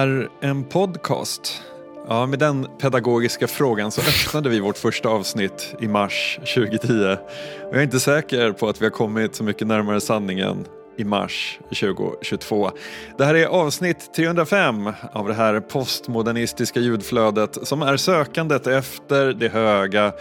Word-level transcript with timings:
Är 0.00 0.28
en 0.40 0.64
podcast? 0.64 1.62
Ja, 2.08 2.26
med 2.26 2.38
den 2.38 2.66
pedagogiska 2.78 3.46
frågan 3.46 3.90
så 3.90 4.00
öppnade 4.00 4.48
vi 4.48 4.60
vårt 4.60 4.78
första 4.78 5.08
avsnitt 5.08 5.74
i 5.80 5.88
mars 5.88 6.38
2010. 6.54 6.92
Och 6.92 7.72
jag 7.72 7.76
är 7.76 7.82
inte 7.82 8.00
säker 8.00 8.52
på 8.52 8.68
att 8.68 8.80
vi 8.80 8.84
har 8.84 8.90
kommit 8.90 9.34
så 9.34 9.44
mycket 9.44 9.66
närmare 9.66 10.00
sanningen 10.00 10.64
i 10.98 11.04
mars 11.04 11.58
2022. 11.62 12.70
Det 13.18 13.24
här 13.24 13.34
är 13.34 13.46
avsnitt 13.46 14.14
305 14.14 14.92
av 15.12 15.28
det 15.28 15.34
här 15.34 15.60
postmodernistiska 15.60 16.80
ljudflödet 16.80 17.66
som 17.66 17.82
är 17.82 17.96
sökandet 17.96 18.66
efter 18.66 19.32
det 19.32 19.48
höga 19.48 20.12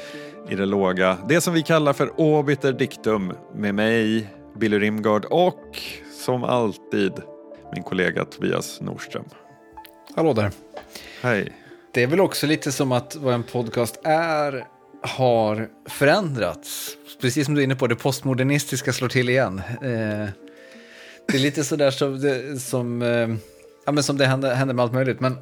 i 0.50 0.55
det 0.55 0.66
låga. 0.66 1.17
Det 1.30 1.41
som 1.41 1.53
vi 1.53 1.64
kallar 1.64 1.94
för 1.94 2.20
obiter 2.20 2.73
dictum 2.73 3.34
med 3.55 3.75
mig, 3.75 4.30
Billy 4.59 4.80
Rimgard 4.80 5.25
och 5.25 5.80
som 6.25 6.44
alltid 6.44 7.14
min 7.73 7.84
kollega 7.84 8.25
Tobias 8.25 8.81
Norström. 8.81 9.25
Hallå 10.16 10.34
där. 10.34 10.52
Hej. 11.22 11.54
Det 11.94 12.04
är 12.04 12.08
väl 12.08 12.20
också 12.20 12.48
lite 12.48 12.72
som 12.72 12.91
att 12.91 13.16
vad 13.16 13.34
en 13.34 13.44
podcast 13.44 14.00
är 14.03 14.66
har 15.02 15.67
förändrats. 15.89 16.97
Precis 17.22 17.45
som 17.45 17.56
du 17.56 17.61
är 17.61 17.64
inne 17.64 17.75
på, 17.75 17.88
det 17.88 17.95
postmodernistiska 17.95 18.94
slår 18.94 19.09
till 19.09 19.30
igen. 19.30 19.61
Eh, 19.70 20.30
det 21.28 21.38
är 21.38 21.39
lite 21.39 21.64
sådär 21.64 21.92
som 21.92 22.20
det, 22.22 22.59
som, 22.59 23.02
eh, 23.02 23.30
ja, 23.86 23.92
men 23.92 24.03
som 24.03 24.17
det 24.17 24.25
händer, 24.25 24.56
händer 24.56 24.75
med 24.75 24.83
allt 24.83 24.94
möjligt. 24.94 25.20
Men 25.20 25.38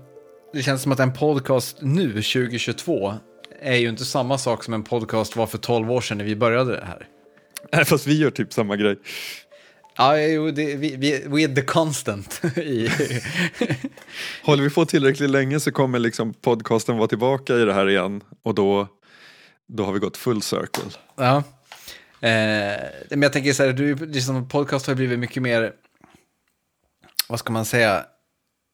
det 0.53 0.63
känns 0.63 0.81
som 0.81 0.91
att 0.91 0.99
en 0.99 1.13
podcast 1.13 1.77
nu, 1.81 2.07
2022, 2.07 3.13
är 3.61 3.75
ju 3.75 3.89
inte 3.89 4.05
samma 4.05 4.37
sak 4.37 4.63
som 4.63 4.73
en 4.73 4.83
podcast 4.83 5.35
var 5.35 5.47
för 5.47 5.57
12 5.57 5.91
år 5.91 6.01
sedan 6.01 6.17
när 6.17 6.25
vi 6.25 6.35
började 6.35 6.71
det 6.71 6.85
här. 6.85 7.07
Nej, 7.71 7.85
fast 7.85 8.07
vi 8.07 8.17
gör 8.17 8.31
typ 8.31 8.53
samma 8.53 8.75
grej. 8.75 8.97
Ja, 9.97 10.19
jo, 10.19 10.51
det, 10.51 10.75
vi, 10.75 10.95
vi, 10.95 11.45
are 11.45 11.55
the 11.55 11.61
constant. 11.61 12.41
Håller 14.43 14.63
vi 14.63 14.69
på 14.69 14.85
tillräckligt 14.85 15.29
länge 15.29 15.59
så 15.59 15.71
kommer 15.71 15.99
liksom 15.99 16.33
podcasten 16.33 16.97
vara 16.97 17.07
tillbaka 17.07 17.55
i 17.55 17.65
det 17.65 17.73
här 17.73 17.89
igen 17.89 18.23
och 18.43 18.55
då, 18.55 18.87
då 19.67 19.85
har 19.85 19.93
vi 19.93 19.99
gått 19.99 20.17
full 20.17 20.41
circle. 20.41 20.83
Ja. 21.15 21.43
Eh, 22.21 22.77
men 23.09 23.21
jag 23.21 23.33
tänker 23.33 23.53
så 23.53 23.63
här, 23.63 23.73
du, 23.73 23.95
liksom, 23.95 24.47
podcast 24.47 24.87
har 24.87 24.95
blivit 24.95 25.19
mycket 25.19 25.43
mer, 25.43 25.73
vad 27.27 27.39
ska 27.39 27.53
man 27.53 27.65
säga, 27.65 28.05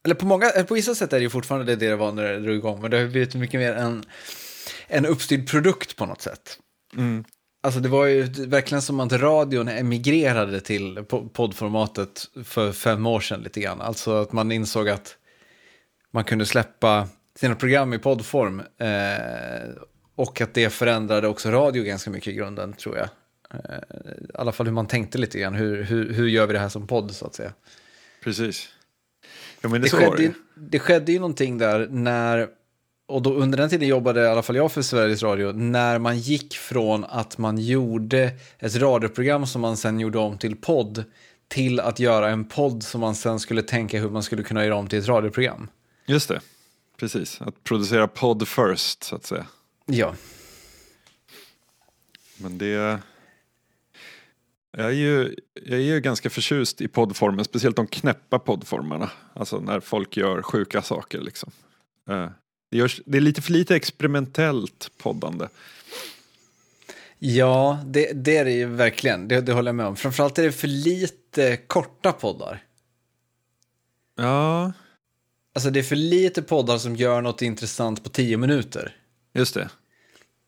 eller 0.04 0.14
på, 0.14 0.26
många, 0.26 0.50
på 0.50 0.74
vissa 0.74 0.94
sätt 0.94 1.12
är 1.12 1.16
det 1.16 1.22
ju 1.22 1.30
fortfarande 1.30 1.76
det 1.76 1.88
det 1.88 1.96
var 1.96 2.12
när 2.12 2.22
det 2.22 2.40
drog 2.40 2.56
igång, 2.56 2.80
men 2.80 2.90
det 2.90 2.98
har 2.98 3.06
blivit 3.06 3.34
mycket 3.34 3.60
mer 3.60 3.72
en, 3.72 4.04
en 4.86 5.06
uppstyrd 5.06 5.50
produkt 5.50 5.96
på 5.96 6.06
något 6.06 6.22
sätt. 6.22 6.58
Mm. 6.96 7.24
Alltså 7.64 7.80
det 7.80 7.88
var 7.88 8.06
ju 8.06 8.22
verkligen 8.46 8.82
som 8.82 9.00
att 9.00 9.12
radion 9.12 9.68
emigrerade 9.68 10.60
till 10.60 11.04
poddformatet 11.32 12.30
för 12.44 12.72
fem 12.72 13.06
år 13.06 13.20
sedan 13.20 13.40
lite 13.40 13.60
grann. 13.60 13.80
Alltså 13.80 14.22
att 14.22 14.32
man 14.32 14.52
insåg 14.52 14.88
att 14.88 15.16
man 16.10 16.24
kunde 16.24 16.46
släppa 16.46 17.08
sina 17.36 17.54
program 17.54 17.92
i 17.94 17.98
poddform. 17.98 18.60
Eh, 18.60 19.68
och 20.14 20.40
att 20.40 20.54
det 20.54 20.70
förändrade 20.70 21.28
också 21.28 21.50
radio 21.50 21.84
ganska 21.84 22.10
mycket 22.10 22.32
i 22.32 22.36
grunden 22.36 22.72
tror 22.72 22.96
jag. 22.96 23.08
Eh, 23.54 23.78
I 24.20 24.26
alla 24.34 24.52
fall 24.52 24.66
hur 24.66 24.74
man 24.74 24.86
tänkte 24.86 25.18
lite 25.18 25.38
grann. 25.38 25.54
Hur, 25.54 25.82
hur, 25.82 26.12
hur 26.12 26.28
gör 26.28 26.46
vi 26.46 26.52
det 26.52 26.58
här 26.58 26.68
som 26.68 26.86
podd 26.86 27.10
så 27.10 27.26
att 27.26 27.34
säga. 27.34 27.52
Precis. 28.24 28.68
Ja, 29.60 29.68
men 29.68 29.80
det, 29.80 29.88
det, 29.88 29.96
skedde, 29.96 30.22
ju, 30.22 30.32
det 30.54 30.78
skedde 30.78 31.12
ju 31.12 31.18
någonting 31.18 31.58
där 31.58 31.88
när 31.90 32.48
och 33.06 33.22
då 33.22 33.34
under 33.34 33.58
den 33.58 33.70
tiden 33.70 33.88
jobbade 33.88 34.20
i 34.22 34.26
alla 34.26 34.42
fall 34.42 34.56
jag 34.56 34.72
för 34.72 34.82
Sveriges 34.82 35.22
Radio, 35.22 35.52
när 35.52 35.98
man 35.98 36.18
gick 36.18 36.54
från 36.54 37.04
att 37.04 37.38
man 37.38 37.58
gjorde 37.58 38.32
ett 38.58 38.76
radioprogram 38.76 39.46
som 39.46 39.60
man 39.60 39.76
sen 39.76 40.00
gjorde 40.00 40.18
om 40.18 40.38
till 40.38 40.56
podd, 40.56 41.04
till 41.48 41.80
att 41.80 41.98
göra 41.98 42.30
en 42.30 42.44
podd 42.44 42.82
som 42.82 43.00
man 43.00 43.14
sen 43.14 43.40
skulle 43.40 43.62
tänka 43.62 44.00
hur 44.00 44.10
man 44.10 44.22
skulle 44.22 44.42
kunna 44.42 44.64
göra 44.64 44.76
om 44.76 44.88
till 44.88 44.98
ett 44.98 45.08
radioprogram. 45.08 45.68
Just 46.06 46.28
det, 46.28 46.40
precis. 46.96 47.40
Att 47.40 47.64
producera 47.64 48.08
podd 48.08 48.48
first, 48.48 49.02
så 49.02 49.16
att 49.16 49.24
säga. 49.24 49.46
Ja. 49.86 50.14
Men 52.36 52.58
det... 52.58 52.98
Jag 54.76 54.86
är, 54.86 54.90
ju, 54.90 55.36
jag 55.54 55.78
är 55.78 55.82
ju 55.82 56.00
ganska 56.00 56.30
förtjust 56.30 56.80
i 56.80 56.88
poddformen, 56.88 57.44
speciellt 57.44 57.76
de 57.76 57.86
knäppa 57.86 58.38
poddformerna. 58.38 59.10
Alltså 59.34 59.60
när 59.60 59.80
folk 59.80 60.16
gör 60.16 60.42
sjuka 60.42 60.82
saker 60.82 61.20
liksom. 61.20 61.50
Det, 62.74 62.78
görs, 62.78 63.00
det 63.06 63.18
är 63.18 63.20
lite 63.20 63.42
för 63.42 63.52
lite 63.52 63.76
experimentellt 63.76 64.90
poddande. 64.98 65.48
Ja, 67.18 67.78
det, 67.86 68.12
det 68.12 68.36
är 68.36 68.44
det 68.44 68.52
ju 68.52 68.66
verkligen. 68.66 69.28
Det, 69.28 69.40
det 69.40 69.52
håller 69.52 69.68
jag 69.68 69.74
med 69.74 69.86
om. 69.86 69.96
Framförallt 69.96 70.38
är 70.38 70.42
det 70.42 70.52
för 70.52 70.68
lite 70.68 71.56
korta 71.56 72.12
poddar. 72.12 72.62
Ja. 74.16 74.72
Alltså 75.54 75.70
det 75.70 75.78
är 75.78 75.82
för 75.82 75.96
lite 75.96 76.42
poddar 76.42 76.78
som 76.78 76.96
gör 76.96 77.20
något 77.20 77.42
intressant 77.42 78.04
på 78.04 78.08
tio 78.08 78.36
minuter. 78.36 78.96
Just 79.34 79.54
det. 79.54 79.68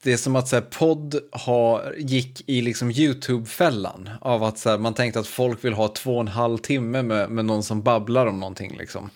Det 0.03 0.13
är 0.13 0.17
som 0.17 0.37
att 0.37 0.49
så 0.49 0.57
här, 0.57 0.63
podd 0.63 1.21
har, 1.33 1.95
gick 1.99 2.49
i 2.49 2.61
liksom 2.61 2.91
YouTube-fällan 2.91 4.11
av 4.21 4.45
att 4.45 4.59
så 4.59 4.71
här, 4.71 4.79
man 4.79 4.95
tänkte 4.95 5.21
att 5.21 5.27
folk 5.27 5.65
vill 5.65 5.73
ha 5.73 5.89
två 5.89 6.15
och 6.15 6.21
en 6.21 6.29
halv 6.29 6.59
timme 6.59 7.03
med, 7.03 7.31
med 7.31 7.45
någon 7.45 7.63
som 7.63 7.83
babblar 7.83 8.27
om 8.27 8.41
någonting. 8.41 8.77
Liksom. 8.79 9.11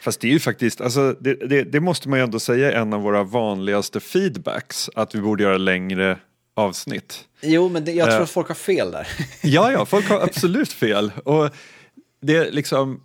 Fast 0.00 0.20
det 0.20 0.28
är 0.28 0.32
ju 0.32 0.40
faktiskt, 0.40 0.80
alltså, 0.80 1.16
det, 1.20 1.34
det, 1.34 1.62
det, 1.62 1.80
måste 1.80 2.08
man 2.08 2.18
ju 2.18 2.22
ändå 2.22 2.38
säga 2.38 2.72
är 2.72 2.76
en 2.76 2.92
av 2.92 3.02
våra 3.02 3.22
vanligaste 3.22 4.00
feedbacks, 4.00 4.90
att 4.94 5.14
vi 5.14 5.20
borde 5.20 5.42
göra 5.42 5.58
längre 5.58 6.18
avsnitt. 6.54 7.24
Jo, 7.40 7.68
men 7.68 7.84
det, 7.84 7.92
jag 7.92 8.06
tror 8.06 8.16
uh, 8.16 8.22
att 8.22 8.30
folk 8.30 8.48
har 8.48 8.54
fel 8.54 8.90
där. 8.90 9.08
ja, 9.42 9.72
ja, 9.72 9.86
folk 9.86 10.08
har 10.08 10.20
absolut 10.22 10.72
fel. 10.72 11.12
Och 11.24 11.50
det 12.20 12.50
liksom, 12.50 13.00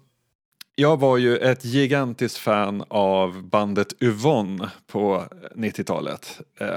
jag 0.75 0.99
var 0.99 1.17
ju 1.17 1.37
ett 1.37 1.65
gigantiskt 1.65 2.37
fan 2.37 2.83
av 2.87 3.43
bandet 3.43 4.03
Yvonne 4.03 4.69
på 4.87 5.23
90-talet. 5.55 6.41
Uh, 6.61 6.67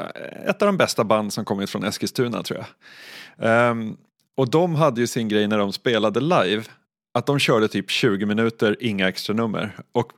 ett 0.47 0.63
av 0.63 0.67
de 0.67 0.77
bästa 0.77 1.05
band 1.05 1.33
som 1.33 1.45
kommit 1.45 1.71
från 1.71 1.85
Eskilstuna 1.85 2.43
tror 2.43 2.59
jag. 2.59 3.71
Um, 3.71 3.97
och 4.37 4.51
de 4.51 4.75
hade 4.75 5.01
ju 5.01 5.07
sin 5.07 5.29
grej 5.29 5.47
när 5.47 5.59
de 5.59 5.73
spelade 5.73 6.21
live 6.21 6.63
att 7.19 7.27
de 7.27 7.39
körde 7.39 7.69
typ 7.69 7.91
20 7.91 8.27
minuter, 8.27 8.77
inga 8.81 9.09
extra 9.09 9.35
nummer. 9.35 9.77
Och 9.93 10.13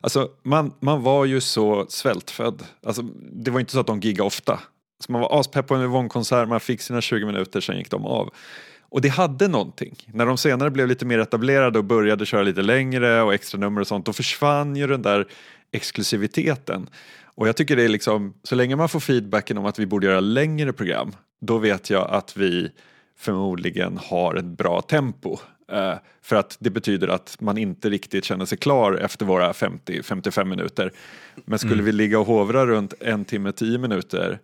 alltså, 0.00 0.30
man, 0.42 0.74
man 0.80 1.02
var 1.02 1.24
ju 1.24 1.40
så 1.40 1.86
svältfödd. 1.88 2.62
Alltså, 2.86 3.02
det 3.32 3.50
var 3.50 3.60
inte 3.60 3.72
så 3.72 3.80
att 3.80 3.86
de 3.86 4.00
giggade 4.00 4.26
ofta. 4.26 4.60
Så 5.00 5.12
man 5.12 5.20
var 5.20 5.40
aspepp 5.40 5.66
på 5.66 5.74
en 5.74 5.82
Yvonne-konsert, 5.82 6.48
man 6.48 6.60
fick 6.60 6.80
sina 6.80 7.00
20 7.00 7.26
minuter, 7.26 7.60
sen 7.60 7.78
gick 7.78 7.90
de 7.90 8.06
av. 8.06 8.30
Och 8.80 9.00
det 9.00 9.08
hade 9.08 9.48
någonting. 9.48 9.94
När 10.06 10.26
de 10.26 10.38
senare 10.38 10.70
blev 10.70 10.88
lite 10.88 11.04
mer 11.04 11.18
etablerade 11.18 11.78
och 11.78 11.84
började 11.84 12.26
köra 12.26 12.42
lite 12.42 12.62
längre 12.62 13.22
och 13.22 13.34
extra 13.34 13.58
nummer 13.58 13.80
och 13.80 13.86
sånt, 13.86 14.06
då 14.06 14.12
försvann 14.12 14.76
ju 14.76 14.86
den 14.86 15.02
där 15.02 15.26
exklusiviteten. 15.72 16.88
Och 17.24 17.48
jag 17.48 17.56
tycker 17.56 17.76
det 17.76 17.82
är 17.82 17.88
liksom, 17.88 18.34
så 18.42 18.54
länge 18.54 18.76
man 18.76 18.88
får 18.88 19.00
feedbacken 19.00 19.58
om 19.58 19.66
att 19.66 19.78
vi 19.78 19.86
borde 19.86 20.06
göra 20.06 20.20
längre 20.20 20.72
program, 20.72 21.12
då 21.40 21.58
vet 21.58 21.90
jag 21.90 22.10
att 22.10 22.36
vi 22.36 22.70
förmodligen 23.18 23.98
har 24.02 24.34
ett 24.34 24.44
bra 24.44 24.82
tempo. 24.82 25.38
Eh, 25.72 25.94
för 26.22 26.36
att 26.36 26.56
det 26.60 26.70
betyder 26.70 27.08
att 27.08 27.36
man 27.40 27.58
inte 27.58 27.90
riktigt 27.90 28.24
känner 28.24 28.44
sig 28.44 28.58
klar 28.58 28.92
efter 28.92 29.26
våra 29.26 29.52
50-55 29.52 30.44
minuter. 30.44 30.92
Men 31.44 31.58
skulle 31.58 31.74
mm. 31.74 31.84
vi 31.84 31.92
ligga 31.92 32.18
och 32.18 32.26
hovra 32.26 32.66
runt 32.66 32.94
en 33.00 33.24
timme, 33.24 33.52
tio 33.52 33.78
minuter 33.78 34.38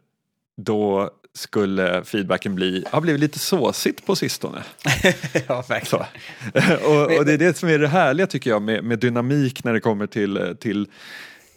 då 0.56 1.10
skulle 1.34 2.04
feedbacken 2.04 2.54
bli, 2.54 2.84
har 2.90 3.00
blivit 3.00 3.20
lite 3.20 3.38
såsigt 3.38 4.06
på 4.06 4.16
sistone. 4.16 4.62
ja, 5.48 5.64
verkligen. 5.68 6.06
och, 6.84 7.18
och, 7.18 7.24
det 7.24 7.32
är 7.32 7.38
det 7.38 7.56
som 7.56 7.68
är 7.68 7.78
det 7.78 7.88
härliga 7.88 8.26
tycker 8.26 8.50
jag 8.50 8.62
med, 8.62 8.84
med 8.84 8.98
dynamik 8.98 9.64
när 9.64 9.72
det 9.72 9.80
kommer 9.80 10.06
till, 10.06 10.56
till 10.60 10.86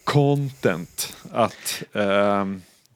content. 0.03 1.17
Att 1.31 1.83
eh, 1.93 2.45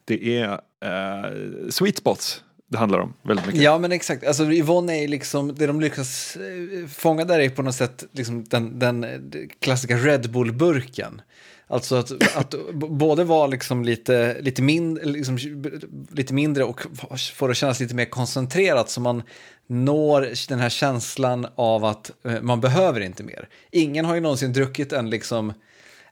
det 0.04 0.38
är 0.38 0.60
eh, 0.80 1.30
sweet 1.70 1.98
spots 1.98 2.42
det 2.74 2.78
handlar 2.78 2.98
om 2.98 3.14
väldigt 3.22 3.46
mycket. 3.46 3.62
Ja, 3.62 3.78
men 3.78 3.92
exakt. 3.92 4.26
Alltså, 4.26 4.52
Yvonne 4.52 5.04
är 5.04 5.08
liksom, 5.08 5.54
det 5.54 5.66
de 5.66 5.80
lyckas 5.80 6.36
eh, 6.36 6.88
fånga 6.88 7.24
där 7.24 7.40
är 7.40 7.48
på 7.48 7.62
något 7.62 7.74
sätt 7.74 8.04
liksom 8.12 8.44
den, 8.44 8.78
den 8.78 9.04
eh, 9.04 9.20
klassiska 9.60 9.96
Red 9.96 10.32
Bull-burken. 10.32 11.20
Alltså 11.66 11.96
att, 11.96 12.36
att 12.36 12.54
både 12.74 13.24
vara 13.24 13.46
liksom 13.46 13.84
lite, 13.84 14.36
lite, 14.40 14.62
min, 14.62 14.94
liksom, 14.94 15.38
lite 16.10 16.34
mindre 16.34 16.64
och 16.64 16.80
få 17.34 17.46
det 17.46 17.50
att 17.50 17.56
kännas 17.56 17.80
lite 17.80 17.94
mer 17.94 18.04
koncentrerat 18.04 18.90
så 18.90 19.00
man 19.00 19.22
når 19.66 20.48
den 20.48 20.58
här 20.58 20.68
känslan 20.68 21.46
av 21.54 21.84
att 21.84 22.10
eh, 22.24 22.40
man 22.40 22.60
behöver 22.60 23.00
inte 23.00 23.22
mer. 23.22 23.48
Ingen 23.70 24.04
har 24.04 24.14
ju 24.14 24.20
någonsin 24.20 24.52
druckit 24.52 24.92
en 24.92 25.10
liksom 25.10 25.52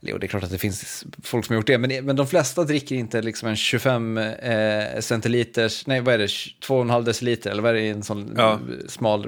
Jo, 0.05 0.19
det 0.19 0.27
är 0.27 0.29
klart 0.29 0.43
att 0.43 0.51
det 0.51 0.59
finns 0.59 1.05
folk 1.23 1.47
som 1.47 1.55
har 1.55 1.59
gjort 1.59 1.67
det, 1.67 1.79
men, 1.79 2.05
men 2.05 2.17
de 2.17 2.27
flesta 2.27 2.65
dricker 2.65 2.97
inte 2.97 3.23
liksom 3.23 3.49
en 3.49 3.57
25 3.57 4.19
eh, 4.19 5.01
centiliters, 5.01 5.87
nej 5.87 6.01
vad 6.01 6.15
är 6.15 6.19
det, 6.19 6.27
2,5 6.27 7.03
deciliter 7.03 7.51
eller 7.51 7.63
vad 7.63 7.71
är 7.71 7.75
det 7.75 7.81
i 7.81 7.89
en 7.89 8.03
sån 8.03 8.35
ja. 8.37 8.61
smal 8.89 9.25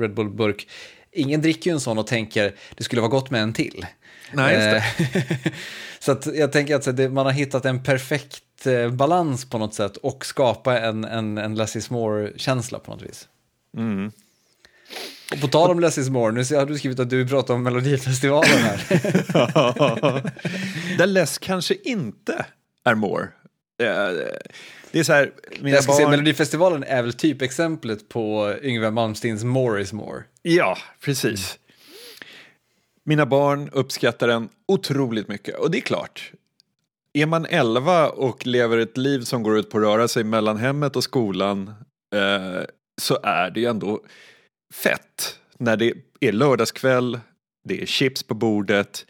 Red 0.00 0.14
Bull-burk. 0.14 0.68
Ingen 1.12 1.42
dricker 1.42 1.70
ju 1.70 1.74
en 1.74 1.80
sån 1.80 1.98
och 1.98 2.06
tänker 2.06 2.54
det 2.74 2.84
skulle 2.84 3.00
vara 3.00 3.10
gott 3.10 3.30
med 3.30 3.42
en 3.42 3.52
till. 3.52 3.86
Nej, 4.32 4.54
just 4.54 4.66
det. 4.66 5.18
Eh, 5.18 5.52
så 5.98 6.12
att 6.12 6.36
jag 6.36 6.52
tänker 6.52 6.76
att 6.76 6.96
det, 6.96 7.08
man 7.08 7.26
har 7.26 7.32
hittat 7.32 7.64
en 7.64 7.82
perfekt 7.82 8.66
eh, 8.66 8.90
balans 8.90 9.50
på 9.50 9.58
något 9.58 9.74
sätt 9.74 9.96
och 9.96 10.26
skapa 10.26 10.80
en, 10.80 11.04
en, 11.04 11.38
en 11.38 11.54
Lassie 11.54 11.82
S'more-känsla 11.82 12.78
på 12.78 12.90
något 12.90 13.02
vis. 13.02 13.28
Mm. 13.76 14.12
Och 15.32 15.40
på 15.40 15.48
tal 15.48 15.70
om 15.70 15.80
Less 15.80 15.98
is 15.98 16.10
more, 16.10 16.32
nu 16.32 16.56
har 16.56 16.66
du 16.66 16.78
skrivit 16.78 17.00
att 17.00 17.10
du 17.10 17.28
pratar 17.28 17.54
om 17.54 17.62
Melodifestivalen 17.62 18.50
här. 18.58 18.78
Där 20.98 21.06
less 21.06 21.38
kanske 21.38 21.74
inte 21.84 22.46
är 22.84 22.94
more. 22.94 23.22
Eh, 23.82 24.10
Det 24.90 24.98
är 24.98 25.04
så 25.04 25.12
här, 25.12 25.32
mina 25.60 25.76
Jag 25.76 25.82
ska 25.82 25.90
barn... 25.90 25.96
säga, 25.96 26.08
Melodifestivalen 26.08 26.84
är 26.84 27.02
väl 27.02 27.12
typexemplet 27.12 28.08
på 28.08 28.54
Yngwie 28.62 28.90
Malmsteens 28.90 29.44
More 29.44 29.82
is 29.82 29.92
more. 29.92 30.22
Ja, 30.42 30.78
precis. 31.04 31.58
Mina 33.04 33.26
barn 33.26 33.68
uppskattar 33.72 34.28
den 34.28 34.48
otroligt 34.68 35.28
mycket 35.28 35.58
och 35.58 35.70
det 35.70 35.78
är 35.78 35.82
klart. 35.82 36.32
Är 37.12 37.26
man 37.26 37.46
11 37.46 38.08
och 38.08 38.46
lever 38.46 38.78
ett 38.78 38.96
liv 38.96 39.20
som 39.20 39.42
går 39.42 39.58
ut 39.58 39.70
på 39.70 39.78
att 39.78 39.84
röra 39.84 40.08
sig 40.08 40.24
mellan 40.24 40.56
hemmet 40.56 40.96
och 40.96 41.04
skolan 41.04 41.74
eh, 42.14 42.62
så 43.00 43.18
är 43.22 43.50
det 43.50 43.60
ju 43.60 43.66
ändå 43.66 44.00
fett 44.74 45.38
när 45.58 45.76
det 45.76 45.92
är 46.20 46.32
lördagskväll, 46.32 47.20
det 47.64 47.82
är 47.82 47.86
chips 47.86 48.22
på 48.22 48.34
bordet 48.34 49.06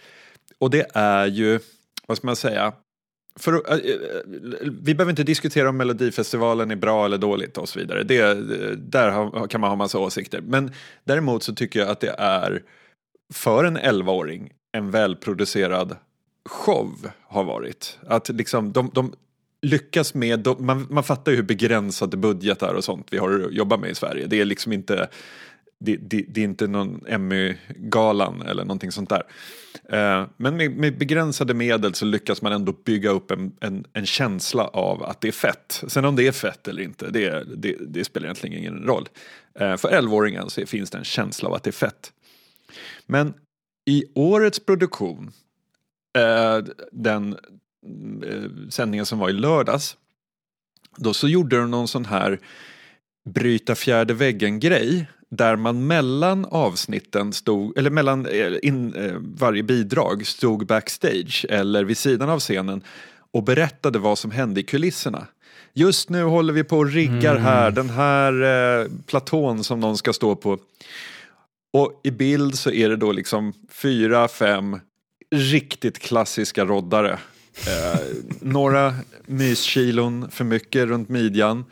och 0.59 0.71
det 0.71 0.87
är 0.95 1.27
ju, 1.27 1.61
vad 2.07 2.17
ska 2.17 2.27
man 2.27 2.37
säga, 2.37 2.73
för, 3.39 3.53
eh, 3.53 3.75
eh, 3.75 4.23
vi 4.83 4.95
behöver 4.95 5.11
inte 5.11 5.23
diskutera 5.23 5.69
om 5.69 5.77
Melodifestivalen 5.77 6.71
är 6.71 6.77
bra 6.77 7.05
eller 7.05 7.19
dåligt 7.19 7.59
och 7.59 7.69
så 7.69 7.79
vidare. 7.79 8.03
Det, 8.03 8.35
där 8.75 9.11
har, 9.11 9.47
kan 9.47 9.61
man 9.61 9.71
ha 9.71 9.77
massa 9.77 9.99
åsikter. 9.99 10.41
Men 10.41 10.73
däremot 11.05 11.43
så 11.43 11.55
tycker 11.55 11.81
jag 11.81 11.89
att 11.89 12.01
det 12.01 12.15
är 12.19 12.63
för 13.35 13.65
en 13.65 13.79
11-åring 13.79 14.53
en 14.73 14.91
välproducerad 14.91 15.97
show 16.49 17.11
har 17.23 17.45
varit. 17.45 17.99
Att 18.07 18.29
liksom 18.29 18.73
de, 18.73 18.91
de 18.95 19.13
lyckas 19.63 20.15
med, 20.15 20.41
de, 20.41 20.67
man, 20.67 20.87
man 20.91 21.05
fattar 21.05 21.33
ju 21.33 21.37
hur 21.37 21.45
begränsade 21.45 22.17
budgetar 22.17 22.75
och 22.75 22.85
sånt 22.85 23.07
vi 23.11 23.19
har 23.19 23.41
att 23.41 23.53
jobba 23.53 23.77
med 23.77 23.91
i 23.91 23.95
Sverige. 23.95 24.27
Det 24.27 24.41
är 24.41 24.45
liksom 24.45 24.73
inte 24.73 25.09
det, 25.81 25.97
det, 25.97 26.25
det 26.29 26.41
är 26.41 26.45
inte 26.45 26.67
någon 26.67 27.05
Emmy-galan 27.07 28.43
eller 28.43 28.65
någonting 28.65 28.93
sånt 28.93 29.09
där. 29.09 29.23
Eh, 29.89 30.27
men 30.37 30.57
med, 30.57 30.71
med, 30.71 30.99
begränsade 30.99 31.55
medel 31.55 31.95
så 31.95 32.05
lyckas 32.05 32.43
man 32.43 32.53
ändå 32.53 32.73
bygga 32.73 33.11
upp 33.11 33.31
en, 33.31 33.53
en, 33.61 33.85
en, 33.93 34.07
känsla 34.07 34.65
av 34.65 35.03
att 35.03 35.21
det 35.21 35.29
är 35.29 35.33
fett. 35.33 35.85
Sen 35.89 36.05
om 36.05 36.17
det 36.17 36.27
är 36.27 36.33
fett 36.33 36.69
eller 36.69 36.83
inte, 36.83 37.11
det, 37.11 37.45
det, 37.57 37.77
det 37.81 38.05
spelar 38.05 38.27
egentligen 38.27 38.59
ingen 38.59 38.83
roll. 38.83 39.09
Eh, 39.55 39.77
för 39.77 39.89
11-åringen 39.89 40.49
så 40.49 40.67
finns 40.67 40.91
det 40.91 40.99
en 40.99 41.05
känsla 41.05 41.49
av 41.49 41.55
att 41.55 41.63
det 41.63 41.71
är 41.71 41.73
fett. 41.73 42.13
Men 43.07 43.35
i 43.91 44.05
årets 44.15 44.61
produktion, 44.61 45.31
eh, 46.19 46.65
den 46.93 47.37
sändningen 48.71 49.07
som 49.07 49.19
var 49.19 49.31
i 49.31 49.33
lördags, 49.33 49.97
då 50.97 51.15
så 51.15 51.29
gjorde 51.29 51.57
de 51.57 51.71
någon 51.71 51.89
sån 51.89 52.05
här 52.05 52.39
bryta 53.29 53.75
fjärde 53.75 54.15
väggen-grej 54.15 55.07
där 55.31 55.57
man 55.57 55.87
mellan 55.87 56.45
avsnitten 56.45 57.33
stod, 57.33 57.79
eller 57.79 57.91
mellan 57.91 58.27
eh, 58.27 58.53
in, 58.63 58.95
eh, 58.95 59.15
varje 59.21 59.63
bidrag 59.63 60.27
stod 60.27 60.67
backstage 60.67 61.47
eller 61.49 61.85
vid 61.85 61.99
sidan 61.99 62.29
av 62.29 62.41
scenen 62.41 62.83
och 63.31 63.43
berättade 63.43 63.99
vad 63.99 64.19
som 64.19 64.31
hände 64.31 64.61
i 64.61 64.63
kulisserna. 64.63 65.27
Just 65.75 66.09
nu 66.09 66.23
håller 66.23 66.53
vi 66.53 66.65
på 66.65 66.79
och 66.79 66.93
riggar 66.93 67.33
mm. 67.33 67.43
här, 67.43 67.71
den 67.71 67.91
här 67.91 68.43
eh, 68.43 68.87
platån 69.07 69.65
som 69.65 69.81
någon 69.81 69.97
ska 69.97 70.13
stå 70.13 70.37
på. 70.37 70.59
Och 71.73 72.01
i 72.05 72.11
bild 72.11 72.59
så 72.59 72.71
är 72.71 72.89
det 72.89 72.97
då 72.97 73.13
liksom 73.13 73.53
fyra, 73.71 74.29
fem 74.29 74.81
riktigt 75.31 75.99
klassiska 75.99 76.65
roddare. 76.65 77.19
Eh, 77.67 78.01
några 78.41 78.95
myskilon 79.27 80.31
för 80.31 80.45
mycket 80.45 80.89
runt 80.89 81.09
midjan. 81.09 81.65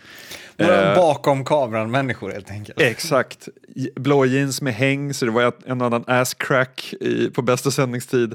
Några 0.56 0.90
eh, 0.90 0.96
bakom 0.96 1.44
kameran-människor 1.44 2.30
helt 2.30 2.50
enkelt. 2.50 2.80
Exakt. 2.80 3.48
Blå 3.94 4.24
jeans 4.26 4.62
med 4.62 4.74
häng, 4.74 5.14
så 5.14 5.24
det 5.24 5.30
var 5.30 5.52
en 5.66 5.82
annan 5.82 6.04
ass-crack 6.06 6.94
på 7.34 7.42
bästa 7.42 7.70
sändningstid. 7.70 8.34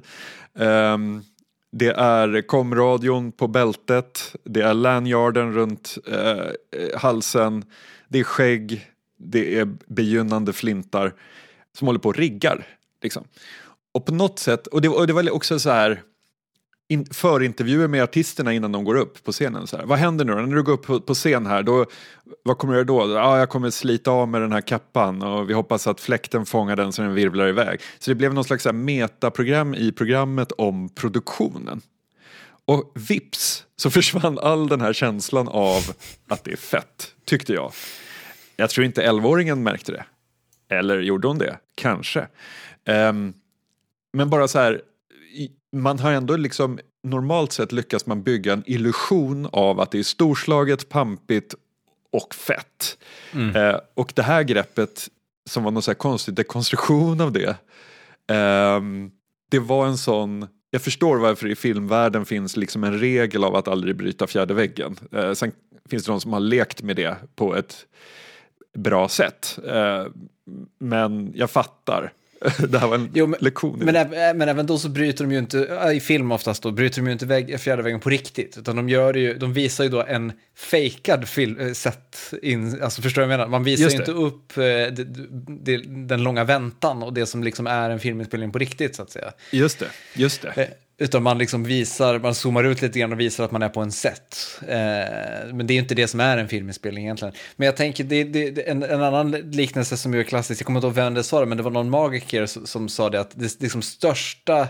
Um, 0.53 1.23
det 1.71 1.89
är 1.89 2.47
komradion 2.47 3.31
på 3.31 3.47
bältet, 3.47 4.35
det 4.43 4.61
är 4.61 4.73
lanyarden 4.73 5.53
runt 5.53 5.97
uh, 6.11 6.97
halsen, 6.97 7.65
det 8.07 8.19
är 8.19 8.23
skägg, 8.23 8.91
det 9.17 9.59
är 9.59 9.69
begynnande 9.85 10.53
flintar 10.53 11.13
som 11.77 11.87
håller 11.87 11.99
på 11.99 12.09
och 12.09 12.15
riggar. 12.15 12.67
Liksom. 13.01 13.23
Och 13.91 14.05
på 14.05 14.13
något 14.13 14.39
sätt, 14.39 14.67
och 14.67 14.81
det, 14.81 14.89
och 14.89 15.07
det 15.07 15.13
var 15.13 15.31
också 15.31 15.59
så 15.59 15.69
här, 15.69 16.01
in, 16.91 17.05
förintervjuer 17.11 17.87
med 17.87 18.03
artisterna 18.03 18.53
innan 18.53 18.71
de 18.71 18.83
går 18.83 18.95
upp 18.95 19.23
på 19.23 19.31
scenen. 19.31 19.67
Så 19.67 19.77
här. 19.77 19.85
Vad 19.85 19.99
händer 19.99 20.25
nu 20.25 20.35
När 20.35 20.55
du 20.55 20.63
går 20.63 20.73
upp 20.73 20.85
på, 20.85 21.01
på 21.01 21.13
scen 21.13 21.45
här, 21.45 21.63
då, 21.63 21.85
vad 22.43 22.57
kommer 22.57 22.73
du 22.73 22.79
göra 22.79 23.07
då? 23.07 23.13
Ja, 23.13 23.39
jag 23.39 23.49
kommer 23.49 23.69
slita 23.69 24.11
av 24.11 24.27
med 24.27 24.41
den 24.41 24.51
här 24.51 24.61
kappan 24.61 25.21
och 25.21 25.49
vi 25.49 25.53
hoppas 25.53 25.87
att 25.87 25.99
fläkten 25.99 26.45
fångar 26.45 26.75
den 26.75 26.93
så 26.93 27.01
den 27.01 27.13
virvlar 27.13 27.47
iväg. 27.47 27.81
Så 27.99 28.11
det 28.11 28.15
blev 28.15 28.33
någon 28.33 28.43
slags 28.43 28.65
här, 28.65 28.73
metaprogram 28.73 29.75
i 29.75 29.91
programmet 29.91 30.51
om 30.51 30.89
produktionen. 30.89 31.81
Och 32.65 32.91
vips 32.95 33.65
så 33.75 33.89
försvann 33.89 34.39
all 34.39 34.67
den 34.67 34.81
här 34.81 34.93
känslan 34.93 35.47
av 35.47 35.81
att 36.27 36.43
det 36.43 36.51
är 36.51 36.57
fett, 36.57 37.13
tyckte 37.25 37.53
jag. 37.53 37.71
Jag 38.55 38.69
tror 38.69 38.85
inte 38.85 39.09
11-åringen 39.09 39.63
märkte 39.63 39.91
det. 39.91 40.05
Eller 40.75 40.99
gjorde 40.99 41.27
hon 41.27 41.37
det? 41.37 41.57
Kanske. 41.75 42.27
Um, 42.85 43.33
men 44.13 44.29
bara 44.29 44.47
så 44.47 44.59
här, 44.59 44.81
man 45.71 45.99
har 45.99 46.11
ändå 46.11 46.35
liksom 46.35 46.79
normalt 47.03 47.51
sett 47.51 47.71
lyckas 47.71 48.05
man 48.05 48.23
bygga 48.23 48.53
en 48.53 48.63
illusion 48.65 49.47
av 49.51 49.79
att 49.79 49.91
det 49.91 49.99
är 49.99 50.03
storslaget, 50.03 50.89
pampigt 50.89 51.55
och 52.11 52.35
fett. 52.35 52.97
Mm. 53.33 53.55
Eh, 53.55 53.79
och 53.93 54.11
det 54.15 54.23
här 54.23 54.43
greppet 54.43 55.07
som 55.49 55.63
var 55.63 55.71
någon 55.71 55.83
så 55.83 55.91
här 55.91 55.95
konstig 55.95 56.33
dekonstruktion 56.33 57.21
av 57.21 57.31
det. 57.31 57.49
Eh, 58.27 58.81
det 59.49 59.59
var 59.59 59.87
en 59.87 59.97
sån, 59.97 60.47
jag 60.69 60.81
förstår 60.81 61.17
varför 61.17 61.47
i 61.47 61.55
filmvärlden 61.55 62.25
finns 62.25 62.57
liksom 62.57 62.83
en 62.83 62.99
regel 62.99 63.43
av 63.43 63.55
att 63.55 63.67
aldrig 63.67 63.95
bryta 63.95 64.27
fjärde 64.27 64.53
väggen. 64.53 64.95
Eh, 65.11 65.33
sen 65.33 65.51
finns 65.89 66.05
det 66.05 66.11
de 66.11 66.21
som 66.21 66.33
har 66.33 66.39
lekt 66.39 66.81
med 66.81 66.95
det 66.95 67.15
på 67.35 67.55
ett 67.55 67.85
bra 68.77 69.09
sätt. 69.09 69.59
Eh, 69.67 70.05
men 70.79 71.31
jag 71.35 71.51
fattar. 71.51 72.13
det 72.69 72.79
här 72.79 72.87
var 72.87 72.95
en 72.95 73.09
jo, 73.13 73.27
men, 73.27 73.39
lektion. 73.41 73.79
Men, 73.79 73.95
även, 73.95 74.37
men 74.37 74.49
även 74.49 74.65
då 74.65 74.77
så 74.77 74.89
bryter 74.89 75.23
de 75.23 75.31
ju 75.31 75.39
inte, 75.39 75.79
i 75.93 75.99
film 75.99 76.31
oftast 76.31 76.63
då, 76.63 76.71
bryter 76.71 77.01
de 77.01 77.07
ju 77.07 77.13
inte 77.13 77.25
vägg, 77.25 77.59
fjärde 77.59 77.83
väggen 77.83 77.99
på 77.99 78.09
riktigt. 78.09 78.57
Utan 78.57 78.75
de, 78.75 78.89
gör 78.89 79.13
ju, 79.13 79.37
de 79.37 79.53
visar 79.53 79.83
ju 79.83 79.89
då 79.89 80.03
en 80.03 80.33
fejkad 80.57 81.27
film, 81.29 81.59
äh, 81.59 81.71
set 81.71 82.33
in, 82.41 82.81
alltså 82.81 83.01
förstår 83.01 83.21
du 83.21 83.27
vad 83.27 83.33
jag 83.33 83.39
menar? 83.39 83.51
Man 83.51 83.63
visar 83.63 83.89
ju 83.89 83.97
inte 83.97 84.11
upp 84.11 84.55
det, 84.55 84.89
det, 85.47 85.77
den 86.07 86.23
långa 86.23 86.43
väntan 86.43 87.03
och 87.03 87.13
det 87.13 87.25
som 87.25 87.43
liksom 87.43 87.67
är 87.67 87.89
en 87.89 87.99
filminspelning 87.99 88.51
på 88.51 88.59
riktigt 88.59 88.95
så 88.95 89.01
att 89.01 89.11
säga. 89.11 89.31
Just 89.51 89.79
det, 89.79 89.87
just 90.15 90.41
det. 90.41 90.67
Utan 91.01 91.23
man 91.23 91.37
liksom 91.37 91.63
visar, 91.63 92.19
man 92.19 92.35
zoomar 92.35 92.63
ut 92.63 92.81
lite 92.81 92.99
grann 92.99 93.11
och 93.11 93.19
visar 93.19 93.43
att 93.43 93.51
man 93.51 93.61
är 93.61 93.69
på 93.69 93.81
en 93.81 93.91
set. 93.91 94.59
Eh, 94.61 95.53
men 95.53 95.67
det 95.67 95.73
är 95.73 95.75
ju 95.75 95.81
inte 95.81 95.95
det 95.95 96.07
som 96.07 96.19
är 96.19 96.37
en 96.37 96.47
filminspelning 96.47 97.03
egentligen. 97.03 97.33
Men 97.55 97.65
jag 97.65 97.77
tänker, 97.77 98.03
det, 98.03 98.23
det, 98.23 98.69
en, 98.69 98.83
en 98.83 99.03
annan 99.03 99.31
liknelse 99.31 99.97
som 99.97 100.13
är 100.13 100.23
klassisk, 100.23 100.61
jag 100.61 100.65
kommer 100.65 100.79
inte 100.79 100.87
ihåg 100.87 100.95
vem 100.95 101.13
det 101.13 101.23
sa 101.23 101.39
det, 101.39 101.45
men 101.45 101.57
det 101.57 101.63
var 101.63 101.71
någon 101.71 101.89
magiker 101.89 102.45
som, 102.45 102.67
som 102.67 102.89
sa 102.89 103.09
det 103.09 103.19
att 103.19 103.31
det 103.33 103.61
liksom 103.61 103.81
största, 103.81 104.67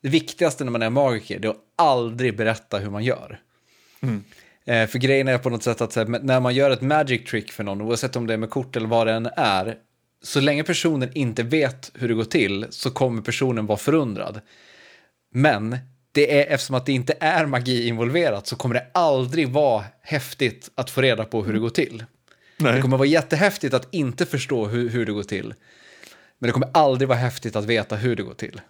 det 0.00 0.08
viktigaste 0.08 0.64
när 0.64 0.72
man 0.72 0.82
är 0.82 0.90
magiker, 0.90 1.38
det 1.38 1.48
är 1.48 1.50
att 1.50 1.56
aldrig 1.76 2.36
berätta 2.36 2.78
hur 2.78 2.90
man 2.90 3.04
gör. 3.04 3.40
Mm. 4.00 4.24
Eh, 4.64 4.86
för 4.86 4.98
grejen 4.98 5.28
är 5.28 5.38
på 5.38 5.50
något 5.50 5.62
sätt 5.62 5.80
att 5.80 5.96
här, 5.96 6.04
när 6.04 6.40
man 6.40 6.54
gör 6.54 6.70
ett 6.70 6.82
magic 6.82 7.30
trick 7.30 7.52
för 7.52 7.64
någon, 7.64 7.80
oavsett 7.80 8.16
om 8.16 8.26
det 8.26 8.34
är 8.34 8.38
med 8.38 8.50
kort 8.50 8.76
eller 8.76 8.88
vad 8.88 9.06
det 9.06 9.12
än 9.12 9.28
är, 9.36 9.76
så 10.22 10.40
länge 10.40 10.64
personen 10.64 11.10
inte 11.14 11.42
vet 11.42 11.90
hur 11.94 12.08
det 12.08 12.14
går 12.14 12.24
till 12.24 12.66
så 12.70 12.90
kommer 12.90 13.22
personen 13.22 13.66
vara 13.66 13.78
förundrad. 13.78 14.40
Men 15.36 15.78
det 16.12 16.40
är, 16.40 16.54
eftersom 16.54 16.76
att 16.76 16.86
det 16.86 16.92
inte 16.92 17.14
är 17.20 17.46
magi 17.46 17.88
involverat 17.88 18.46
så 18.46 18.56
kommer 18.56 18.74
det 18.74 18.86
aldrig 18.94 19.48
vara 19.48 19.84
häftigt 20.00 20.70
att 20.74 20.90
få 20.90 21.00
reda 21.00 21.24
på 21.24 21.44
hur 21.44 21.52
det 21.52 21.58
går 21.58 21.70
till. 21.70 22.04
Nej. 22.56 22.72
Det 22.72 22.80
kommer 22.80 22.96
vara 22.96 23.08
jättehäftigt 23.08 23.74
att 23.74 23.88
inte 23.90 24.26
förstå 24.26 24.66
hur, 24.66 24.88
hur 24.88 25.06
det 25.06 25.12
går 25.12 25.22
till. 25.22 25.54
Men 26.38 26.48
det 26.48 26.52
kommer 26.52 26.68
aldrig 26.74 27.08
vara 27.08 27.18
häftigt 27.18 27.56
att 27.56 27.64
veta 27.64 27.96
hur 27.96 28.16
det 28.16 28.22
går 28.22 28.34
till. 28.34 28.60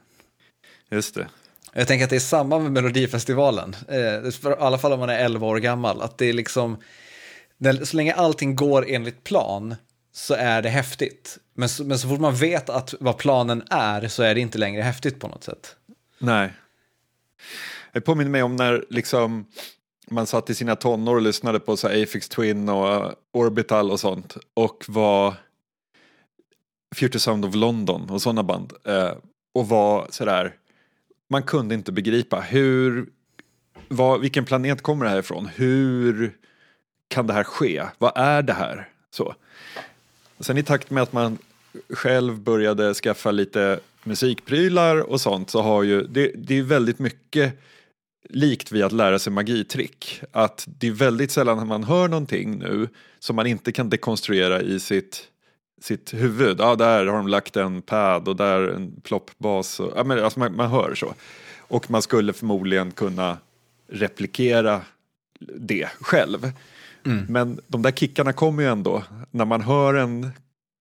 Just 0.91 1.15
det. 1.15 1.27
Jag 1.73 1.89
tänker 1.89 2.05
att 2.05 2.11
det 2.11 2.17
är 2.17 2.21
samma 2.21 2.59
med 2.59 2.73
Melodifestivalen, 2.73 3.77
eh, 3.89 4.31
för, 4.31 4.51
i 4.51 4.55
alla 4.59 4.79
fall 4.79 4.93
om 4.93 5.01
man 5.01 5.09
är 5.11 5.19
11 5.19 5.47
år 5.47 5.57
gammal. 5.57 6.03
Att 6.03 6.19
det 6.19 6.27
är 6.27 6.33
liksom, 6.33 6.77
så 7.83 7.97
länge 7.97 8.15
allting 8.15 8.57
går 8.57 8.87
enligt 8.89 9.25
plan 9.25 9.75
så 10.13 10.35
är 10.35 10.63
det 10.63 10.69
häftigt. 10.69 11.39
Men 11.55 11.69
så, 11.69 11.85
men 11.85 11.99
så 11.99 12.09
fort 12.09 12.21
man 12.21 12.35
vet 12.35 12.71
att 12.71 12.95
vad 13.01 13.19
planen 13.19 13.63
är 13.71 14.09
så 14.09 14.23
är 14.23 14.35
det 14.35 14.41
inte 14.41 14.59
längre 14.59 14.83
häftigt 14.83 15.21
på 15.21 15.29
något 15.29 15.45
sätt. 15.45 15.77
Nej. 16.25 16.53
Det 17.93 18.01
påminner 18.01 18.31
mig 18.31 18.43
om 18.43 18.57
när 18.57 18.85
liksom 18.91 19.47
man 20.11 20.27
satt 20.27 20.51
i 20.51 20.55
sina 20.55 20.77
tonår 20.77 21.15
och 21.17 21.23
lyssnade 21.23 21.61
på 21.61 21.77
så 21.77 21.89
Afix 21.89 22.29
Twin 22.29 22.69
och 22.69 22.89
eh, 22.89 23.13
Orbital 23.33 23.91
och 23.91 24.01
sånt 24.01 24.37
och 24.55 24.85
var 24.89 25.35
Future 26.95 27.19
Sound 27.19 27.45
of 27.45 27.55
London 27.55 28.11
och 28.11 28.23
sådana 28.23 28.43
band 28.43 28.73
eh, 28.85 29.13
och 29.55 29.69
var 29.69 30.07
sådär 30.11 30.55
man 31.31 31.43
kunde 31.43 31.75
inte 31.75 31.93
begripa 31.93 32.41
hur 32.41 33.07
vad, 33.89 34.21
vilken 34.21 34.45
planet 34.45 34.83
kommer 34.83 35.05
det 35.05 35.11
här 35.11 35.19
ifrån? 35.19 35.51
Hur 35.55 36.37
kan 37.09 37.27
det 37.27 37.33
här 37.33 37.45
ske? 37.45 37.85
Vad 37.99 38.13
är 38.17 38.43
det 38.43 38.53
här? 38.53 38.89
Så. 39.11 39.35
Sen 40.41 40.59
i 40.59 40.63
takt 40.63 40.91
med 40.91 41.03
att 41.03 41.13
man 41.13 41.39
själv 41.91 42.41
började 42.41 42.95
skaffa 42.95 43.31
lite 43.31 43.81
musikprylar 44.05 44.97
och 44.97 45.21
sånt 45.21 45.51
så 45.51 45.63
har 45.63 45.83
ju, 45.83 46.03
det, 46.03 46.33
det 46.35 46.59
är 46.59 46.63
väldigt 46.63 46.99
mycket 46.99 47.61
likt 48.29 48.73
vid 48.73 48.85
att 48.85 48.93
lära 48.93 49.19
sig 49.19 49.33
magitrick. 49.33 50.21
Att 50.33 50.65
det 50.79 50.87
är 50.87 50.93
väldigt 50.93 51.31
sällan 51.31 51.67
man 51.67 51.85
hör 51.85 52.09
någonting 52.09 52.59
nu 52.59 52.89
som 53.19 53.37
man 53.37 53.47
inte 53.47 53.73
kan 53.73 53.91
dekonstruera 53.91 54.63
i 54.63 54.81
sitt, 54.81 55.29
sitt 55.81 56.15
huvud. 56.15 56.57
Ja, 56.61 56.75
där 56.75 57.07
har 57.07 57.17
de 57.17 57.29
lagt 57.29 57.57
en 57.57 57.83
pad 57.83 58.29
och 58.29 58.37
där 58.37 58.69
en 58.69 59.01
ploppbas. 59.01 59.81
Och, 59.81 59.93
ja, 59.97 60.05
men, 60.05 60.25
alltså 60.25 60.39
man, 60.39 60.57
man 60.57 60.71
hör 60.71 60.95
så. 60.95 61.15
Och 61.59 61.91
man 61.91 62.03
skulle 62.03 62.33
förmodligen 62.33 62.91
kunna 62.91 63.39
replikera 63.89 64.81
det 65.41 65.89
själv. 66.01 66.53
Mm. 67.07 67.27
Men 67.29 67.61
de 67.67 67.83
där 67.83 67.91
kickarna 67.91 68.33
kommer 68.33 68.63
ju 68.63 68.69
ändå 68.69 69.03
när 69.31 69.45
man 69.45 69.61
hör 69.61 69.95
en 69.95 70.31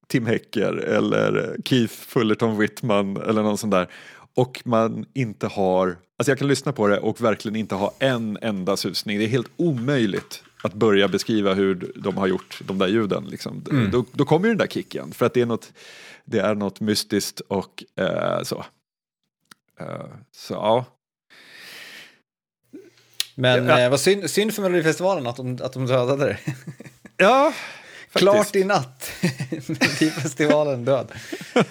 Tim 0.08 0.26
Hecker 0.26 0.74
eller 0.74 1.58
Keith 1.66 1.94
Fullerton 1.94 2.58
Whitman 2.58 3.18
eller 3.18 3.44
någon 3.44 3.58
sån 3.58 3.70
där 3.70 3.88
och 4.36 4.62
man 4.66 5.06
inte 5.14 5.48
har, 5.48 5.88
alltså 6.18 6.32
jag 6.32 6.40
kan 6.40 6.48
lyssna 6.48 6.72
på 6.72 6.88
det 6.88 7.00
och 7.00 7.22
verkligen 7.22 7.56
inte 7.56 7.76
ha 7.76 7.94
en 8.00 8.38
enda 8.42 8.78
susning. 8.78 9.18
Det 9.20 9.24
är 9.26 9.28
helt 9.28 9.52
omöjligt 9.58 10.44
att 10.64 10.74
börja 10.74 11.08
beskriva 11.08 11.54
hur 11.54 11.92
de 11.96 12.18
har 12.18 12.28
gjort 12.28 12.62
de 12.66 12.78
där 12.78 12.88
ljuden. 12.88 13.26
Liksom. 13.26 13.64
Mm. 13.72 13.92
Då, 13.92 14.06
då 14.12 14.26
kommer 14.26 14.48
ju 14.48 14.52
den 14.52 14.58
där 14.58 14.68
kicken 14.68 15.12
för 15.12 15.26
att 15.26 15.34
det 15.34 15.42
är 15.42 15.46
något, 15.46 15.74
det 16.26 16.40
är 16.40 16.56
något 16.56 16.80
mystiskt 16.80 17.40
och 17.40 17.84
eh, 17.96 18.44
så. 18.44 18.66
Eh, 19.80 20.06
så 20.32 20.54
ja, 20.54 20.86
Men 23.36 23.66
Ja. 23.66 23.80
eh, 23.80 23.90
vad 23.90 24.00
synd, 24.00 24.30
synd 24.30 24.54
för 24.54 24.62
Melodifestivalen 24.62 25.28
att 25.28 25.36
de, 25.36 25.60
att 25.62 25.74
de 25.74 25.86
dödade 25.86 26.26
det. 26.26 26.38
ja. 27.18 27.54
Klart 28.14 28.56
i 28.56 28.64
natt. 28.64 29.12
Melodifestivalen 29.68 30.86
död. 30.86 31.12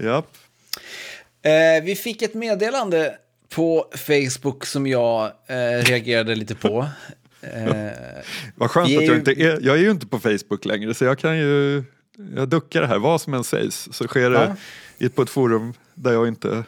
Japp. 0.00 0.36
Eh, 1.42 1.84
vi 1.84 1.96
fick 1.96 2.22
ett 2.22 2.34
meddelande 2.34 3.14
på 3.48 3.86
Facebook 3.96 4.66
som 4.66 4.86
jag 4.86 5.24
eh, 5.46 5.84
reagerade 5.84 6.34
lite 6.34 6.54
på. 6.54 6.86
Eh, 7.40 7.90
Vad 8.54 8.70
skönt 8.70 8.86
att 8.98 9.04
jag 9.04 9.16
inte 9.16 9.30
är, 9.32 9.58
jag 9.62 9.76
är 9.76 9.80
ju 9.80 9.90
inte 9.90 10.06
på 10.06 10.18
Facebook 10.18 10.64
längre 10.64 10.94
så 10.94 11.04
jag 11.04 11.18
kan 11.18 11.38
ju, 11.38 11.84
jag 12.36 12.48
duckar 12.48 12.80
det 12.80 12.86
här, 12.86 12.98
vad 12.98 13.20
som 13.20 13.34
än 13.34 13.44
sägs 13.44 13.88
så 13.92 14.06
sker 14.06 14.30
det 14.30 14.56
Ja. 14.98 15.08
på 15.14 15.22
ett 15.22 15.30
forum 15.30 15.74
där 15.94 16.12
jag 16.12 16.28
inte, 16.28 16.64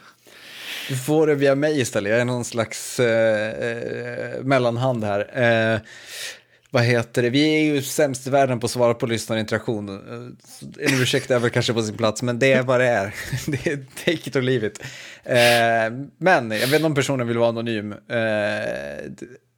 Du 0.89 0.97
får 0.97 1.27
det 1.27 1.35
via 1.35 1.55
mig 1.55 1.79
istället, 1.81 2.11
jag 2.11 2.21
är 2.21 2.25
någon 2.25 2.45
slags 2.45 2.99
eh, 2.99 3.49
eh, 3.49 4.43
mellanhand 4.43 5.03
här. 5.03 5.81
Vad 6.73 6.83
heter 6.83 7.21
det, 7.21 7.29
vi 7.29 7.55
är 7.55 7.73
ju 7.73 7.81
sämst 7.81 8.27
i 8.27 8.29
världen 8.29 8.59
på 8.59 8.65
att 8.65 8.71
svara 8.71 8.93
på 8.93 9.05
lyssnarinteraktion. 9.05 9.89
Eh, 9.89 10.85
En 10.87 11.01
ursäkt 11.01 11.31
är 11.31 11.39
väl 11.39 11.49
kanske 11.49 11.73
på 11.73 11.81
sin 11.83 11.97
plats, 11.97 12.21
men 12.23 12.39
det 12.39 12.53
är 12.53 12.63
vad 12.63 12.79
det 12.79 12.87
är. 12.87 13.15
det 13.47 13.67
är 13.67 13.85
take 14.05 14.29
it 14.29 14.35
or 14.35 14.41
leave 14.41 14.67
it. 14.67 14.79
Eh, 15.23 16.05
men 16.17 16.51
jag 16.51 16.67
vet 16.67 16.73
inte 16.73 16.85
om 16.85 16.95
personen 16.95 17.27
vill 17.27 17.37
vara 17.37 17.49
anonym. 17.49 17.91
Eh, 17.91 17.97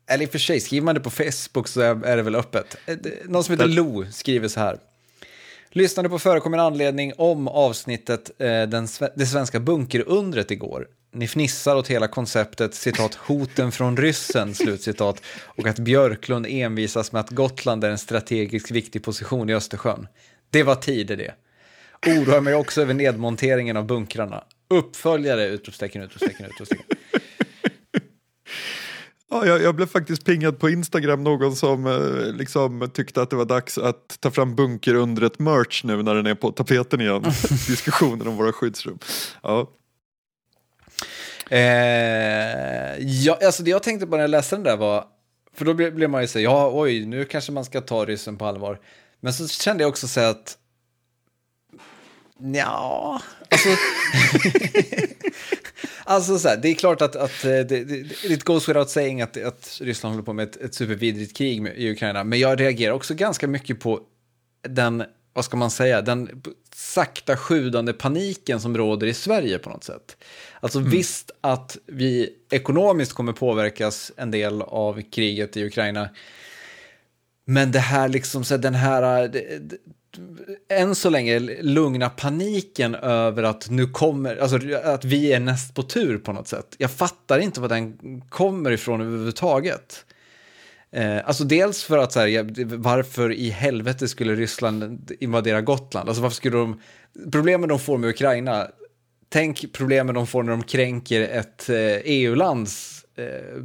eller 0.08 0.22
i 0.22 0.26
och 0.26 0.32
för 0.32 0.40
sig, 0.40 0.60
skriver 0.60 0.86
man 0.86 0.96
det 0.96 1.02
på 1.02 1.10
Facebook 1.10 1.68
så 1.68 1.82
är 1.82 2.18
det 2.18 2.22
väl 2.24 2.36
öppet. 2.36 2.78
Eh, 2.86 2.96
Någon 3.26 3.44
som 3.44 3.52
heter 3.54 3.68
Lo 3.68 4.06
skriver 4.12 4.48
så 4.48 4.60
här. 4.60 4.78
Lyssnade 5.70 6.10
på 6.10 6.20
förekommen 6.20 6.60
anledning 6.60 7.14
om 7.18 7.48
avsnittet 7.48 8.32
eh, 8.42 8.48
den, 8.48 8.88
det 9.16 9.26
svenska 9.26 9.60
bunkerundret 9.60 10.52
igår. 10.52 10.88
Ni 11.16 11.28
fnissar 11.28 11.76
åt 11.76 11.88
hela 11.88 12.08
konceptet, 12.08 12.76
citat, 12.76 13.16
hoten 13.16 13.72
från 13.72 13.98
ryssen, 13.98 14.56
slutcitat, 14.56 15.22
och 15.46 15.68
att 15.68 15.80
Björklund 15.80 16.46
envisas 16.50 17.12
med 17.12 17.20
att 17.20 17.30
Gotland 17.30 17.84
är 17.84 17.90
en 17.90 17.98
strategiskt 17.98 18.72
viktig 18.72 19.04
position 19.04 19.50
i 19.50 19.54
Östersjön. 19.54 20.08
Det 20.50 20.64
var 20.64 20.76
tid 20.76 21.12
i 21.12 21.16
det. 21.16 21.34
Oroar 22.08 22.42
mig 22.42 22.56
också 22.56 22.82
över 22.82 22.94
nedmonteringen 22.94 23.78
av 23.78 23.86
bunkrarna. 23.86 24.44
Uppföljare, 24.70 25.48
utropstecken, 25.48 26.02
utropstecken, 26.02 26.46
utropstecken. 26.46 26.98
ja, 29.30 29.46
jag, 29.46 29.62
jag 29.62 29.76
blev 29.76 29.86
faktiskt 29.86 30.26
pingad 30.26 30.60
på 30.60 30.70
Instagram 30.70 31.24
någon 31.24 31.56
som 31.56 31.86
eh, 31.86 32.36
liksom 32.36 32.90
tyckte 32.94 33.22
att 33.22 33.30
det 33.30 33.36
var 33.36 33.46
dags 33.46 33.78
att 33.78 34.18
ta 34.20 34.32
fram 34.32 34.56
bunkerundret 34.56 35.40
merch 35.40 35.84
nu 35.84 36.04
när 36.04 36.16
den 36.16 36.26
är 36.26 36.36
på 36.36 36.52
tapeten 36.52 37.02
igen, 37.02 37.24
diskussionen 37.68 38.28
om 38.28 38.38
våra 38.38 38.54
skyddsrum. 38.54 39.00
Ja, 39.42 39.70
Eh, 41.50 42.98
ja, 43.00 43.40
alltså 43.46 43.64
det 43.64 43.72
jag 43.72 43.84
tänkte 43.84 44.08
på 44.08 44.16
när 44.16 44.24
jag 44.24 44.30
läste 44.30 44.56
den 44.56 44.64
där 44.64 44.78
var, 44.78 45.06
för 45.54 45.66
då 45.66 45.74
blev, 45.74 46.10
man 46.10 46.22
ju 46.22 46.28
så 46.28 46.40
här, 46.40 46.44
ja 46.44 46.72
oj, 46.74 47.06
nu 47.06 47.26
kanske 47.26 47.52
man 47.52 47.66
ska 47.66 47.82
ta 47.82 48.06
ryssen 48.06 48.38
på 48.38 48.46
allvar. 48.46 48.80
Men 49.20 49.34
så 49.34 49.48
kände 49.48 49.84
jag 49.84 49.90
också 49.90 50.08
så 50.08 50.20
här 50.20 50.30
att, 50.30 50.58
ja, 52.54 53.22
alltså, 53.50 53.70
alltså 56.04 56.40
så 56.40 56.48
här, 56.48 56.58
det 56.58 56.70
är 56.70 56.74
klart 56.74 57.02
att, 57.02 57.16
att 57.16 57.46
eh, 57.46 57.50
det, 57.50 57.64
det, 57.64 58.24
it 58.24 58.44
goes 58.44 58.70
without 58.70 58.90
saying 58.90 59.22
att, 59.22 59.38
att 59.44 59.80
Ryssland 59.82 60.16
håller 60.16 60.26
på 60.26 60.34
med 60.34 60.50
ett, 60.50 60.56
ett 60.56 60.76
supervidrigt 60.76 61.38
krig 61.38 61.68
i 61.68 61.92
Ukraina, 61.92 62.24
men 62.24 62.40
jag 62.40 62.60
reagerar 62.60 62.94
också 62.94 63.14
ganska 63.14 63.48
mycket 63.48 63.80
på 63.80 64.02
den, 64.68 65.04
vad 65.34 65.46
ska 65.46 65.58
man 65.58 65.72
säga, 65.72 66.02
den 66.02 66.44
sakta 66.94 67.38
sjudande 67.38 67.94
paniken 67.94 68.62
som 68.62 68.78
råder 68.78 69.08
i 69.08 69.14
Sverige 69.14 69.60
på 69.60 69.70
något 69.70 69.84
sätt. 69.84 70.18
Alltså 70.60 70.80
visst 70.80 71.32
att 71.42 71.78
vi 71.86 72.30
ekonomiskt 72.52 73.14
kommer 73.14 73.34
påverkas 73.34 74.12
en 74.18 74.32
del 74.32 74.62
av 74.62 75.02
kriget 75.02 75.58
i 75.58 75.66
Ukraina, 75.66 76.10
men 77.46 77.72
det 77.72 77.80
här 77.80 78.08
liksom, 78.08 78.44
så 78.44 78.58
den 78.58 78.74
här, 78.74 79.28
det, 79.28 79.60
det, 79.60 79.78
än 80.70 80.96
så 80.96 81.10
länge 81.10 81.40
lugna 81.62 82.10
paniken 82.10 82.96
över 82.96 83.44
att 83.44 83.70
nu 83.70 83.88
kommer, 83.88 84.36
alltså 84.38 84.60
att 84.84 85.06
vi 85.06 85.34
är 85.34 85.40
näst 85.40 85.76
på 85.76 85.84
tur 85.84 86.18
på 86.18 86.34
något 86.34 86.48
sätt. 86.48 86.76
Jag 86.78 86.92
fattar 86.92 87.40
inte 87.40 87.62
var 87.62 87.70
den 87.70 88.22
kommer 88.30 88.72
ifrån 88.72 89.02
överhuvudtaget. 89.02 90.06
Eh, 90.94 91.28
alltså 91.28 91.44
dels 91.44 91.84
för 91.84 91.98
att 91.98 92.12
så 92.12 92.20
här, 92.20 92.76
varför 92.78 93.32
i 93.32 93.50
helvete 93.50 94.08
skulle 94.08 94.36
Ryssland 94.36 95.12
invadera 95.20 95.62
Gotland? 95.62 96.10
Alltså 96.10 96.24
varför 96.24 96.36
skulle 96.36 96.58
de, 96.58 96.82
problemen 97.32 97.70
de 97.70 97.80
får 97.80 97.98
med 97.98 98.10
Ukraina, 98.10 98.68
tänk 99.30 99.74
problemen 99.74 100.16
de 100.16 100.28
får 100.28 100.44
när 100.44 100.52
de 100.52 100.64
kränker 100.64 101.22
ett 101.22 101.70
eh, 101.70 101.76
EU-lands 102.04 103.06
eh, 103.16 103.62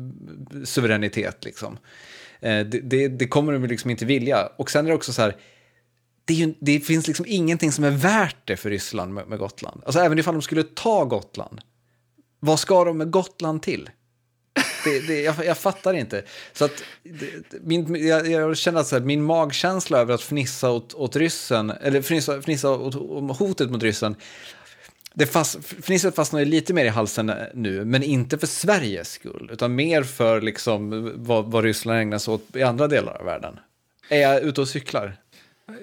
suveränitet 0.65 1.45
liksom. 1.45 1.79
Eh, 2.41 2.67
det, 2.67 2.81
det, 2.81 3.09
det 3.09 3.29
kommer 3.29 3.53
de 3.53 3.67
liksom 3.67 3.91
inte 3.91 4.05
vilja. 4.05 4.49
Och 4.57 4.71
sen 4.71 4.85
är 4.85 4.89
det 4.89 4.97
också 4.97 5.13
så 5.13 5.23
här, 5.23 5.37
det, 6.25 6.35
ju, 6.35 6.55
det 6.61 6.81
finns 6.81 7.07
liksom 7.07 7.27
ingenting 7.29 7.73
som 7.73 7.85
är 7.85 7.91
värt 7.91 8.37
det 8.45 8.57
för 8.57 8.71
Ryssland 8.71 9.15
med, 9.15 9.29
med 9.29 9.39
Gotland. 9.39 9.83
Alltså 9.85 10.01
även 10.01 10.19
ifall 10.19 10.35
de 10.35 10.43
skulle 10.43 10.63
ta 10.63 11.05
Gotland, 11.05 11.61
vad 12.41 12.61
ska 12.61 12.85
de 12.85 12.99
med 12.99 13.11
Gotland 13.11 13.63
till? 13.63 13.91
Det, 14.85 15.07
det, 15.07 15.21
jag, 15.21 15.35
jag 15.45 15.59
fattar 15.59 15.95
inte. 15.95 16.23
Så 16.53 16.65
att, 16.65 16.85
det, 17.03 17.27
min, 17.61 18.07
jag, 18.07 18.29
jag 18.31 18.57
känner 18.57 18.81
att 18.81 18.87
så 18.87 18.97
här, 18.97 19.03
min 19.03 19.23
magkänsla 19.23 19.99
över 19.99 20.15
att 20.15 20.23
fnissa 20.23 20.71
åt, 20.71 20.95
åt 20.95 21.17
ryssen, 21.17 21.71
eller 21.71 22.03
fnissa, 22.03 22.43
fnissa 22.43 22.71
åt, 22.71 22.95
om 22.95 23.31
hotet 23.31 23.71
mot 23.71 23.83
ryssen, 23.83 24.17
det 25.15 25.27
fast, 25.27 25.65
fnisset 25.65 26.15
fastnar 26.15 26.45
lite 26.45 26.75
mer 26.75 26.85
i 26.85 26.89
halsen 26.89 27.33
nu, 27.55 27.85
men 27.85 28.03
inte 28.03 28.39
för 28.39 28.47
Sveriges 28.47 29.13
skull, 29.13 29.51
utan 29.53 29.75
mer 29.75 30.03
för 30.03 30.41
liksom 30.41 31.13
vad, 31.17 31.51
vad 31.51 31.65
Ryssland 31.65 31.99
ägnar 32.01 32.19
sig 32.19 32.35
åt 32.35 32.57
i 32.57 32.63
andra 32.63 32.89
delar 32.89 33.13
av 33.13 33.25
världen. 33.25 33.59
Är 34.09 34.21
jag 34.21 34.43
ute 34.43 34.61
och 34.61 34.69
cyklar? 34.69 35.17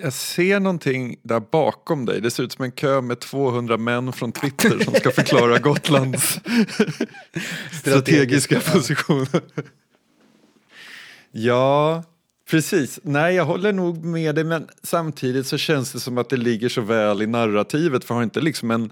Jag 0.02 0.14
ser 0.14 0.60
någonting 0.60 1.16
där 1.24 1.40
bakom 1.40 2.06
dig. 2.06 2.22
Det 2.22 2.32
ser 2.32 2.44
ut 2.44 2.52
som 2.52 2.66
en 2.66 2.72
kö 2.72 3.02
med 3.02 3.20
200 3.20 3.78
män 3.78 4.14
från 4.14 4.32
Twitter 4.32 4.80
som 4.84 4.94
ska 4.94 5.12
förklara 5.12 5.60
Gotlands 5.60 6.40
strategiska 7.72 8.60
positioner. 8.60 9.42
Ja, 11.32 12.04
precis. 12.50 13.00
Nej, 13.04 13.36
jag 13.36 13.46
håller 13.46 13.74
nog 13.74 14.04
med 14.04 14.36
dig, 14.36 14.44
men 14.44 14.68
samtidigt 14.84 15.48
så 15.48 15.58
känns 15.58 15.92
det 15.92 16.00
som 16.00 16.18
att 16.18 16.30
det 16.30 16.38
ligger 16.38 16.70
så 16.70 16.82
väl 16.82 17.22
i 17.22 17.28
narrativet, 17.28 18.04
för 18.04 18.16
har 18.16 18.24
inte 18.24 18.42
liksom 18.42 18.72
en 18.72 18.92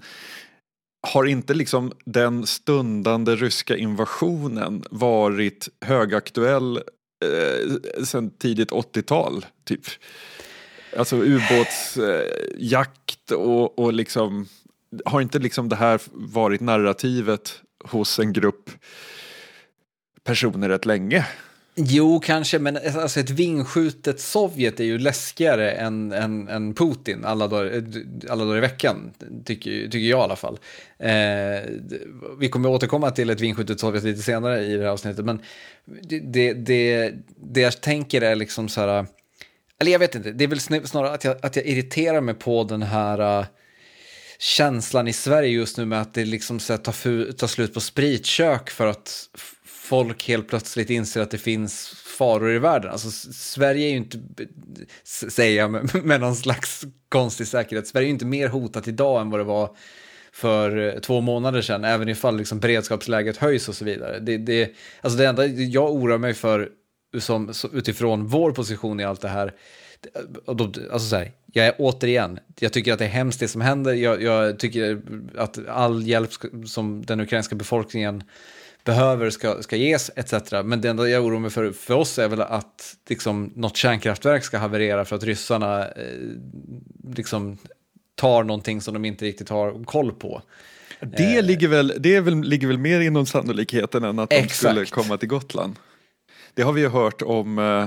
har 1.06 1.24
inte 1.24 1.54
liksom 1.54 1.92
den 2.04 2.46
stundande 2.46 3.36
ryska 3.36 3.76
invasionen 3.76 4.84
varit 4.90 5.68
högaktuell 5.80 6.76
eh, 7.24 8.04
sedan 8.04 8.30
tidigt 8.30 8.70
80-tal? 8.70 9.46
Typ. 9.64 9.86
Alltså 10.96 11.16
ubåtsjakt 11.16 12.50
och, 13.30 13.78
och 13.78 13.92
liksom 13.92 14.46
har 15.04 15.20
inte 15.20 15.38
liksom 15.38 15.68
det 15.68 15.76
här 15.76 16.00
varit 16.12 16.60
narrativet 16.60 17.60
hos 17.84 18.18
en 18.18 18.32
grupp 18.32 18.70
personer 20.24 20.68
rätt 20.68 20.86
länge? 20.86 21.26
Jo, 21.76 22.20
kanske, 22.20 22.58
men 22.58 22.78
alltså 22.96 23.20
ett 23.20 23.30
vingskjutet 23.30 24.20
Sovjet 24.20 24.80
är 24.80 24.84
ju 24.84 24.98
läskigare 24.98 25.70
än, 25.70 26.12
än, 26.12 26.48
än 26.48 26.74
Putin 26.74 27.24
alla 27.24 27.48
dagar, 27.48 27.76
eh, 27.76 27.82
alla 28.32 28.44
dagar 28.44 28.56
i 28.56 28.60
veckan, 28.60 29.12
tycker, 29.44 29.70
tycker 29.70 29.98
jag 29.98 30.20
i 30.20 30.22
alla 30.22 30.36
fall. 30.36 30.58
Eh, 30.98 31.70
vi 32.38 32.48
kommer 32.50 32.68
återkomma 32.68 33.10
till 33.10 33.30
ett 33.30 33.40
vingskjutet 33.40 33.80
Sovjet 33.80 34.04
lite 34.04 34.22
senare 34.22 34.64
i 34.64 34.76
det 34.76 34.82
här 34.82 34.90
avsnittet, 34.90 35.24
men 35.24 35.40
det, 35.84 36.20
det, 36.20 36.52
det, 36.52 37.12
det 37.36 37.60
jag 37.60 37.80
tänker 37.80 38.20
är 38.20 38.36
liksom 38.36 38.68
så 38.68 38.80
här, 38.80 39.06
eller 39.80 39.92
jag 39.92 39.98
vet 39.98 40.14
inte, 40.14 40.30
det 40.30 40.44
är 40.44 40.48
väl 40.48 40.60
snarare 40.60 41.10
att 41.10 41.24
jag, 41.24 41.36
att 41.42 41.56
jag 41.56 41.66
irriterar 41.66 42.20
mig 42.20 42.34
på 42.34 42.64
den 42.64 42.82
här 42.82 43.40
uh, 43.40 43.46
känslan 44.38 45.08
i 45.08 45.12
Sverige 45.12 45.48
just 45.48 45.78
nu 45.78 45.84
med 45.84 46.00
att 46.00 46.14
det 46.14 46.24
liksom 46.24 46.60
så 46.60 46.72
här, 46.72 46.78
tar, 46.78 47.32
tar 47.32 47.46
slut 47.46 47.74
på 47.74 47.80
spritkök 47.80 48.70
för 48.70 48.86
att 48.86 49.28
folk 49.66 50.28
helt 50.28 50.48
plötsligt 50.48 50.90
inser 50.90 51.20
att 51.20 51.30
det 51.30 51.38
finns 51.38 51.88
faror 52.18 52.52
i 52.52 52.58
världen. 52.58 52.90
Alltså 52.90 53.10
Sverige 53.32 53.86
är 53.86 53.90
ju 53.90 53.96
inte, 53.96 54.18
säger 55.04 55.58
jag 55.58 55.70
med, 55.70 56.04
med 56.04 56.20
någon 56.20 56.36
slags 56.36 56.84
konstig 57.08 57.46
säkerhet, 57.46 57.88
Sverige 57.88 58.04
är 58.04 58.08
ju 58.08 58.12
inte 58.12 58.26
mer 58.26 58.48
hotat 58.48 58.88
idag 58.88 59.20
än 59.20 59.30
vad 59.30 59.40
det 59.40 59.44
var 59.44 59.76
för 60.32 60.94
eh, 60.94 61.00
två 61.00 61.20
månader 61.20 61.62
sedan, 61.62 61.84
även 61.84 62.08
ifall 62.08 62.36
liksom 62.36 62.60
beredskapsläget 62.60 63.36
höjs 63.36 63.68
och 63.68 63.74
så 63.74 63.84
vidare. 63.84 64.18
Det, 64.20 64.38
det, 64.38 64.70
alltså 65.00 65.18
det 65.18 65.26
enda 65.26 65.46
jag 65.46 65.92
oroar 65.92 66.18
mig 66.18 66.34
för 66.34 66.68
som, 67.20 67.52
utifrån 67.72 68.26
vår 68.26 68.52
position 68.52 69.00
i 69.00 69.04
allt 69.04 69.20
det 69.20 69.28
här, 69.28 69.54
alltså 70.46 71.08
så 71.08 71.16
här, 71.16 71.32
jag 71.52 71.66
är 71.66 71.74
återigen, 71.78 72.38
jag 72.60 72.72
tycker 72.72 72.92
att 72.92 72.98
det 72.98 73.04
är 73.04 73.08
hemskt 73.08 73.40
det 73.40 73.48
som 73.48 73.60
händer, 73.60 73.94
jag, 73.94 74.22
jag 74.22 74.58
tycker 74.58 75.02
att 75.36 75.68
all 75.68 76.06
hjälp 76.06 76.30
som 76.66 77.06
den 77.06 77.20
ukrainska 77.20 77.54
befolkningen 77.54 78.22
behöver 78.84 79.30
ska, 79.30 79.62
ska 79.62 79.76
ges 79.76 80.10
etc. 80.16 80.52
Men 80.64 80.80
det 80.80 80.88
enda 80.88 81.08
jag 81.08 81.24
oroar 81.24 81.40
mig 81.40 81.50
för, 81.50 81.72
för 81.72 81.94
oss 81.94 82.18
är 82.18 82.28
väl 82.28 82.40
att 82.40 82.96
liksom, 83.08 83.52
något 83.54 83.76
kärnkraftverk 83.76 84.44
ska 84.44 84.58
haverera 84.58 85.04
för 85.04 85.16
att 85.16 85.24
ryssarna 85.24 85.88
eh, 85.88 85.92
liksom, 87.16 87.58
tar 88.14 88.44
någonting 88.44 88.80
som 88.80 88.94
de 88.94 89.04
inte 89.04 89.24
riktigt 89.24 89.48
har 89.48 89.84
koll 89.84 90.12
på. 90.12 90.42
Det, 91.00 91.36
eh. 91.36 91.44
ligger, 91.44 91.68
väl, 91.68 91.92
det 91.98 92.20
väl, 92.20 92.40
ligger 92.40 92.66
väl 92.68 92.78
mer 92.78 93.00
inom 93.00 93.26
sannolikheten 93.26 94.04
än 94.04 94.18
att 94.18 94.30
de 94.30 94.36
Exakt. 94.36 94.56
skulle 94.56 94.86
komma 94.86 95.16
till 95.16 95.28
Gotland. 95.28 95.76
Det 96.54 96.62
har 96.62 96.72
vi 96.72 96.80
ju 96.80 96.88
hört 96.88 97.22
om, 97.22 97.58
eh, 97.58 97.86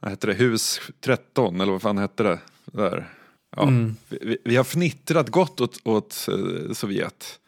vad 0.00 0.10
heter 0.10 0.28
det, 0.28 0.34
hus 0.34 0.80
13 1.00 1.60
eller 1.60 1.72
vad 1.72 1.82
fan 1.82 1.98
hette 1.98 2.22
det? 2.22 2.38
Där. 2.64 3.08
Ja, 3.56 3.62
mm. 3.62 3.96
vi, 4.08 4.38
vi, 4.44 4.56
har 4.56 4.64
fnittrat 4.64 5.28
gott 5.28 5.60
åt, 5.60 5.78
åt 5.84 6.28
eh, 6.28 6.72
Sovjet 6.72 7.38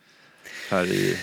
här 0.71 0.85
i 0.85 1.19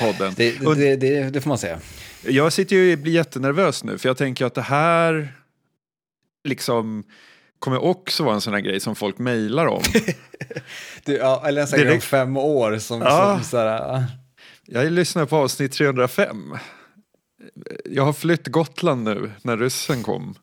podden. 0.00 0.34
Det, 0.36 0.58
det, 0.74 0.96
det, 0.96 1.30
det, 1.30 1.40
får 1.40 1.48
man 1.48 1.58
säga. 1.58 1.80
Jag 2.22 2.52
sitter 2.52 2.76
ju 2.76 2.92
och 2.92 2.98
blir 2.98 3.12
jättenervös 3.12 3.84
nu 3.84 3.98
för 3.98 4.08
jag 4.08 4.16
tänker 4.16 4.46
att 4.46 4.54
det 4.54 4.62
här 4.62 5.34
liksom 6.44 7.04
kommer 7.58 7.84
också 7.84 8.24
vara 8.24 8.34
en 8.34 8.40
sån 8.40 8.52
här 8.52 8.60
grej 8.60 8.80
som 8.80 8.96
folk 8.96 9.18
mejlar 9.18 9.66
om. 9.66 9.82
du, 11.04 11.16
ja, 11.16 11.42
eller 11.46 11.62
en 11.62 11.68
sån 11.68 11.78
grej 11.78 11.94
om 11.94 12.00
fem 12.00 12.36
år. 12.36 12.78
Som, 12.78 13.00
ja. 13.00 13.34
som 13.34 13.44
såhär, 13.44 14.04
Jag 14.66 14.92
lyssnar 14.92 15.26
på 15.26 15.36
avsnitt 15.36 15.72
305. 15.72 16.56
Jag 17.84 18.04
har 18.04 18.12
flytt 18.12 18.46
Gotland 18.46 19.04
nu 19.04 19.30
när 19.42 19.56
ryssen 19.56 20.02
kom. 20.02 20.34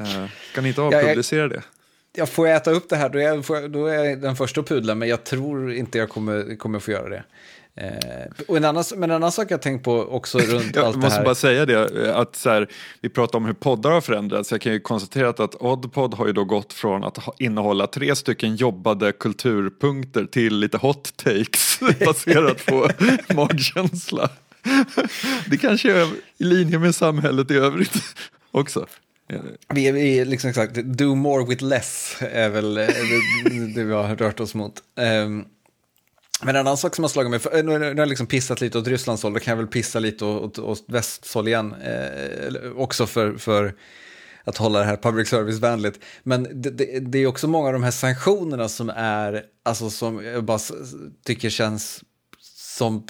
Uh, 0.00 0.26
kan 0.54 0.62
ni 0.62 0.68
inte 0.68 0.82
avpublicera 0.82 1.48
det? 1.48 1.62
Jag 2.12 2.28
får 2.28 2.48
äta 2.48 2.70
upp 2.70 2.88
det 2.88 2.96
här, 2.96 3.08
då 3.08 3.18
är 3.18 3.22
jag, 3.22 3.70
då 3.70 3.86
är 3.86 4.04
jag 4.04 4.20
den 4.20 4.36
första 4.36 4.60
att 4.60 4.68
pudla, 4.68 4.94
men 4.94 5.08
jag 5.08 5.24
tror 5.24 5.72
inte 5.72 5.98
jag 5.98 6.08
kommer, 6.08 6.56
kommer 6.56 6.78
få 6.78 6.90
göra 6.90 7.08
det. 7.08 7.22
Eh, 7.74 8.44
och 8.48 8.56
en 8.56 8.64
annan, 8.64 8.84
men 8.96 9.10
en 9.10 9.16
annan 9.16 9.32
sak 9.32 9.50
jag 9.50 9.62
tänkt 9.62 9.84
på 9.84 9.92
också 10.00 10.38
runt 10.38 10.64
allt 10.64 10.74
det 10.74 10.80
här. 10.80 10.86
Jag 10.86 10.96
måste 10.96 11.22
bara 11.22 11.34
säga 11.34 11.66
det, 11.66 12.14
att 12.16 12.36
så 12.36 12.50
här, 12.50 12.68
vi 13.00 13.08
pratar 13.08 13.38
om 13.38 13.44
hur 13.44 13.52
poddar 13.52 13.90
har 13.90 14.00
förändrats. 14.00 14.52
Jag 14.52 14.60
kan 14.60 14.72
ju 14.72 14.80
konstatera 14.80 15.28
att 15.28 15.54
Oddpod 15.54 16.14
har 16.14 16.26
ju 16.26 16.32
då 16.32 16.44
gått 16.44 16.72
från 16.72 17.04
att 17.04 17.18
innehålla 17.38 17.86
tre 17.86 18.16
stycken 18.16 18.56
jobbade 18.56 19.12
kulturpunkter 19.12 20.24
till 20.24 20.58
lite 20.58 20.78
hot 20.78 21.16
takes 21.16 21.80
baserat 22.06 22.66
på 22.66 22.88
magkänsla. 23.34 24.30
Det 25.46 25.56
kanske 25.56 25.92
är 25.92 26.08
i 26.38 26.44
linje 26.44 26.78
med 26.78 26.94
samhället 26.94 27.50
i 27.50 27.54
övrigt 27.54 28.02
också. 28.50 28.86
Vi 29.68 30.18
är, 30.18 30.24
liksom 30.24 30.52
sagt, 30.52 30.74
do 30.74 31.14
more 31.14 31.46
with 31.46 31.64
less 31.64 32.16
är 32.20 32.48
väl 32.48 32.74
det, 32.74 32.86
det 33.74 33.84
vi 33.84 33.92
har 33.92 34.16
rört 34.16 34.40
oss 34.40 34.54
mot. 34.54 34.82
Um, 34.96 35.44
men 36.42 36.56
en 36.56 36.60
annan 36.60 36.76
sak 36.76 36.94
som 36.94 37.04
har 37.04 37.08
slagit 37.08 37.30
mig, 37.30 37.38
för, 37.38 37.56
eh, 37.56 37.64
nu 37.64 37.72
har 37.72 37.94
jag 37.94 38.08
liksom 38.08 38.26
pissat 38.26 38.60
lite 38.60 38.78
åt 38.78 38.86
Rysslands 38.86 39.22
håll, 39.22 39.32
då 39.32 39.40
kan 39.40 39.52
jag 39.52 39.56
väl 39.56 39.66
pissa 39.66 39.98
lite 39.98 40.24
åt, 40.24 40.58
åt 40.58 40.84
västhåll 40.88 41.48
igen, 41.48 41.74
eh, 41.74 42.70
också 42.76 43.06
för, 43.06 43.36
för 43.36 43.74
att 44.44 44.56
hålla 44.56 44.78
det 44.78 44.84
här 44.84 44.96
public 44.96 45.28
service-vänligt. 45.28 46.00
Men 46.22 46.62
det, 46.62 46.70
det, 46.70 47.00
det, 47.00 47.18
är 47.18 47.26
också 47.26 47.48
många 47.48 47.66
av 47.66 47.72
de 47.72 47.82
här 47.82 47.90
sanktionerna 47.90 48.68
som 48.68 48.90
är, 48.96 49.42
alltså 49.62 49.90
som 49.90 50.24
jag 50.24 50.44
bara 50.44 50.58
tycker 51.24 51.50
känns 51.50 52.04
som 52.54 53.06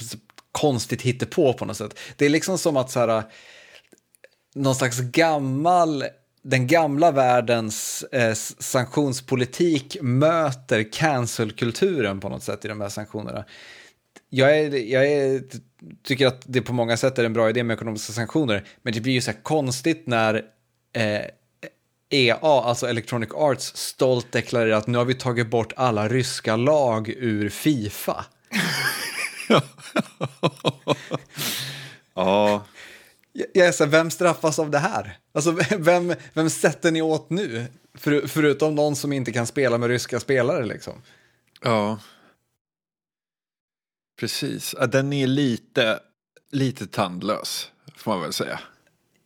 konstigt 0.52 1.02
hittepå 1.02 1.52
på 1.52 1.64
något 1.64 1.76
sätt. 1.76 1.98
Det 2.16 2.26
är 2.26 2.30
liksom 2.30 2.58
som 2.58 2.76
att 2.76 2.90
så 2.90 3.00
här, 3.00 3.22
någon 4.54 4.74
slags 4.74 5.00
gammal 5.00 6.04
den 6.42 6.66
gamla 6.66 7.10
världens 7.10 8.02
eh, 8.02 8.34
sanktionspolitik 8.58 9.96
möter 10.00 10.92
cancelkulturen 10.92 12.20
på 12.20 12.28
något 12.28 12.42
sätt 12.42 12.64
i 12.64 12.68
de 12.68 12.80
här 12.80 12.88
sanktionerna. 12.88 13.44
Jag, 14.30 14.58
är, 14.58 14.92
jag 14.92 15.06
är, 15.06 15.42
tycker 16.02 16.26
att 16.26 16.42
det 16.44 16.62
på 16.62 16.72
många 16.72 16.96
sätt 16.96 17.18
är 17.18 17.24
en 17.24 17.32
bra 17.32 17.50
idé 17.50 17.62
med 17.62 17.74
ekonomiska 17.74 18.12
sanktioner, 18.12 18.64
men 18.82 18.92
det 18.92 19.00
blir 19.00 19.12
ju 19.12 19.20
så 19.20 19.30
här 19.30 19.42
konstigt 19.42 20.06
när 20.06 20.34
eh, 20.92 21.20
EA, 22.10 22.38
alltså 22.40 22.86
Electronic 22.86 23.30
Arts, 23.34 23.76
stolt 23.76 24.32
deklarerar 24.32 24.76
att 24.76 24.86
nu 24.86 24.98
har 24.98 25.04
vi 25.04 25.14
tagit 25.14 25.50
bort 25.50 25.72
alla 25.76 26.08
ryska 26.08 26.56
lag 26.56 27.08
ur 27.08 27.48
Fifa 27.48 28.24
ja. 32.14 32.64
Jag 33.52 33.66
är 33.66 33.72
så 33.72 33.84
här, 33.84 33.90
vem 33.90 34.10
straffas 34.10 34.58
av 34.58 34.70
det 34.70 34.78
här? 34.78 35.18
Alltså, 35.32 35.58
vem, 35.78 36.14
vem 36.32 36.50
sätter 36.50 36.90
ni 36.90 37.02
åt 37.02 37.30
nu? 37.30 37.66
För, 37.94 38.26
förutom 38.26 38.74
någon 38.74 38.96
som 38.96 39.12
inte 39.12 39.32
kan 39.32 39.46
spela 39.46 39.78
med 39.78 39.88
ryska 39.88 40.20
spelare 40.20 40.66
liksom. 40.66 41.02
Ja. 41.62 41.98
Precis, 44.20 44.74
den 44.88 45.12
är 45.12 45.26
lite, 45.26 46.00
lite 46.50 46.86
tandlös, 46.86 47.70
får 47.96 48.10
man 48.10 48.20
väl 48.20 48.32
säga. 48.32 48.60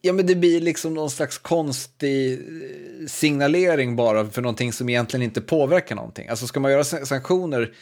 Ja, 0.01 0.13
men 0.13 0.27
det 0.27 0.35
blir 0.35 0.61
liksom 0.61 0.95
någon 0.95 1.11
slags 1.11 1.39
konstig 1.39 2.33
eh, 2.33 3.07
signalering 3.07 3.97
bara 3.97 4.31
för 4.31 4.43
någonting 4.43 4.73
som 4.73 4.89
egentligen 4.89 5.23
inte 5.23 5.41
påverkar 5.41 5.95
någonting. 5.95 6.29
Alltså 6.29 6.47
ska 6.47 6.61
man 6.61 6.73
göra 6.73 6.85
sanktioner 6.85 7.75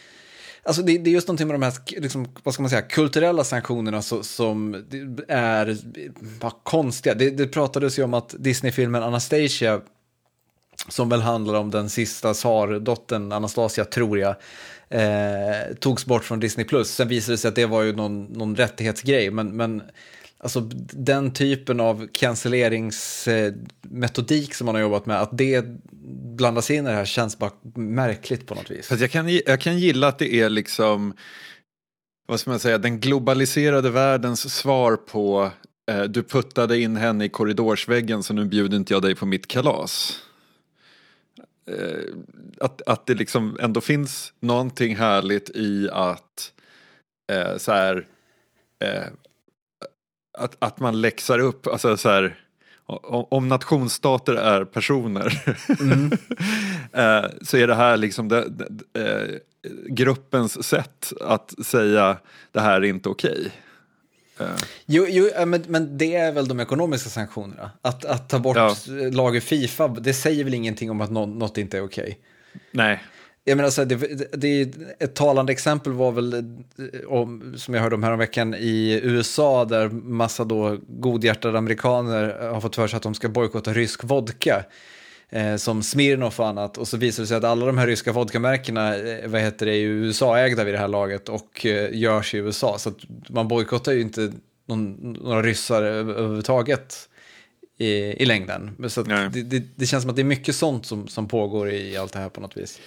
Alltså 0.65 0.83
det, 0.83 0.99
det, 0.99 1.11
är 1.11 1.13
just 1.13 1.29
någonting 1.29 1.47
med 1.47 1.55
de 1.55 1.63
här, 1.63 2.01
liksom, 2.01 2.29
vad 2.43 2.55
ska 2.55 2.63
man 2.63 2.71
säga, 2.71 2.83
kulturella 2.83 3.45
sanktionerna 3.45 4.03
så, 4.03 4.23
som 4.23 4.75
är 5.29 5.79
bara 6.41 6.53
konstiga. 6.63 7.15
Det, 7.15 7.31
det 7.31 7.47
pratades 7.47 7.99
ju 7.99 8.03
om 8.03 8.15
att 8.15 8.35
Disney-filmen 8.39 9.03
Anastasia, 9.03 9.81
som 10.89 11.09
väl 11.09 11.21
handlar 11.21 11.55
om 11.55 11.71
den 11.71 11.91
sista 11.91 12.35
tsardottern, 12.35 13.33
Anastasia 13.33 13.85
tror 13.85 14.19
jag, 14.19 14.35
eh, 14.89 15.75
togs 15.81 16.07
bort 16.07 16.25
från 16.25 16.41
Disney+. 16.41 16.85
Sen 16.85 17.09
visade 17.09 17.33
det 17.33 17.39
sig 17.39 17.49
att 17.49 17.55
det 17.55 17.67
var 17.67 17.83
ju 17.83 17.97
någon, 17.97 18.25
någon 18.25 18.57
rättighetsgrej, 18.57 19.31
men, 19.31 19.57
men 19.57 19.83
Alltså 20.43 20.61
den 20.93 21.33
typen 21.33 21.81
av 21.81 22.09
cancelleringsmetodik 22.13 24.55
som 24.55 24.67
man 24.67 24.75
har 24.75 24.83
jobbat 24.83 25.07
med, 25.07 25.21
att 25.21 25.39
det 25.39 25.65
blandas 26.37 26.71
in 26.71 26.87
i 26.87 26.89
det 26.89 26.95
här 26.95 27.05
känns 27.05 27.39
bara 27.39 27.51
märkligt 27.75 28.47
på 28.47 28.55
något 28.55 28.71
vis. 28.71 28.89
Fast 28.89 29.01
jag, 29.01 29.11
kan, 29.11 29.29
jag 29.29 29.61
kan 29.61 29.79
gilla 29.79 30.09
att 30.09 30.19
det 30.19 30.35
är 30.35 30.51
liksom, 30.51 31.15
vad 32.27 32.41
ska 32.41 32.51
man 32.51 32.59
säga, 32.59 32.79
den 32.79 33.01
globaliserade 33.01 33.91
världens 33.91 34.55
svar 34.55 34.97
på 34.97 35.51
eh, 35.91 36.03
du 36.03 36.23
puttade 36.23 36.81
in 36.81 36.97
henne 36.97 37.25
i 37.25 37.29
korridorsväggen 37.29 38.23
så 38.23 38.35
nu 38.35 38.45
bjuder 38.45 38.77
inte 38.77 38.93
jag 38.93 39.03
dig 39.03 39.15
på 39.15 39.27
mitt 39.27 39.47
kalas. 39.47 40.21
Eh, 41.71 42.05
att, 42.61 42.83
att 42.83 43.07
det 43.07 43.15
liksom 43.15 43.57
ändå 43.61 43.81
finns 43.81 44.33
någonting 44.41 44.97
härligt 44.97 45.51
i 45.51 45.89
att 45.93 46.53
eh, 47.33 47.57
så 47.57 47.73
här, 47.73 48.07
eh, 48.85 49.05
att, 50.33 50.57
att 50.59 50.81
man 50.81 51.01
läxar 51.01 51.39
upp, 51.39 51.67
alltså 51.67 51.97
så 51.97 52.09
här, 52.09 52.37
om 53.31 53.49
nationsstater 53.49 54.35
är 54.35 54.65
personer 54.65 55.57
mm. 55.81 56.11
Eh, 56.95 57.25
så 57.43 57.57
är 57.57 57.67
det 57.67 57.75
här 57.75 57.97
liksom 57.97 58.29
det, 58.29 58.49
det, 58.49 59.01
eh, 59.01 59.39
gruppens 59.89 60.65
sätt 60.65 61.13
att 61.21 61.55
säga 61.67 62.17
det 62.53 62.61
här 62.61 62.75
är 62.75 62.85
inte 62.85 63.09
okej. 63.09 63.53
Okay. 64.37 64.49
Uh. 64.49 64.57
Jo, 64.87 65.07
jo 65.09 65.47
men, 65.47 65.65
men 65.69 65.99
det 65.99 66.15
är 66.15 66.33
väl 66.33 66.49
de 66.49 66.61
ekonomiska 66.61 67.11
sanktionerna. 67.11 67.71
Att, 67.83 68.05
att 68.05 68.29
ta 68.29 68.39
bort 68.39 68.57
ja. 68.57 68.75
lager 69.13 69.41
Fifa, 69.41 69.89
det 69.89 70.15
säger 70.15 70.45
väl 70.45 70.55
ingenting 70.55 70.91
om 70.91 71.01
att 71.01 71.11
något 71.11 71.59
inte 71.59 71.79
är 71.79 71.85
okej. 71.85 72.03
Okay. 72.03 72.15
Nej. 72.71 73.03
Jag 73.45 73.57
menar, 73.57 73.71
så 73.71 73.85
det, 73.85 73.97
det, 74.33 74.75
ett 74.99 75.15
talande 75.15 75.53
exempel 75.53 75.93
var 75.93 76.13
väl, 76.13 76.35
eh, 76.35 77.09
om, 77.09 77.55
som 77.57 77.75
jag 77.75 77.83
hörde 77.83 77.95
om 77.95 78.03
häromveckan, 78.03 78.55
i 78.55 79.01
USA 79.03 79.65
där 79.65 79.89
massa 79.89 80.45
då 80.45 80.79
godhjärtade 80.89 81.59
amerikaner 81.59 82.51
har 82.53 82.61
fått 82.61 82.77
för 82.77 82.89
sig 82.89 82.97
att 82.97 83.03
de 83.03 83.15
ska 83.15 83.29
bojkotta 83.29 83.73
rysk 83.73 84.05
vodka. 84.05 84.65
Eh, 85.35 85.57
som 85.57 85.83
Smirnoff 85.83 86.41
och 86.41 86.47
annat. 86.47 86.79
Och 86.79 86.89
så 86.89 86.97
visar 86.97 87.23
det 87.23 87.27
sig 87.27 87.37
att 87.37 87.45
alla 87.45 87.67
de 87.67 87.79
här 87.79 87.87
ryska 87.87 88.13
vodkamärkena 88.13 88.97
eh, 88.97 89.29
vad 89.29 89.41
heter 89.41 89.67
det, 89.67 89.73
är 89.73 89.81
USA-ägda 89.81 90.65
vid 90.65 90.75
det 90.75 90.79
här 90.79 90.89
laget 90.89 91.29
och 91.29 91.67
eh, 91.67 91.97
görs 91.97 92.35
i 92.35 92.39
USA. 92.39 92.79
Så 92.79 92.93
man 93.29 93.49
bojkottar 93.49 93.93
ju 93.93 94.01
inte 94.01 94.33
någon, 94.67 95.13
några 95.13 95.43
ryssar 95.43 95.83
överhuvudtaget 95.83 97.09
i, 97.79 97.87
i 97.95 98.25
längden. 98.25 98.89
Så 98.89 99.03
det, 99.03 99.29
det, 99.29 99.63
det, 99.77 99.87
känns 99.87 100.03
som 100.03 100.11
att 100.11 100.17
det 100.17 100.23
är 100.23 100.25
mycket 100.25 100.57
sånt 100.57 100.87
som, 100.87 101.09
som 101.09 101.29
pågår 101.29 101.71
i 101.71 101.97
allt 101.97 102.13
det 102.13 102.19
här 102.19 102.29
på 102.29 102.41
något 102.41 102.57
vis. 102.57 102.81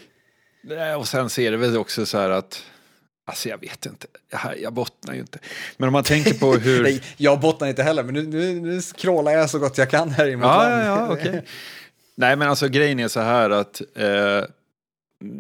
Och 0.98 1.08
sen 1.08 1.30
ser 1.30 1.52
det 1.52 1.58
väl 1.58 1.78
också 1.78 2.06
så 2.06 2.18
här 2.18 2.30
att 2.30 2.64
Alltså 3.28 3.50
jag 3.50 3.58
vet 3.58 3.86
inte, 3.86 4.08
jag, 4.30 4.62
jag 4.62 4.74
bottnar 4.74 5.14
ju 5.14 5.20
inte. 5.20 5.40
Men 5.78 5.88
om 5.88 5.94
man 5.94 6.04
tänker 6.04 6.34
på 6.34 6.54
hur... 6.58 6.84
Nej, 6.84 7.02
jag 7.18 7.40
bottnar 7.40 7.68
inte 7.68 7.84
heller, 7.84 8.04
men 8.04 8.14
nu, 8.14 8.24
nu, 8.28 8.62
nu 8.62 8.82
scrollar 8.82 9.32
jag 9.32 9.50
så 9.50 9.60
gott 9.60 9.78
jag 9.78 9.90
kan 9.90 10.10
här 10.10 10.28
i 10.28 10.36
mitt 10.36 10.44
ja, 10.44 10.70
ja, 10.70 10.86
ja, 10.86 11.14
okay. 11.14 11.42
Nej, 12.16 12.36
men 12.36 12.50
alltså 12.50 12.68
grejen 12.68 13.00
är 13.00 13.08
så 13.08 13.20
här 13.20 13.50
att 13.50 13.82
eh, 13.96 14.44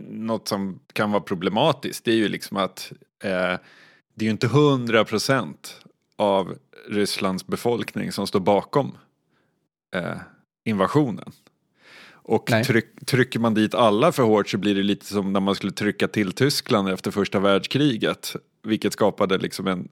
något 0.09 0.47
som 0.47 0.79
kan 0.93 1.11
vara 1.11 1.21
problematiskt, 1.21 2.05
det 2.05 2.11
är 2.11 2.15
ju 2.15 2.27
liksom 2.27 2.57
att 2.57 2.91
eh, 3.23 3.59
det 4.13 4.23
är 4.23 4.25
ju 4.25 4.29
inte 4.29 4.47
hundra 4.47 5.05
procent 5.05 5.75
av 6.15 6.57
Rysslands 6.89 7.47
befolkning 7.47 8.11
som 8.11 8.27
står 8.27 8.39
bakom 8.39 8.97
eh, 9.95 10.17
invasionen. 10.65 11.31
Och 12.27 12.45
tryck, 12.65 13.05
trycker 13.05 13.39
man 13.39 13.53
dit 13.53 13.73
alla 13.73 14.11
för 14.11 14.23
hårt 14.23 14.49
så 14.49 14.57
blir 14.57 14.75
det 14.75 14.83
lite 14.83 15.05
som 15.05 15.33
när 15.33 15.39
man 15.39 15.55
skulle 15.55 15.71
trycka 15.71 16.07
till 16.07 16.31
Tyskland 16.31 16.89
efter 16.89 17.11
första 17.11 17.39
världskriget. 17.39 18.35
Vilket 18.63 18.93
skapade 18.93 19.37
liksom 19.37 19.67
en 19.67 19.87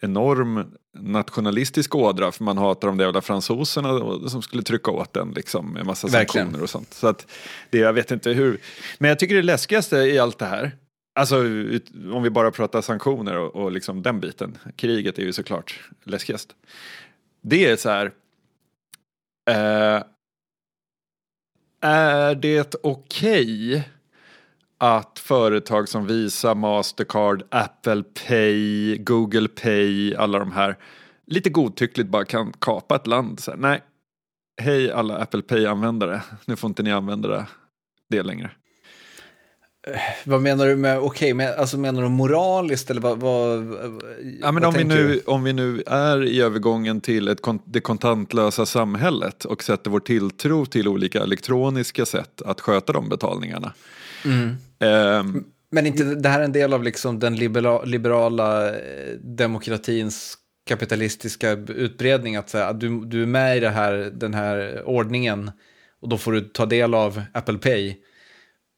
enorm 0.00 0.64
nationalistisk 0.98 1.94
ådra 1.94 2.32
för 2.32 2.44
man 2.44 2.58
hatar 2.58 2.88
de 2.88 2.96
där 2.96 3.04
jävla 3.04 3.20
fransoserna 3.20 3.88
som 4.28 4.42
skulle 4.42 4.62
trycka 4.62 4.90
åt 4.90 5.12
den 5.12 5.30
liksom 5.30 5.72
med 5.72 5.86
massa 5.86 6.08
Verkligen. 6.08 6.46
sanktioner 6.46 6.62
och 6.62 6.70
sånt. 6.70 6.94
Så 6.94 7.06
att 7.06 7.26
det, 7.70 7.78
jag 7.78 7.92
vet 7.92 8.10
inte 8.10 8.30
hur. 8.30 8.58
Men 8.98 9.08
jag 9.08 9.18
tycker 9.18 9.34
det 9.34 9.42
läskigaste 9.42 9.96
i 9.96 10.18
allt 10.18 10.38
det 10.38 10.46
här, 10.46 10.72
alltså 11.14 11.36
om 12.12 12.22
vi 12.22 12.30
bara 12.30 12.50
pratar 12.50 12.82
sanktioner 12.82 13.36
och, 13.36 13.56
och 13.56 13.72
liksom 13.72 14.02
den 14.02 14.20
biten, 14.20 14.58
kriget 14.76 15.18
är 15.18 15.22
ju 15.22 15.32
såklart 15.32 15.80
läskigast. 16.04 16.54
Det 17.42 17.66
är 17.66 17.76
så 17.76 17.88
här, 17.88 18.12
eh, 19.50 20.02
är 21.80 22.34
det 22.34 22.74
okej 22.82 23.70
okay 23.70 23.82
att 24.78 25.18
företag 25.18 25.88
som 25.88 26.06
Visa, 26.06 26.54
Mastercard, 26.54 27.42
Apple 27.48 28.02
Pay, 28.02 28.96
Google 28.96 29.48
Pay, 29.48 30.14
alla 30.14 30.38
de 30.38 30.52
här 30.52 30.76
lite 31.26 31.50
godtyckligt 31.50 32.10
bara 32.10 32.24
kan 32.24 32.52
kapa 32.52 32.96
ett 32.96 33.06
land? 33.06 33.40
Så 33.40 33.50
här, 33.50 33.58
nej, 33.58 33.82
hej 34.62 34.92
alla 34.92 35.16
Apple 35.16 35.42
Pay-användare, 35.42 36.22
nu 36.44 36.56
får 36.56 36.68
inte 36.68 36.82
ni 36.82 36.92
använda 36.92 37.46
det 38.10 38.22
längre. 38.22 38.50
Vad 40.24 40.42
menar 40.42 40.66
du 40.66 40.76
med 40.76 40.98
okej, 40.98 41.34
okay, 41.34 41.46
alltså 41.46 41.78
menar 41.78 42.02
du 42.02 42.08
moraliskt 42.08 42.90
eller 42.90 43.00
vad? 43.00 43.18
vad 43.18 43.58
ja, 44.40 44.52
men 44.52 44.62
vad 44.62 44.64
om, 44.64 44.74
vi 44.74 44.84
nu, 44.84 45.20
om 45.26 45.44
vi 45.44 45.52
nu 45.52 45.82
är 45.86 46.24
i 46.24 46.40
övergången 46.40 47.00
till 47.00 47.28
ett, 47.28 47.40
det 47.64 47.80
kontantlösa 47.80 48.66
samhället 48.66 49.44
och 49.44 49.64
sätter 49.64 49.90
vår 49.90 50.00
tilltro 50.00 50.66
till 50.66 50.88
olika 50.88 51.22
elektroniska 51.22 52.06
sätt 52.06 52.42
att 52.42 52.60
sköta 52.60 52.92
de 52.92 53.08
betalningarna. 53.08 53.72
Mm. 54.24 54.56
Um, 55.20 55.44
men 55.70 55.86
inte 55.86 56.04
det 56.04 56.28
här 56.28 56.40
är 56.40 56.44
en 56.44 56.52
del 56.52 56.72
av 56.72 56.82
liksom 56.82 57.18
den 57.18 57.36
liberala, 57.36 57.84
liberala 57.84 58.68
eh, 58.68 58.74
demokratins 59.20 60.38
kapitalistiska 60.68 61.50
utbredning 61.68 62.36
att 62.36 62.50
säga 62.50 62.66
att 62.66 62.80
du, 62.80 63.04
du 63.04 63.22
är 63.22 63.26
med 63.26 63.56
i 63.56 63.60
det 63.60 63.70
här, 63.70 63.92
den 64.14 64.34
här 64.34 64.82
ordningen 64.86 65.50
och 66.00 66.08
då 66.08 66.18
får 66.18 66.32
du 66.32 66.40
ta 66.40 66.66
del 66.66 66.94
av 66.94 67.22
Apple 67.32 67.58
Pay. 67.58 67.96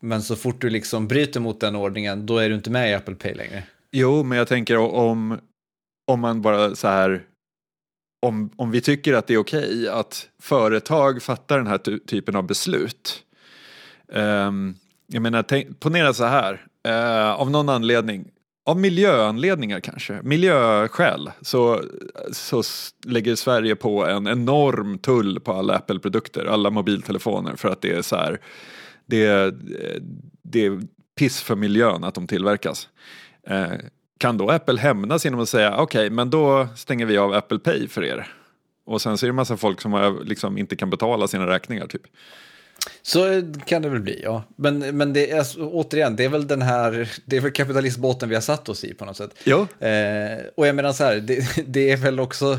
Men 0.02 0.22
så 0.22 0.36
fort 0.36 0.60
du 0.60 0.70
liksom 0.70 1.08
bryter 1.08 1.40
mot 1.40 1.60
den 1.60 1.76
ordningen, 1.76 2.26
då 2.26 2.38
är 2.38 2.48
du 2.48 2.54
inte 2.54 2.70
med 2.70 2.90
i 2.90 2.94
Apple 2.94 3.14
Pay 3.14 3.34
längre. 3.34 3.62
Jo, 3.90 4.22
men 4.22 4.38
jag 4.38 4.48
tänker 4.48 4.76
om, 4.78 5.38
om 6.06 6.20
man 6.20 6.42
bara 6.42 6.74
så 6.74 6.88
här, 6.88 7.22
om, 8.26 8.50
om 8.56 8.70
vi 8.70 8.80
tycker 8.80 9.14
att 9.14 9.26
det 9.26 9.34
är 9.34 9.38
okej 9.38 9.88
att 9.88 10.28
företag 10.42 11.22
fattar 11.22 11.58
den 11.58 11.66
här 11.66 11.98
typen 12.06 12.36
av 12.36 12.46
beslut. 12.46 13.24
Um, 14.12 14.76
jag 15.06 15.22
menar, 15.22 15.42
tänk, 15.42 15.80
ponera 15.80 16.14
så 16.14 16.24
här, 16.24 16.66
uh, 16.88 17.40
av 17.40 17.50
någon 17.50 17.68
anledning, 17.68 18.30
av 18.66 18.78
miljöanledningar 18.78 19.80
kanske, 19.80 20.20
miljöskäl, 20.22 21.30
så, 21.40 21.82
så 22.32 22.62
lägger 23.06 23.34
Sverige 23.34 23.76
på 23.76 24.06
en 24.06 24.28
enorm 24.28 24.98
tull 24.98 25.40
på 25.40 25.52
alla 25.52 25.76
Apple-produkter, 25.76 26.46
alla 26.46 26.70
mobiltelefoner 26.70 27.56
för 27.56 27.68
att 27.68 27.80
det 27.80 27.92
är 27.92 28.02
så 28.02 28.16
här 28.16 28.40
det, 29.08 29.54
det 30.42 30.66
är 30.66 30.80
piss 31.18 31.42
för 31.42 31.56
miljön 31.56 32.04
att 32.04 32.14
de 32.14 32.26
tillverkas. 32.26 32.88
Eh, 33.46 33.72
kan 34.18 34.38
då 34.38 34.50
Apple 34.50 34.80
hämnas 34.80 35.24
genom 35.24 35.40
att 35.40 35.48
säga 35.48 35.76
okej, 35.76 35.82
okay, 35.82 36.10
men 36.10 36.30
då 36.30 36.68
stänger 36.76 37.06
vi 37.06 37.18
av 37.18 37.32
Apple 37.32 37.58
Pay 37.58 37.88
för 37.88 38.04
er? 38.04 38.32
Och 38.84 39.02
sen 39.02 39.18
så 39.18 39.26
är 39.26 39.28
det 39.28 39.34
massa 39.34 39.56
folk 39.56 39.80
som 39.80 40.22
liksom 40.24 40.58
inte 40.58 40.76
kan 40.76 40.90
betala 40.90 41.28
sina 41.28 41.46
räkningar 41.46 41.86
typ. 41.86 42.02
Så 43.02 43.42
kan 43.64 43.82
det 43.82 43.88
väl 43.88 44.00
bli, 44.00 44.20
ja. 44.22 44.42
Men, 44.56 44.96
men 44.96 45.12
det 45.12 45.30
är, 45.30 45.38
alltså, 45.38 45.60
återigen, 45.60 46.16
det 46.16 46.24
är 46.24 46.28
väl 46.28 46.46
den 46.46 46.62
här, 46.62 47.10
det 47.24 47.36
är 47.36 47.40
väl 47.40 47.52
kapitalistbåten 47.52 48.28
vi 48.28 48.34
har 48.34 48.42
satt 48.42 48.68
oss 48.68 48.84
i 48.84 48.94
på 48.94 49.04
något 49.04 49.16
sätt. 49.16 49.30
Ja. 49.44 49.86
Eh, 49.86 50.38
och 50.54 50.66
jag 50.66 50.76
menar 50.76 50.92
så 50.92 51.04
här, 51.04 51.16
det, 51.16 51.66
det 51.66 51.90
är 51.90 51.96
väl 51.96 52.20
också 52.20 52.58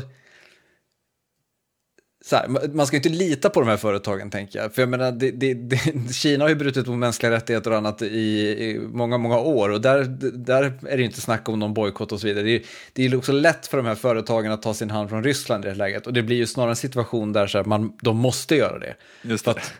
här, 2.32 2.68
man 2.74 2.86
ska 2.86 2.96
ju 2.96 2.98
inte 2.98 3.08
lita 3.08 3.50
på 3.50 3.60
de 3.60 3.68
här 3.68 3.76
företagen, 3.76 4.30
tänker 4.30 4.58
jag. 4.58 4.74
För 4.74 4.82
jag 4.82 4.88
menar, 4.88 5.12
det, 5.12 5.30
det, 5.30 5.54
det, 5.54 5.78
Kina 6.14 6.44
har 6.44 6.48
ju 6.48 6.54
brutit 6.54 6.86
mot 6.86 6.98
mänskliga 6.98 7.32
rättigheter 7.32 7.70
och 7.70 7.76
annat 7.76 8.02
i, 8.02 8.06
i, 8.06 8.80
många, 8.92 9.18
många 9.18 9.38
år. 9.38 9.68
Och 9.68 9.80
där, 9.80 10.04
där 10.32 10.62
är 10.62 10.96
det 10.96 10.96
ju 10.96 11.04
inte 11.04 11.20
snack 11.20 11.48
om 11.48 11.58
någon 11.58 11.74
bojkott 11.74 12.12
och 12.12 12.20
så 12.20 12.26
vidare. 12.26 12.44
Det 12.44 12.56
är, 12.56 12.62
det 12.92 13.04
är 13.04 13.16
också 13.16 13.32
lätt 13.32 13.66
för 13.66 13.76
de 13.76 13.86
här 13.86 13.94
företagen 13.94 14.52
att 14.52 14.62
ta 14.62 14.74
sin 14.74 14.90
hand 14.90 15.08
från 15.08 15.24
Ryssland 15.24 15.64
i 15.64 15.66
det 15.66 15.70
här 15.70 15.78
läget. 15.78 16.06
Och 16.06 16.12
det 16.12 16.22
blir 16.22 16.36
ju 16.36 16.46
snarare 16.46 16.72
en 16.72 16.76
situation 16.76 17.32
där 17.32 17.46
så 17.46 17.58
här, 17.58 17.64
man, 17.64 17.92
de 18.02 18.16
måste 18.16 18.56
göra 18.56 18.78
det. 18.78 18.94
Just 19.22 19.44
det. 19.44 19.50
Att, 19.50 19.72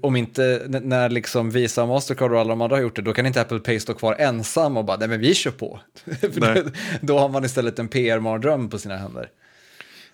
om 0.00 0.16
inte, 0.16 0.62
när 0.68 1.08
liksom 1.08 1.50
Visa, 1.50 1.86
Mastercard 1.86 2.32
och 2.32 2.40
alla 2.40 2.48
de 2.48 2.60
andra 2.60 2.76
har 2.76 2.82
gjort 2.82 2.96
det, 2.96 3.02
då 3.02 3.12
kan 3.12 3.26
inte 3.26 3.40
Apple 3.40 3.58
Pay 3.58 3.80
stå 3.80 3.94
kvar 3.94 4.16
ensam 4.18 4.76
och 4.76 4.84
bara, 4.84 4.96
nej 4.96 5.08
men 5.08 5.20
vi 5.20 5.34
kör 5.34 5.50
på. 5.50 5.80
då, 6.20 6.54
då 7.00 7.18
har 7.18 7.28
man 7.28 7.44
istället 7.44 7.78
en 7.78 7.88
PR-mardröm 7.88 8.70
på 8.70 8.78
sina 8.78 8.96
händer. 8.96 9.28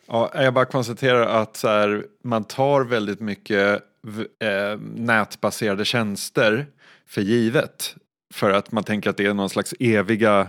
Ja, 0.07 0.31
jag 0.35 0.55
bara 0.55 0.65
konstaterar 0.65 1.43
att 1.43 1.57
så 1.57 1.69
här, 1.69 2.07
man 2.25 2.45
tar 2.45 2.85
väldigt 2.85 3.21
mycket 3.21 3.83
eh, 4.41 4.79
nätbaserade 4.95 5.85
tjänster 5.85 6.67
för 7.07 7.21
givet. 7.21 7.97
För 8.35 8.51
att 8.51 8.73
man 8.73 8.85
tänker 8.85 9.11
att 9.11 9.17
det 9.17 9.27
är 9.27 9.35
någon 9.35 9.51
slags 9.51 9.75
eviga 9.81 10.49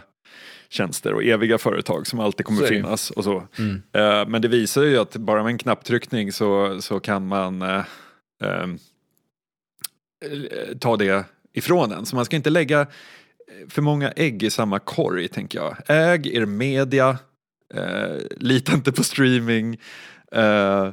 tjänster 0.69 1.13
och 1.13 1.23
eviga 1.23 1.57
företag 1.57 2.07
som 2.07 2.19
alltid 2.19 2.45
kommer 2.45 2.67
finnas. 2.67 3.11
Och 3.11 3.23
så. 3.23 3.47
Mm. 3.57 3.81
Eh, 3.93 4.27
men 4.27 4.41
det 4.41 4.47
visar 4.47 4.83
ju 4.83 4.97
att 4.97 5.15
bara 5.15 5.43
med 5.43 5.51
en 5.51 5.57
knapptryckning 5.57 6.31
så, 6.31 6.81
så 6.81 6.99
kan 6.99 7.27
man 7.27 7.61
eh, 7.61 7.83
ehm, 8.43 8.77
ta 10.79 10.97
det 10.97 11.25
ifrån 11.53 11.91
en. 11.91 12.05
Så 12.05 12.15
man 12.15 12.25
ska 12.25 12.35
inte 12.35 12.49
lägga 12.49 12.87
för 13.69 13.81
många 13.81 14.11
ägg 14.11 14.43
i 14.43 14.49
samma 14.49 14.79
korg 14.79 15.27
tänker 15.27 15.59
jag. 15.59 15.77
Äg 15.87 16.35
er 16.35 16.45
media, 16.45 17.17
Eh, 17.73 18.17
lita 18.37 18.73
inte 18.73 18.91
på 18.91 19.03
streaming. 19.03 19.77
Eh, 20.31 20.91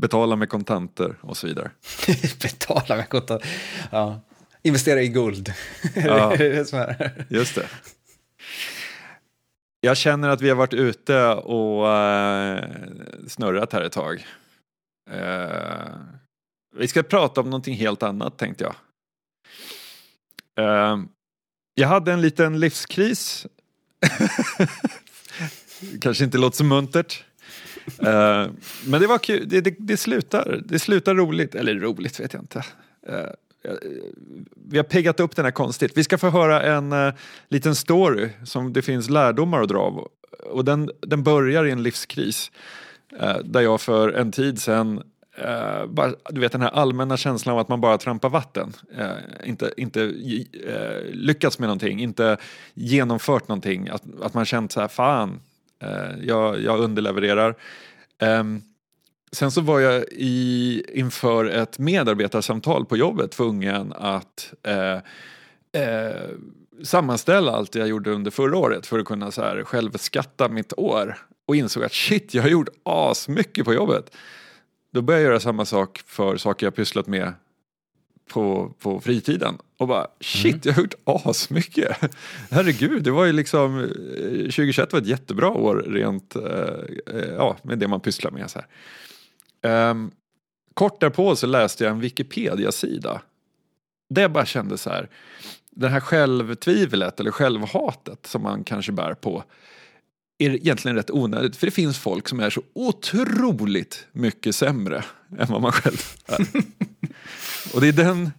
betala 0.00 0.36
med 0.36 0.48
kontanter 0.48 1.16
och 1.20 1.36
så 1.36 1.46
vidare. 1.46 1.70
betala 2.42 2.96
med 2.96 3.08
kontanter. 3.08 3.48
Ja. 3.90 4.20
Investera 4.62 5.02
i 5.02 5.08
guld. 5.08 5.52
Ja, 5.94 6.36
just 7.28 7.54
det. 7.54 7.66
Jag 9.80 9.96
känner 9.96 10.28
att 10.28 10.40
vi 10.40 10.48
har 10.48 10.56
varit 10.56 10.74
ute 10.74 11.26
och 11.26 11.84
uh, 11.84 12.60
snurrat 13.28 13.72
här 13.72 13.82
ett 13.82 13.92
tag. 13.92 14.26
Uh, 15.10 15.96
vi 16.76 16.88
ska 16.88 17.02
prata 17.02 17.40
om 17.40 17.50
någonting 17.50 17.74
helt 17.74 18.02
annat 18.02 18.38
tänkte 18.38 18.64
jag. 18.64 18.74
Uh, 20.60 21.04
jag 21.74 21.88
hade 21.88 22.12
en 22.12 22.20
liten 22.20 22.60
livskris 22.60 23.46
kanske 26.00 26.24
inte 26.24 26.38
låter 26.38 26.56
så 26.56 26.64
muntert. 26.64 27.24
uh, 28.02 28.50
men 28.86 29.00
det 29.00 29.06
var 29.06 29.18
kul, 29.18 29.48
det, 29.48 29.60
det, 29.60 29.74
det, 29.78 29.96
slutar, 29.96 30.62
det 30.64 30.78
slutar 30.78 31.14
roligt, 31.14 31.54
eller 31.54 31.74
roligt 31.74 32.20
vet 32.20 32.32
jag 32.32 32.42
inte. 32.42 32.64
Uh, 33.08 33.72
vi 34.68 34.76
har 34.76 34.84
peggat 34.84 35.20
upp 35.20 35.36
den 35.36 35.44
här 35.44 35.52
konstigt. 35.52 35.92
Vi 35.94 36.04
ska 36.04 36.18
få 36.18 36.30
höra 36.30 36.62
en 36.62 36.92
uh, 36.92 37.14
liten 37.48 37.74
story 37.74 38.28
som 38.44 38.72
det 38.72 38.82
finns 38.82 39.10
lärdomar 39.10 39.62
att 39.62 39.68
dra 39.68 39.78
av. 39.78 40.08
Och 40.50 40.64
den, 40.64 40.90
den 41.00 41.22
börjar 41.22 41.64
i 41.64 41.70
en 41.70 41.82
livskris. 41.82 42.50
där 43.44 43.60
jag 43.60 43.80
för 43.80 44.12
en 44.12 44.32
tid 44.32 44.60
sedan 44.60 45.02
Uh, 45.44 45.86
bara, 45.86 46.12
du 46.30 46.40
vet 46.40 46.52
den 46.52 46.62
här 46.62 46.70
allmänna 46.70 47.16
känslan 47.16 47.52
av 47.52 47.58
att 47.58 47.68
man 47.68 47.80
bara 47.80 47.98
trampar 47.98 48.28
vatten. 48.28 48.72
Uh, 48.98 49.48
inte 49.48 49.72
inte 49.76 50.00
uh, 50.00 50.44
lyckats 51.12 51.58
med 51.58 51.66
någonting, 51.66 52.00
inte 52.00 52.36
genomfört 52.74 53.48
någonting. 53.48 53.88
Att, 53.88 54.02
att 54.22 54.34
man 54.34 54.44
känt 54.44 54.72
så 54.72 54.80
här, 54.80 54.88
fan, 54.88 55.40
Eh, 55.82 56.18
jag, 56.22 56.60
jag 56.60 56.80
underlevererar. 56.80 57.54
Ehm, 58.18 58.62
sen 59.32 59.50
så 59.50 59.60
var 59.60 59.80
jag 59.80 60.04
i, 60.10 60.82
inför 60.92 61.44
ett 61.44 61.78
medarbetarsamtal 61.78 62.86
på 62.86 62.96
jobbet 62.96 63.30
tvungen 63.30 63.92
att 63.92 64.54
eh, 64.62 64.96
eh, 65.82 66.28
sammanställa 66.82 67.52
allt 67.52 67.74
jag 67.74 67.88
gjorde 67.88 68.10
under 68.10 68.30
förra 68.30 68.58
året 68.58 68.86
för 68.86 68.98
att 68.98 69.04
kunna 69.04 69.30
så 69.30 69.42
här 69.42 69.64
självskatta 69.64 70.48
mitt 70.48 70.72
år 70.76 71.16
och 71.46 71.56
insåg 71.56 71.84
att 71.84 71.92
shit, 71.92 72.34
jag 72.34 72.42
har 72.42 72.48
gjort 72.48 72.68
asmycket 72.82 73.64
på 73.64 73.74
jobbet. 73.74 74.16
då 74.92 75.02
började 75.02 75.22
jag 75.22 75.30
göra 75.30 75.40
samma 75.40 75.64
sak 75.64 76.02
för 76.06 76.36
saker 76.36 76.66
jag 76.66 76.74
pysslat 76.74 77.06
med 77.06 77.32
på, 78.30 78.74
på 78.78 79.00
fritiden. 79.00 79.58
Och 79.76 79.88
bara 79.88 80.06
shit, 80.20 80.64
jag 80.64 80.72
har 80.72 80.82
gjort 80.82 80.94
asmycket. 81.04 81.96
Herregud, 82.50 83.02
det 83.02 83.10
var 83.10 83.24
ju 83.24 83.32
liksom 83.32 83.78
eh, 83.78 83.86
2021 83.86 84.92
var 84.92 85.00
ett 85.00 85.06
jättebra 85.06 85.50
år 85.50 85.84
rent 85.88 86.36
eh, 86.36 87.14
eh, 87.14 87.34
ja, 87.36 87.56
med 87.62 87.78
det 87.78 87.88
man 87.88 88.00
pysslar 88.00 88.30
med. 88.30 88.50
Så 88.50 88.58
här. 88.58 88.68
Ehm, 89.62 90.10
kort 90.74 91.00
därpå 91.00 91.36
så 91.36 91.46
läste 91.46 91.84
jag 91.84 91.90
en 91.90 92.00
Wikipedia-sida. 92.00 93.22
Jag 94.08 94.32
bara 94.32 94.46
kände 94.46 94.78
så 94.78 94.90
här, 94.90 95.08
det 95.70 95.88
här 95.88 96.00
självtvivlet 96.00 97.20
eller 97.20 97.30
självhatet 97.30 98.26
som 98.26 98.42
man 98.42 98.64
kanske 98.64 98.92
bär 98.92 99.14
på 99.14 99.44
är 100.38 100.50
egentligen 100.50 100.96
rätt 100.96 101.10
onödigt. 101.10 101.56
För 101.56 101.66
det 101.66 101.70
finns 101.70 101.98
folk 101.98 102.28
som 102.28 102.40
är 102.40 102.50
så 102.50 102.62
otroligt 102.72 104.06
mycket 104.12 104.54
sämre 104.54 105.04
än 105.38 105.46
vad 105.48 105.62
man 105.62 105.72
själv 105.72 105.98
är. 106.26 106.46
Och 107.74 107.80
det 107.80 107.88
är 107.88 107.92
den... 107.92 108.30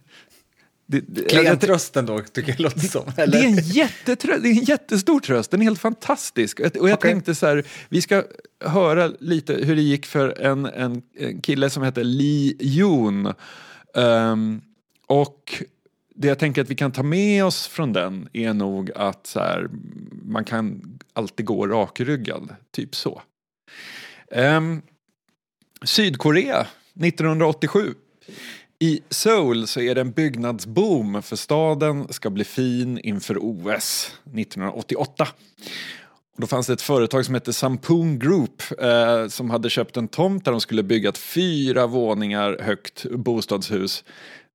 Det, 0.90 1.00
det, 1.08 1.22
Klen 1.28 1.58
tröst 1.58 1.96
ändå, 1.96 2.20
tycker 2.20 2.50
jag 2.52 2.60
låter 2.60 2.80
som. 2.80 3.04
det 3.16 3.22
Eller? 3.22 3.38
är, 3.38 3.44
en 3.46 3.54
jättetrö- 3.58 4.38
det 4.42 4.48
är 4.48 4.52
en 4.58 4.64
jättestor 4.64 5.20
tröst, 5.20 5.50
den 5.50 5.60
är 5.60 5.64
helt 5.64 5.78
fantastisk. 5.80 6.60
Och 6.60 6.66
jag- 6.66 6.76
Okej. 6.82 6.96
tänkte 7.10 7.34
så 7.34 7.46
här, 7.46 7.64
vi 7.88 8.02
ska 8.02 8.24
höra 8.64 9.12
lite 9.20 9.52
hur 9.54 9.76
det 9.76 9.82
gick 9.82 10.06
för 10.06 10.40
en, 10.40 10.66
en, 10.66 11.02
en 11.18 11.40
kille 11.40 11.70
som 11.70 11.82
heter 11.82 12.04
Lee 12.04 12.54
Yoon. 12.60 13.32
Ehm, 13.94 14.60
och 15.06 15.62
det 16.14 16.28
jag 16.28 16.38
tänker 16.38 16.62
att 16.62 16.70
vi 16.70 16.74
kan 16.74 16.92
ta 16.92 17.02
med 17.02 17.44
oss 17.44 17.66
från 17.66 17.92
den 17.92 18.28
är 18.32 18.54
nog 18.54 18.90
att 18.94 19.26
så 19.26 19.40
här, 19.40 19.68
man 20.24 20.44
kan 20.44 20.98
alltid 21.12 21.46
gå 21.46 21.66
rakryggad, 21.66 22.54
typ 22.70 22.94
så. 22.94 23.22
Ehm, 24.32 24.82
Sydkorea 25.84 26.66
1987. 27.00 27.94
I 28.80 29.00
Seoul 29.10 29.66
så 29.66 29.80
är 29.80 29.94
det 29.94 30.00
en 30.00 30.10
byggnadsboom 30.10 31.22
för 31.22 31.36
staden 31.36 32.12
ska 32.12 32.30
bli 32.30 32.44
fin 32.44 32.98
inför 32.98 33.38
OS 33.40 34.12
1988. 34.24 35.28
Och 36.34 36.40
då 36.40 36.46
fanns 36.46 36.66
det 36.66 36.72
ett 36.72 36.82
företag 36.82 37.24
som 37.24 37.34
hette 37.34 37.52
Sampoon 37.52 38.18
Group 38.18 38.62
eh, 38.80 39.28
som 39.28 39.50
hade 39.50 39.70
köpt 39.70 39.96
en 39.96 40.08
tomt 40.08 40.44
där 40.44 40.52
de 40.52 40.60
skulle 40.60 40.82
bygga 40.82 41.08
ett 41.08 41.18
fyra 41.18 41.86
våningar 41.86 42.58
högt 42.60 43.04
bostadshus. 43.04 44.04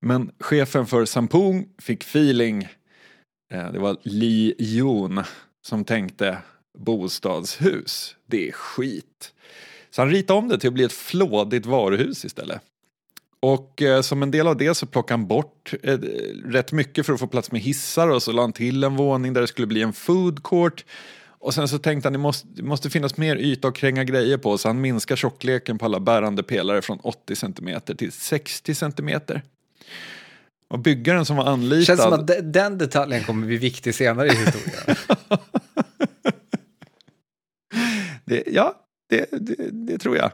Men 0.01 0.31
chefen 0.39 0.86
för 0.86 1.05
Sampoon 1.05 1.65
fick 1.81 2.03
feeling. 2.03 2.67
Eh, 3.53 3.71
det 3.71 3.79
var 3.79 3.97
Lee 4.03 4.53
Yoon 4.59 5.23
som 5.65 5.83
tänkte 5.83 6.38
bostadshus, 6.77 8.15
det 8.25 8.47
är 8.47 8.51
skit. 8.51 9.33
Så 9.91 10.01
han 10.01 10.12
ritade 10.12 10.39
om 10.39 10.47
det 10.47 10.59
till 10.59 10.67
att 10.67 10.73
bli 10.73 10.83
ett 10.83 10.93
flådigt 10.93 11.65
varuhus 11.65 12.25
istället. 12.25 12.62
Och 13.43 13.82
eh, 13.82 14.01
som 14.01 14.23
en 14.23 14.32
del 14.32 14.47
av 14.47 14.58
det 14.58 14.75
så 14.75 14.86
plockade 14.86 15.19
han 15.19 15.27
bort 15.27 15.73
eh, 15.84 15.97
rätt 16.45 16.71
mycket 16.71 17.06
för 17.06 17.13
att 17.13 17.19
få 17.19 17.27
plats 17.27 17.51
med 17.51 17.62
hissar 17.62 18.08
och 18.08 18.23
så 18.23 18.32
la 18.32 18.41
han 18.41 18.53
till 18.53 18.84
en 18.84 18.95
våning 18.95 19.34
där 19.34 19.41
det 19.41 19.47
skulle 19.47 19.67
bli 19.67 19.82
en 19.82 19.93
food 19.93 20.43
court. 20.43 20.86
Och 21.25 21.53
sen 21.53 21.67
så 21.67 21.77
tänkte 21.79 22.08
han 22.08 22.13
det 22.13 22.19
måste, 22.19 22.47
det 22.47 22.63
måste 22.63 22.89
finnas 22.89 23.17
mer 23.17 23.36
yta 23.36 23.67
att 23.67 23.75
kränga 23.75 24.03
grejer 24.03 24.38
på 24.38 24.58
så 24.58 24.69
han 24.69 24.82
minskar 24.82 25.15
tjockleken 25.15 25.77
på 25.77 25.86
alla 25.86 25.99
bärande 25.99 26.43
pelare 26.43 26.82
från 26.82 26.99
80 27.03 27.36
cm 27.36 27.82
till 27.97 28.12
60 28.12 28.75
cm. 28.75 29.21
Och 30.69 30.79
byggaren 30.79 31.25
som 31.25 31.36
var 31.36 31.45
anlitad... 31.45 31.86
Känns 31.86 32.01
som 32.01 32.13
att 32.13 32.27
de- 32.27 32.41
den 32.41 32.77
detaljen 32.77 33.23
kommer 33.23 33.47
bli 33.47 33.58
viktig 33.58 33.95
senare 33.95 34.27
i 34.27 34.36
historien. 34.36 34.95
Det, 38.25 38.43
ja, 38.47 38.75
det, 39.10 39.27
det, 39.32 39.56
det 39.71 39.97
tror 39.97 40.17
jag. 40.17 40.32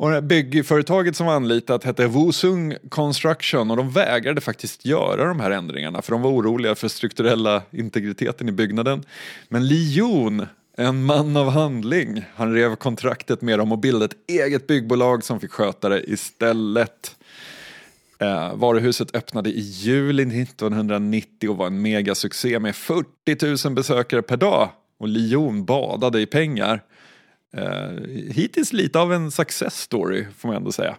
Och 0.00 0.08
det 0.08 0.14
här 0.14 0.22
byggföretaget 0.22 1.16
som 1.16 1.26
var 1.26 1.34
anlitat 1.34 1.84
hette 1.84 2.06
Wusung 2.06 2.76
Construction 2.88 3.70
och 3.70 3.76
de 3.76 3.90
vägrade 3.90 4.40
faktiskt 4.40 4.84
göra 4.84 5.24
de 5.24 5.40
här 5.40 5.50
ändringarna 5.50 6.02
för 6.02 6.12
de 6.12 6.22
var 6.22 6.30
oroliga 6.30 6.74
för 6.74 6.88
strukturella 6.88 7.62
integriteten 7.70 8.48
i 8.48 8.52
byggnaden. 8.52 9.04
Men 9.48 9.66
Li 9.66 9.98
Yoon, 9.98 10.46
en 10.76 11.04
man 11.04 11.36
av 11.36 11.50
handling, 11.50 12.24
han 12.34 12.54
rev 12.54 12.76
kontraktet 12.76 13.42
med 13.42 13.58
dem 13.58 13.72
och 13.72 13.78
bildade 13.78 14.04
ett 14.04 14.30
eget 14.30 14.66
byggbolag 14.66 15.24
som 15.24 15.40
fick 15.40 15.50
sköta 15.50 15.88
det 15.88 16.10
istället. 16.10 17.16
Eh, 18.18 18.54
varuhuset 18.54 19.16
öppnade 19.16 19.50
i 19.50 19.60
juli 19.60 20.42
1990 20.42 21.50
och 21.50 21.56
var 21.56 21.66
en 21.66 21.82
megasuccé 21.82 22.58
med 22.58 22.76
40 22.76 23.66
000 23.68 23.74
besökare 23.74 24.22
per 24.22 24.36
dag. 24.36 24.70
Och 24.98 25.08
Lyon 25.08 25.64
badade 25.64 26.20
i 26.20 26.26
pengar. 26.26 26.82
Eh, 27.56 27.90
hittills 28.30 28.72
lite 28.72 28.98
av 29.00 29.12
en 29.12 29.30
success 29.30 29.80
story 29.80 30.26
får 30.38 30.48
man 30.48 30.56
ändå 30.56 30.72
säga. 30.72 30.96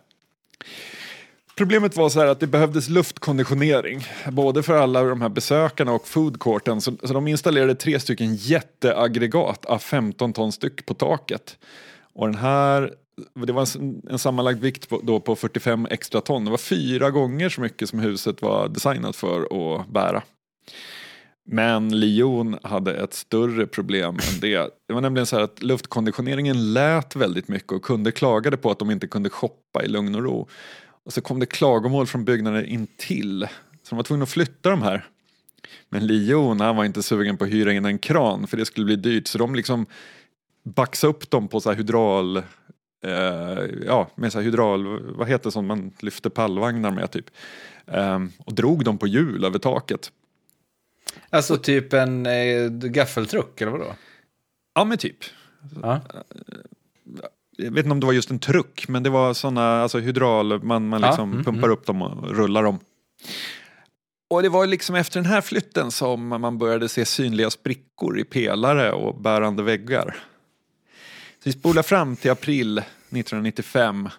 Problemet 1.56 1.96
var 1.96 2.10
så 2.10 2.20
här 2.20 2.28
att 2.28 2.40
det 2.40 2.48
behövdes 2.48 2.90
luftkonditionering, 2.90 4.04
både 4.32 4.64
för 4.64 4.78
alla 4.78 5.04
de 5.04 5.22
här 5.22 5.30
besökarna 5.30 5.92
och 5.92 6.08
foodcourten. 6.08 6.82
Så, 6.82 6.98
så 7.04 7.14
de 7.14 7.28
installerade 7.28 7.76
tre 7.76 8.00
stycken 8.00 8.36
jätteaggregat 8.36 9.66
av 9.66 9.80
15 9.80 10.34
ton 10.34 10.52
styck 10.52 10.86
på 10.86 10.94
taket. 10.94 11.58
Och 12.14 12.28
den 12.28 12.36
här, 12.36 12.94
det 13.46 13.54
var 13.54 13.80
en, 13.80 14.02
en 14.10 14.20
sammanlagd 14.20 14.60
vikt 14.60 14.90
på, 14.90 15.02
då 15.04 15.20
på 15.20 15.36
45 15.36 15.88
extra 15.90 16.22
ton. 16.22 16.46
Det 16.46 16.52
var 16.52 16.58
fyra 16.58 17.12
gånger 17.12 17.50
så 17.50 17.62
mycket 17.62 17.90
som 17.90 18.00
huset 18.00 18.42
var 18.42 18.68
designat 18.68 19.16
för 19.16 19.42
att 19.42 19.88
bära. 19.88 20.24
Men 21.54 22.00
Lyon 22.00 22.58
hade 22.64 22.94
ett 22.94 23.14
större 23.14 23.68
problem 23.68 24.16
än 24.16 24.40
det. 24.40 24.70
Det 24.88 24.94
var 24.94 25.02
nämligen 25.02 25.26
så 25.26 25.36
här 25.36 25.44
att 25.44 25.64
luftkonditioneringen 25.64 26.74
lät 26.74 27.16
väldigt 27.16 27.48
mycket 27.48 27.72
och 27.72 27.84
kunder 27.84 28.12
klagade 28.12 28.58
på 28.58 28.72
att 28.72 28.80
de 28.80 28.92
inte 28.92 29.08
kunde 29.08 29.30
shoppa 29.30 29.84
i 29.84 29.88
lugn 29.88 30.16
och 30.16 30.24
ro. 30.24 30.48
Och 31.06 31.14
så 31.14 31.22
kom 31.22 31.40
det 31.40 31.46
klagomål 31.46 32.08
från 32.08 32.26
byggnader 32.26 32.64
intill. 32.64 33.48
Så 33.84 33.90
de 33.90 33.96
var 33.96 34.04
tvungna 34.04 34.24
att 34.24 34.30
flytta 34.30 34.70
de 34.70 34.82
här. 34.82 35.06
Men 35.90 36.08
Lyon 36.08 36.60
han 36.60 36.76
var 36.76 36.86
inte 36.86 37.04
sugen 37.04 37.38
på 37.38 37.44
att 37.44 37.52
hyra 37.52 37.74
in 37.74 37.86
en 37.86 38.00
kran 38.00 38.48
för 38.48 38.58
det 38.58 38.66
skulle 38.66 38.86
bli 38.86 38.96
dyrt. 38.96 39.28
Så 39.28 39.38
de 39.38 39.56
liksom 39.56 39.86
baxade 40.64 41.12
upp 41.12 41.30
dem 41.30 41.48
på 41.48 41.62
så 41.62 41.70
här 41.70 41.78
hydral... 41.78 42.38
Uh, 43.06 43.84
ja, 43.86 44.10
med 44.16 44.32
så 44.32 44.38
här 44.38 44.46
hydral... 44.46 45.14
Vad 45.16 45.28
heter 45.28 45.44
det 45.44 45.52
som 45.52 45.68
man 45.68 45.92
lyfter 46.00 46.30
pallvagnar 46.30 46.92
med 46.92 47.12
typ. 47.12 47.26
Um, 47.86 48.32
och 48.38 48.54
drog 48.54 48.84
dem 48.86 48.98
på 48.98 49.08
hjul 49.08 49.46
över 49.46 49.60
taket. 49.60 50.12
Alltså 51.30 51.58
typ 51.58 51.94
en 51.94 52.26
eh, 52.26 52.70
gaffeltruck, 52.70 53.62
eller 53.62 53.72
vadå? 53.72 53.96
Ja 54.76 54.84
men 54.84 54.98
typ. 54.98 55.18
Ja. 55.82 56.02
Jag 57.58 57.72
vet 57.72 57.86
inte 57.86 57.92
om 57.92 58.00
det 58.00 58.06
var 58.06 58.14
just 58.14 58.32
en 58.32 58.40
truck 58.40 58.88
men 58.88 59.04
det 59.04 59.10
var 59.10 59.34
sådana 59.34 59.82
alltså 59.82 60.00
hydral, 60.00 60.64
man, 60.64 60.88
man 60.88 61.02
Ja, 61.02 61.08
liksom 61.08 61.32
mm, 61.32 61.44
pumpar 61.44 61.68
mm. 61.68 61.72
upp 61.72 61.86
dem 61.86 62.02
och 62.02 62.36
rullar 62.36 62.64
dem. 62.64 62.80
Och 64.30 64.42
det 64.42 64.50
var 64.50 64.68
liksom 64.68 64.96
efter 64.96 65.22
den 65.22 65.32
här 65.32 65.42
flytten 65.42 65.92
som 65.92 66.28
man 66.28 66.58
började 66.58 66.90
se 66.90 67.06
synliga 67.06 67.50
sprickor 67.50 68.20
i 68.20 68.24
pelare 68.24 68.92
och 68.92 69.22
bärande 69.22 69.64
väggar. 69.64 70.16
Så 71.44 71.50
vi 71.50 71.52
spolar 71.52 71.84
fram 71.84 72.16
till 72.16 72.32
april 72.32 72.78
1995. 72.78 74.10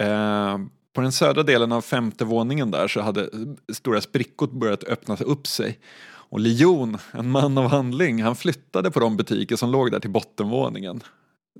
Eh, 0.00 0.58
på 0.92 1.00
den 1.00 1.12
södra 1.12 1.42
delen 1.42 1.72
av 1.72 1.80
femte 1.80 2.24
våningen 2.24 2.70
där 2.70 2.88
så 2.88 3.00
hade 3.00 3.30
stora 3.72 4.00
sprickor 4.00 4.46
börjat 4.46 4.84
öppna 4.84 5.16
upp 5.16 5.46
sig. 5.46 5.78
Och 6.04 6.40
Lion, 6.40 6.98
en 7.12 7.30
man 7.30 7.58
av 7.58 7.68
handling, 7.68 8.22
han 8.22 8.36
flyttade 8.36 8.90
på 8.90 9.00
de 9.00 9.16
butiker 9.16 9.56
som 9.56 9.70
låg 9.70 9.90
där 9.90 10.00
till 10.00 10.10
bottenvåningen. 10.10 11.02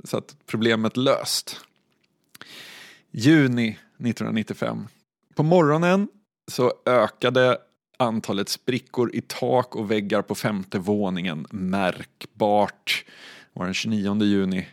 Så 0.05 0.17
att 0.17 0.37
problemet 0.47 0.97
löst. 0.97 1.61
Juni 3.11 3.69
1995. 3.69 4.89
På 5.35 5.43
morgonen 5.43 6.09
så 6.51 6.73
ökade 6.87 7.59
antalet 7.97 8.49
sprickor 8.49 9.15
i 9.15 9.21
tak 9.21 9.77
och 9.77 9.91
väggar 9.91 10.23
på 10.23 10.35
femte 10.35 10.79
våningen 10.79 11.47
märkbart. 11.51 13.05
Det 13.53 13.59
var 13.59 13.65
den 13.65 13.75
29 13.75 14.23
juni. 14.23 14.69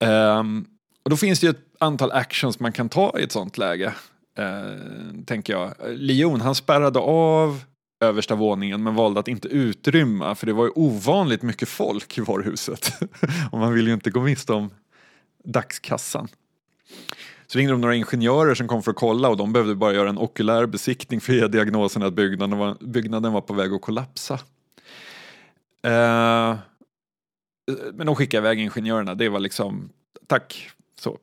Um, 0.00 0.66
och 1.04 1.10
då 1.10 1.16
finns 1.16 1.40
det 1.40 1.46
ju 1.46 1.50
ett 1.50 1.66
antal 1.78 2.12
actions 2.12 2.60
man 2.60 2.72
kan 2.72 2.88
ta 2.88 3.18
i 3.18 3.22
ett 3.22 3.32
sånt 3.32 3.58
läge. 3.58 3.94
eh, 4.38 5.24
tänker 5.26 5.52
jag. 5.52 5.74
Leon 5.88 6.40
han 6.40 6.54
spärrade 6.54 6.98
av 6.98 7.64
översta 8.00 8.34
våningen 8.34 8.82
men 8.82 8.94
valde 8.94 9.20
att 9.20 9.28
inte 9.28 9.48
utrymma 9.48 10.34
för 10.34 10.46
det 10.46 10.52
var 10.52 10.64
ju 10.64 10.70
ovanligt 10.74 11.42
mycket 11.42 11.68
folk 11.68 12.18
i 12.18 12.20
varuhuset. 12.20 12.92
och 13.52 13.58
man 13.58 13.74
vill 13.74 13.86
ju 13.86 13.94
inte 13.94 14.10
gå 14.10 14.20
miste 14.20 14.52
om 14.52 14.70
dagskassan. 15.44 16.28
Så 17.46 17.58
ringde 17.58 17.72
de 17.72 17.80
några 17.80 17.94
ingenjörer 17.94 18.54
som 18.54 18.68
kom 18.68 18.82
för 18.82 18.90
att 18.90 18.96
kolla 18.96 19.28
och 19.28 19.36
de 19.36 19.52
behövde 19.52 19.74
bara 19.74 19.92
göra 19.92 20.08
en 20.08 20.18
okulär 20.18 20.66
besiktning 20.66 21.20
för 21.20 21.32
att 21.32 21.38
ge 21.38 21.48
diagnosen 21.48 22.02
att 22.02 22.14
byggnaden 22.14 22.58
var, 22.58 22.76
byggnaden 22.80 23.32
var 23.32 23.40
på 23.40 23.54
väg 23.54 23.72
att 23.72 23.80
kollapsa. 23.82 24.34
Eh, 25.82 26.56
men 27.92 28.06
de 28.06 28.16
skickade 28.16 28.40
iväg 28.48 28.60
ingenjörerna, 28.60 29.14
det 29.14 29.28
var 29.28 29.40
liksom 29.40 29.88
tack. 30.26 30.70
Så. 31.04 31.18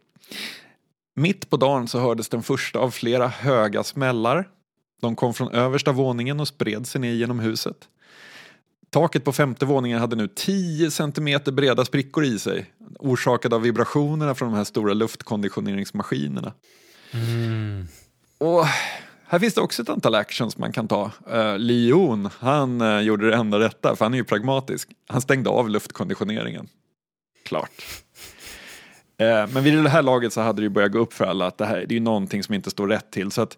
Mitt 1.15 1.49
på 1.49 1.57
dagen 1.57 1.87
så 1.87 1.99
hördes 1.99 2.29
den 2.29 2.43
första 2.43 2.79
av 2.79 2.91
flera 2.91 3.27
höga 3.27 3.83
smällar. 3.83 4.49
De 5.01 5.15
kom 5.15 5.33
från 5.33 5.51
översta 5.51 5.91
våningen 5.91 6.39
och 6.39 6.47
spred 6.47 6.87
sig 6.87 7.01
ner 7.01 7.13
genom 7.13 7.39
huset. 7.39 7.77
Taket 8.89 9.23
på 9.23 9.31
femte 9.31 9.65
våningen 9.65 9.99
hade 9.99 10.15
nu 10.15 10.27
10 10.35 10.91
centimeter 10.91 11.51
breda 11.51 11.85
sprickor 11.85 12.23
i 12.23 12.39
sig. 12.39 12.71
orsakad 12.99 13.53
av 13.53 13.61
vibrationerna 13.61 14.35
från 14.35 14.51
de 14.51 14.57
här 14.57 14.63
stora 14.63 14.93
luftkonditioneringsmaskinerna. 14.93 16.53
Och 18.37 18.65
här 19.25 19.39
finns 19.39 19.53
det 19.53 19.61
också 19.61 19.81
ett 19.81 19.89
antal 19.89 20.15
actions 20.15 20.57
man 20.57 20.71
kan 20.71 20.87
ta. 20.87 21.11
Uh, 21.33 21.57
Leon, 21.57 22.29
han 22.39 22.81
uh, 22.81 23.01
gjorde 23.01 23.29
det 23.29 23.35
enda 23.35 23.59
rätta, 23.59 23.95
för 23.95 24.05
han 24.05 24.13
är 24.13 24.17
ju 24.17 24.23
pragmatisk. 24.23 24.89
Han 25.07 25.21
stängde 25.21 25.49
av 25.49 25.69
luftkonditioneringen. 25.69 26.67
Klart. 27.45 28.03
Eh, 29.21 29.47
men 29.53 29.63
vid 29.63 29.83
det 29.83 29.89
här 29.89 30.01
laget 30.01 30.33
så 30.33 30.41
hade 30.41 30.61
det 30.61 30.63
ju 30.63 30.69
börjat 30.69 30.91
gå 30.91 30.99
upp 30.99 31.13
för 31.13 31.25
alla 31.25 31.47
att 31.47 31.57
det 31.57 31.65
här 31.65 31.77
det 31.77 31.93
är 31.93 31.97
ju 31.97 31.99
någonting 31.99 32.43
som 32.43 32.55
inte 32.55 32.69
står 32.69 32.87
rätt 32.87 33.11
till. 33.11 33.31
Så 33.31 33.41
att 33.41 33.57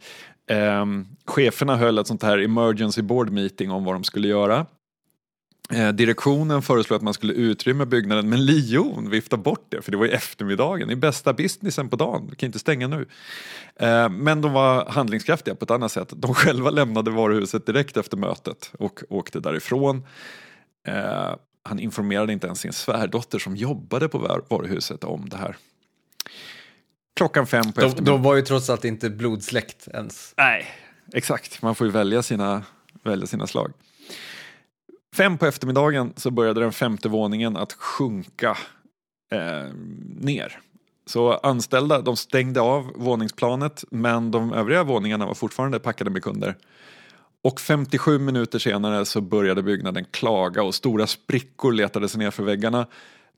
eh, 0.50 0.86
cheferna 1.26 1.76
höll 1.76 1.98
ett 1.98 2.08
sånt 2.08 2.24
här 2.24 2.38
emergency 2.38 3.02
board 3.02 3.30
meeting 3.30 3.72
om 3.72 3.84
vad 3.84 3.96
de 3.96 4.04
skulle 4.04 4.28
göra. 4.28 4.66
Eh, 5.74 5.90
direktionen 5.90 6.62
föreslog 6.62 6.98
att 6.98 7.04
man 7.04 7.14
skulle 7.14 7.34
utrymma 7.34 7.86
byggnaden 7.86 8.30
men 8.30 8.46
Lion 8.46 9.10
viftade 9.10 9.44
bort 9.44 9.66
det 9.70 9.82
för 9.82 9.92
det 9.92 9.98
var 9.98 10.06
ju 10.06 10.12
eftermiddagen, 10.12 10.88
det 10.88 10.94
är 10.94 10.96
bästa 10.96 11.34
businessen 11.34 11.90
på 11.90 11.96
dagen, 11.96 12.28
vi 12.30 12.36
kan 12.36 12.48
inte 12.48 12.60
stänga 12.60 12.88
nu. 12.88 13.06
Eh, 13.76 14.10
men 14.10 14.42
de 14.42 14.54
var 14.54 14.86
handlingskraftiga 14.86 15.56
på 15.56 15.64
ett 15.64 15.72
annat 15.72 15.92
sätt. 15.92 16.14
De 16.16 16.34
själva 16.34 16.70
lämnade 16.70 17.12
varuhuset 17.12 17.66
direkt 17.66 17.98
efter 17.98 18.18
mötet 18.18 18.72
och 18.80 19.04
åkte 19.10 19.40
därifrån. 19.40 20.06
Eh, 20.88 21.34
han 21.64 21.80
informerade 21.80 22.34
inte 22.34 22.48
ens 22.48 22.60
sin 22.60 22.74
svärdotter 22.74 23.40
som 23.40 23.56
jobbade 23.56 24.10
på 24.10 24.18
varuhuset 24.50 25.04
om 25.04 25.30
det 25.30 25.38
här. 25.38 25.56
Klockan 27.16 27.48
fem 27.48 27.64
på 27.64 27.82
eftermiddagen. 27.82 28.06
De 28.06 28.24
var 28.24 28.36
ju 28.36 28.42
trots 28.42 28.70
allt 28.70 28.86
inte 28.86 29.10
blodsläkt 29.10 29.88
ens. 29.88 30.34
Nej, 30.38 30.66
exakt. 31.14 31.62
Man 31.62 31.76
får 31.76 31.88
ju 31.88 31.94
välja 31.94 32.24
sina, 32.24 32.64
välja 33.04 33.28
sina 33.28 33.48
slag. 33.48 33.74
Fem 35.16 35.38
på 35.38 35.46
eftermiddagen 35.46 36.14
så 36.16 36.32
började 36.32 36.62
den 36.62 36.72
femte 36.72 37.10
våningen 37.10 37.58
att 37.58 37.74
sjunka 37.74 38.58
eh, 39.32 39.74
ner. 40.20 40.60
Så 41.06 41.34
anställda 41.34 42.02
de 42.02 42.18
stängde 42.18 42.62
av 42.62 42.92
våningsplanet 42.96 43.84
men 43.92 44.32
de 44.32 44.54
övriga 44.54 44.84
våningarna 44.84 45.26
var 45.26 45.34
fortfarande 45.34 45.80
packade 45.80 46.10
med 46.10 46.24
kunder. 46.24 46.56
Och 47.44 47.60
57 47.60 48.20
minuter 48.20 48.60
senare 48.60 49.06
så 49.06 49.22
började 49.22 49.64
byggnaden 49.64 50.06
klaga 50.12 50.64
och 50.64 50.76
stora 50.76 51.08
sprickor 51.08 51.72
letade 51.72 52.10
sig 52.10 52.20
ner 52.20 52.32
för 52.32 52.44
väggarna. 52.44 52.88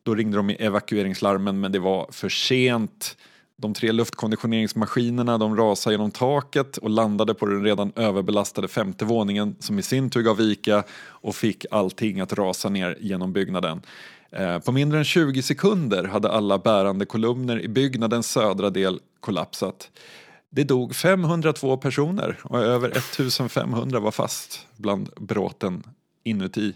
Då 0.03 0.15
ringde 0.15 0.37
de 0.37 0.49
i 0.49 0.53
evakueringslarmen 0.53 1.59
men 1.59 1.71
det 1.71 1.79
var 1.79 2.07
för 2.11 2.29
sent. 2.29 3.17
De 3.57 3.73
tre 3.73 3.91
luftkonditioneringsmaskinerna 3.91 5.37
de 5.37 5.57
rasade 5.57 5.93
genom 5.93 6.11
taket 6.11 6.77
och 6.77 6.89
landade 6.89 7.33
på 7.33 7.45
den 7.45 7.63
redan 7.63 7.91
överbelastade 7.95 8.67
femte 8.67 9.05
våningen 9.05 9.55
som 9.59 9.79
i 9.79 9.81
sin 9.81 10.09
tur 10.09 10.21
gav 10.21 10.37
vika 10.37 10.83
och 11.03 11.35
fick 11.35 11.65
allting 11.71 12.19
att 12.19 12.33
rasa 12.33 12.69
ner 12.69 12.97
genom 13.01 13.33
byggnaden. 13.33 13.81
Eh, 14.31 14.59
på 14.59 14.71
mindre 14.71 14.97
än 14.97 15.05
20 15.05 15.41
sekunder 15.41 16.03
hade 16.03 16.31
alla 16.31 16.57
bärande 16.57 17.05
kolumner 17.05 17.61
i 17.61 17.67
byggnadens 17.67 18.31
södra 18.31 18.69
del 18.69 18.99
kollapsat. 19.19 19.89
Det 20.55 20.63
dog 20.63 20.95
502 20.95 21.77
personer 21.77 22.39
och 22.43 22.59
över 22.59 22.89
1500 22.89 23.99
var 23.99 24.11
fast 24.11 24.67
bland 24.77 25.09
bråten 25.15 25.83
inuti. 26.23 26.73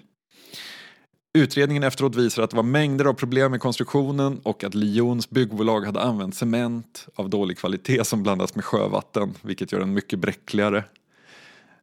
Utredningen 1.33 1.83
efteråt 1.83 2.15
visar 2.15 2.43
att 2.43 2.49
det 2.49 2.55
var 2.55 2.63
mängder 2.63 3.05
av 3.05 3.13
problem 3.13 3.51
med 3.51 3.59
konstruktionen 3.61 4.39
och 4.43 4.63
att 4.63 4.75
Lions 4.75 5.29
byggbolag 5.29 5.81
hade 5.81 6.01
använt 6.01 6.35
cement 6.35 7.07
av 7.15 7.29
dålig 7.29 7.57
kvalitet 7.57 8.03
som 8.03 8.23
blandas 8.23 8.55
med 8.55 8.65
sjövatten, 8.65 9.33
vilket 9.41 9.71
gör 9.71 9.79
den 9.79 9.93
mycket 9.93 10.19
bräckligare. 10.19 10.83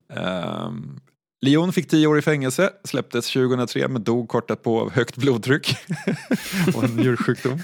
Um, 0.08 1.00
Lion 1.40 1.72
fick 1.72 1.88
tio 1.88 2.06
år 2.06 2.18
i 2.18 2.22
fängelse, 2.22 2.70
släpptes 2.84 3.32
2003 3.32 3.88
men 3.88 4.04
dog 4.04 4.28
kort 4.28 4.62
på 4.62 4.80
av 4.80 4.90
högt 4.92 5.16
blodtryck 5.16 5.76
och 6.76 6.84
en 6.84 6.96
njursjukdom. 6.96 7.58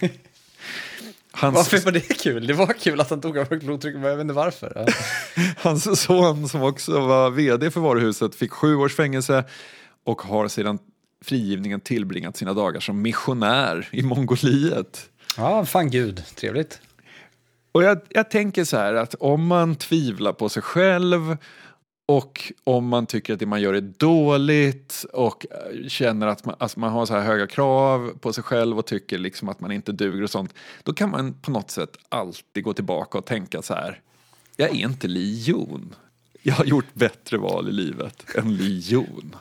Hans... 1.32 1.56
Varför 1.56 1.84
var 1.84 1.92
det 1.92 2.00
kul? 2.00 2.46
Det 2.46 2.54
var 2.54 2.72
kul 2.72 3.00
att 3.00 3.10
han 3.10 3.20
dog 3.20 3.38
av 3.38 3.50
högt 3.50 3.64
blodtryck, 3.64 3.94
men 3.94 4.04
jag 4.04 4.16
vet 4.16 4.22
inte 4.22 4.34
varför. 4.34 4.72
Ja. 4.74 4.86
Hans 5.56 6.00
son 6.00 6.48
som 6.48 6.62
också 6.62 7.00
var 7.00 7.30
vd 7.30 7.70
för 7.70 7.80
varuhuset 7.80 8.34
fick 8.34 8.52
sju 8.52 8.76
års 8.76 8.96
fängelse 8.96 9.44
och 10.04 10.22
har 10.22 10.48
sedan 10.48 10.78
frigivningen 11.24 11.80
tillbringat 11.80 12.36
sina 12.36 12.54
dagar 12.54 12.80
som 12.80 13.02
missionär 13.02 13.88
i 13.90 14.02
Mongoliet. 14.02 15.08
Ja, 15.36 15.64
fan 15.64 15.90
gud, 15.90 16.22
trevligt. 16.34 16.80
Och 17.72 17.82
jag, 17.82 18.00
jag 18.08 18.30
tänker 18.30 18.64
så 18.64 18.76
här 18.76 18.94
att 18.94 19.14
om 19.14 19.46
man 19.46 19.76
tvivlar 19.76 20.32
på 20.32 20.48
sig 20.48 20.62
själv 20.62 21.36
och 22.06 22.52
om 22.64 22.88
man 22.88 23.06
tycker 23.06 23.32
att 23.32 23.38
det 23.38 23.46
man 23.46 23.60
gör 23.60 23.74
är 23.74 23.80
dåligt 23.80 25.04
och 25.12 25.46
känner 25.88 26.26
att 26.26 26.44
man, 26.44 26.54
alltså 26.58 26.80
man 26.80 26.92
har 26.92 27.06
så 27.06 27.14
här 27.14 27.22
höga 27.22 27.46
krav 27.46 28.18
på 28.20 28.32
sig 28.32 28.44
själv 28.44 28.78
och 28.78 28.86
tycker 28.86 29.18
liksom 29.18 29.48
att 29.48 29.60
man 29.60 29.72
inte 29.72 29.92
duger 29.92 30.22
och 30.22 30.30
sånt. 30.30 30.54
Då 30.82 30.92
kan 30.92 31.10
man 31.10 31.34
på 31.34 31.50
något 31.50 31.70
sätt 31.70 31.96
alltid 32.08 32.64
gå 32.64 32.72
tillbaka 32.72 33.18
och 33.18 33.26
tänka 33.26 33.62
så 33.62 33.74
här. 33.74 34.00
Jag 34.56 34.70
är 34.70 34.74
inte 34.74 35.08
Lion. 35.08 35.94
Jag 36.42 36.54
har 36.54 36.64
gjort 36.64 36.94
bättre 36.94 37.38
val 37.38 37.68
i 37.68 37.72
livet 37.72 38.24
än 38.36 38.56
Lion. 38.56 39.36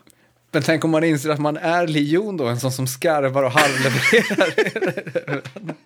Men 0.51 0.63
tänk 0.63 0.85
om 0.85 0.91
man 0.91 1.03
inser 1.03 1.29
att 1.29 1.39
man 1.39 1.57
är 1.57 1.87
Lion 1.87 2.37
då, 2.37 2.47
en 2.47 2.59
sån 2.59 2.71
som 2.71 2.87
skarvar 2.87 3.43
och 3.43 3.51
halvlevererar. 3.51 5.41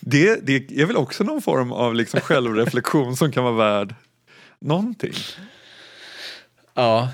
det, 0.00 0.46
det 0.46 0.80
är 0.80 0.86
väl 0.86 0.96
också 0.96 1.24
någon 1.24 1.42
form 1.42 1.72
av 1.72 1.94
liksom 1.94 2.20
självreflektion 2.20 3.16
som 3.16 3.32
kan 3.32 3.44
vara 3.44 3.54
värd 3.54 3.94
någonting. 4.60 5.14
Ja, 6.74 7.08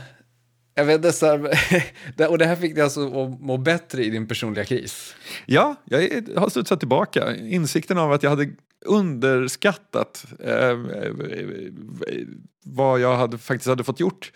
jag 0.75 0.85
vet 0.85 1.03
det, 2.17 2.27
och 2.27 2.39
det 2.39 2.47
här 2.47 2.57
fick 2.57 2.75
dig 2.75 2.85
alltså 2.85 3.07
att 3.07 3.41
må 3.41 3.57
bättre 3.57 4.05
i 4.05 4.11
din 4.11 4.29
personliga 4.29 4.65
kris? 4.65 5.15
Ja, 5.47 5.77
jag 5.85 6.01
har 6.37 6.49
studsat 6.49 6.79
tillbaka. 6.79 7.37
Insikten 7.37 7.99
av 7.99 8.13
att 8.13 8.23
jag 8.23 8.31
hade 8.31 8.51
underskattat 8.87 10.25
eh, 10.41 10.79
vad 12.65 13.01
jag 13.01 13.17
hade, 13.17 13.39
faktiskt 13.39 13.69
hade 13.69 13.85
fått 13.85 14.01
gjort. 14.01 14.33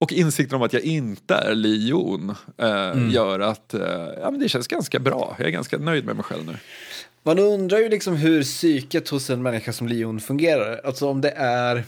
Och 0.00 0.12
insikten 0.12 0.56
om 0.56 0.62
att 0.62 0.72
jag 0.72 0.82
inte 0.82 1.34
är 1.34 1.54
Lion 1.54 2.34
eh, 2.58 2.90
mm. 2.90 3.10
gör 3.10 3.40
att 3.40 3.74
eh, 3.74 3.80
ja, 4.20 4.30
men 4.30 4.40
det 4.40 4.48
känns 4.48 4.68
ganska 4.68 4.98
bra. 4.98 5.34
Jag 5.38 5.46
är 5.46 5.50
ganska 5.50 5.78
nöjd 5.78 6.04
med 6.04 6.16
mig 6.16 6.24
själv 6.24 6.46
nu. 6.46 6.56
Man 7.22 7.38
undrar 7.38 7.78
ju 7.78 7.88
liksom 7.88 8.16
hur 8.16 8.42
psyket 8.42 9.08
hos 9.08 9.30
en 9.30 9.42
människa 9.42 9.72
som 9.72 9.88
Lion 9.88 10.20
fungerar. 10.20 10.80
Alltså 10.84 11.08
om 11.08 11.20
det 11.20 11.30
är... 11.36 11.84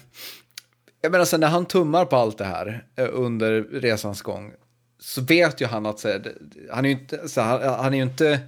Jag 1.01 1.13
menar, 1.13 1.25
sen 1.25 1.41
när 1.41 1.49
han 1.49 1.67
tummar 1.67 2.05
på 2.05 2.17
allt 2.17 2.39
det 2.39 2.45
här 2.45 2.85
eh, 2.97 3.09
under 3.13 3.63
resans 3.63 4.23
gång 4.23 4.53
så 5.01 5.23
vet 5.23 5.61
ju 5.61 5.67
han 5.67 5.87
att 5.87 5.99
så, 5.99 6.21
han 6.71 6.85
är 6.85 6.89
ju 6.89 6.95
inte, 6.95 7.29
så, 7.29 7.41
han, 7.41 7.63
han 7.63 7.95
är 7.95 7.97
ju 7.97 8.03
inte 8.03 8.41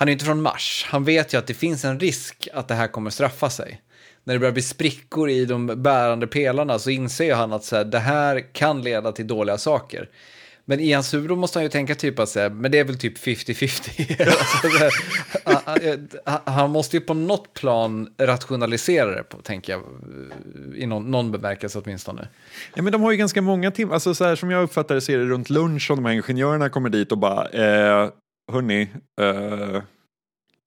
han 0.00 0.08
är 0.08 0.12
inte 0.12 0.24
från 0.24 0.42
Mars. 0.42 0.86
Han 0.88 1.04
vet 1.04 1.34
ju 1.34 1.38
att 1.38 1.46
det 1.46 1.54
finns 1.54 1.84
en 1.84 2.00
risk 2.00 2.48
att 2.52 2.68
det 2.68 2.74
här 2.74 2.88
kommer 2.88 3.10
straffa 3.10 3.50
sig. 3.50 3.80
När 4.24 4.34
det 4.34 4.40
börjar 4.40 4.52
bli 4.52 4.62
sprickor 4.62 5.30
i 5.30 5.44
de 5.44 5.66
bärande 5.66 6.26
pelarna 6.26 6.78
så 6.78 6.90
inser 6.90 7.34
han 7.34 7.52
att 7.52 7.64
så 7.64 7.76
här, 7.76 7.84
det 7.84 7.98
här 7.98 8.52
kan 8.52 8.82
leda 8.82 9.12
till 9.12 9.26
dåliga 9.26 9.58
saker. 9.58 10.08
Men 10.70 10.80
i 10.80 10.92
hans 10.92 11.14
huvud 11.14 11.38
måste 11.38 11.58
han 11.58 11.64
ju 11.64 11.68
tänka 11.68 11.94
typ 11.94 12.18
att 12.18 12.28
säga, 12.28 12.48
men 12.48 12.70
det 12.70 12.78
är 12.78 12.84
väl 12.84 12.98
typ 12.98 13.18
50-50. 13.18 14.26
alltså, 15.44 16.50
han 16.50 16.70
måste 16.70 16.96
ju 16.96 17.00
på 17.00 17.14
något 17.14 17.52
plan 17.54 18.14
rationalisera 18.18 19.14
det, 19.14 19.22
på, 19.22 19.36
tänker 19.36 19.72
jag, 19.72 19.82
i 20.76 20.86
någon, 20.86 21.10
någon 21.10 21.32
bemärkelse 21.32 21.78
åtminstone. 21.84 22.28
Ja, 22.74 22.82
men 22.82 22.92
de 22.92 23.02
har 23.02 23.10
ju 23.10 23.16
ganska 23.16 23.42
många 23.42 23.70
timmar, 23.70 23.94
alltså 23.94 24.14
så 24.14 24.24
här, 24.24 24.36
som 24.36 24.50
jag 24.50 24.62
uppfattar 24.62 24.94
det 24.94 25.00
så 25.00 25.12
är 25.12 25.18
det 25.18 25.24
runt 25.24 25.50
lunch 25.50 25.86
som 25.86 25.96
de 25.96 26.04
här 26.04 26.12
ingenjörerna 26.12 26.68
kommer 26.68 26.88
dit 26.88 27.12
och 27.12 27.18
bara, 27.18 27.48
eh, 27.48 28.10
hörni, 28.52 28.88
eh, 29.20 29.82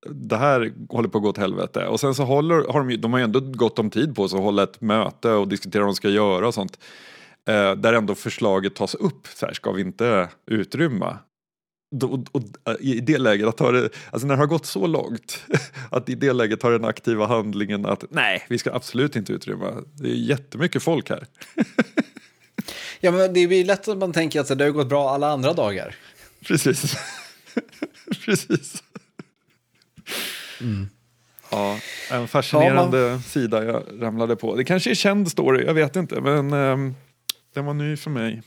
det 0.10 0.38
här 0.38 0.74
håller 0.89 1.10
på 1.10 1.18
att 1.18 1.24
gå 1.24 1.30
åt 1.30 1.38
helvete. 1.38 1.88
Och 1.88 1.99
sen 1.99 2.16
så 2.16 2.24
håller, 2.24 2.72
har 2.72 2.84
de, 2.84 2.95
de 2.95 3.14
har 3.14 3.20
ju 3.20 3.24
ändå 3.24 3.39
gått 3.39 3.80
om 3.80 3.89
tid 3.89 4.16
på 4.16 4.28
sig 4.28 4.38
att 4.38 4.43
hålla 4.43 4.64
ett 4.64 4.82
möte 4.82 5.32
och 5.32 5.47
diskutera 5.47 5.82
vad 5.82 5.89
de 5.89 5.95
ska 5.95 6.10
göra 6.10 6.47
och 6.47 6.54
sånt. 6.54 6.78
Eh, 7.50 7.76
där 7.76 7.94
ändå 7.94 8.16
förslaget 8.16 8.76
tas 8.76 8.96
upp, 8.96 9.28
så 9.28 9.46
här, 9.46 9.54
ska 9.54 9.72
vi 9.72 9.82
inte 9.82 10.30
utrymma? 10.46 11.18
Och, 12.04 12.14
och, 12.14 12.44
och, 12.64 12.80
I 12.80 13.00
det 13.00 13.18
läget, 13.18 13.48
att 13.48 13.58
det, 13.58 13.89
alltså 14.12 14.28
när 14.28 14.36
det 14.36 14.41
har 14.41 14.48
gått 14.48 14.66
så 14.66 14.88
långt, 14.88 15.44
att 15.91 16.10
i 16.10 16.16
det 16.16 16.34
läget 16.34 16.60
ta 16.60 16.70
den 16.70 16.86
aktiva 16.86 17.28
handlingen 17.28 17.86
att 17.86 18.04
nej, 18.10 18.46
vi 18.50 18.58
ska 18.58 18.74
absolut 18.74 19.16
inte 19.16 19.34
utrymma. 19.34 19.84
Det 19.94 20.10
är 20.10 20.16
jättemycket 20.16 20.84
folk 20.84 21.10
här. 21.10 21.26
ja, 23.00 23.12
men 23.12 23.34
det 23.34 23.48
blir 23.48 23.66
lätt 23.66 23.88
att 23.88 23.98
man 23.98 24.14
tänker 24.14 24.39
att 24.39 24.58
det 24.58 24.64
har 24.64 24.72
gått 24.72 24.89
bra 24.89 25.10
alla 25.10 25.28
andra 25.32 25.54
dagar. 25.54 25.96
Precis. 26.48 26.96
Precis. 28.26 28.84
Mm. 30.62 30.89
Ja, 31.52 31.80
en 32.12 32.28
fascinerande 32.28 33.00
ja, 33.00 33.10
man... 33.10 33.22
sida 33.22 33.64
jag 33.66 33.84
ramlade 34.00 34.36
på. 34.36 34.56
Det 34.56 34.64
kanske 34.64 34.89
är 34.89 34.96
känd 34.96 35.32
story, 35.32 35.66
jag 35.66 35.74
vet 35.74 35.96
inte, 35.96 36.22
men 36.22 36.54
um, 36.54 36.96
den 37.54 37.66
var 37.66 37.74
ny 37.74 37.97
för 37.97 38.10
mig. 38.10 38.43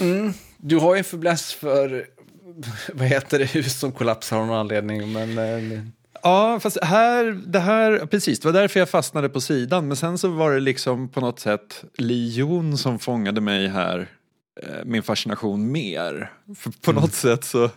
Mm. 0.00 0.32
Du 0.56 0.76
har 0.76 0.94
ju 0.94 0.98
en 0.98 1.04
förbläss 1.04 1.52
för, 1.52 2.06
vad 2.92 3.06
heter 3.06 3.38
det, 3.38 3.44
hus 3.44 3.78
som 3.78 3.92
kollapsar 3.92 4.36
av 4.38 4.46
någon 4.46 4.56
anledning, 4.56 5.12
men... 5.12 5.38
Uh, 5.38 5.80
Ja, 6.22 6.60
fast 6.60 6.84
här, 6.84 7.42
det 7.46 7.58
här, 7.58 8.06
precis, 8.06 8.40
det 8.40 8.48
var 8.48 8.60
därför 8.60 8.80
jag 8.80 8.88
fastnade 8.88 9.28
på 9.28 9.40
sidan. 9.40 9.88
Men 9.88 9.96
sen 9.96 10.18
så 10.18 10.28
var 10.28 10.52
det 10.52 10.60
liksom 10.60 11.08
på 11.08 11.20
något 11.20 11.40
sätt 11.40 11.84
Lion 11.94 12.78
som 12.78 12.98
fångade 12.98 13.40
mig 13.40 13.68
här, 13.68 14.08
eh, 14.62 14.84
min 14.84 15.02
fascination 15.02 15.72
mer. 15.72 16.32
För 16.56 16.70
på 16.70 16.90
mm. 16.90 17.02
något 17.02 17.14
sätt 17.14 17.44
så 17.44 17.70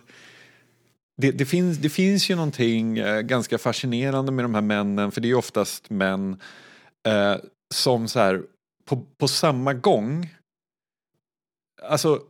det, 1.18 1.32
det, 1.32 1.46
finns, 1.46 1.78
det 1.78 1.90
finns 1.90 2.30
ju 2.30 2.36
någonting 2.36 2.98
eh, 2.98 3.22
ganska 3.22 3.58
fascinerande 3.58 4.32
med 4.32 4.46
de 4.46 4.56
här 4.56 4.62
männen, 4.62 5.12
för 5.12 5.22
det 5.22 5.26
är 5.26 5.30
ju 5.30 5.36
oftast 5.36 5.90
män 5.90 6.40
eh, 7.08 7.36
som 7.74 8.08
så 8.08 8.20
här 8.20 8.42
på, 8.86 9.06
på 9.18 9.28
samma 9.28 9.74
gång, 9.74 10.36
alltså 11.90 12.22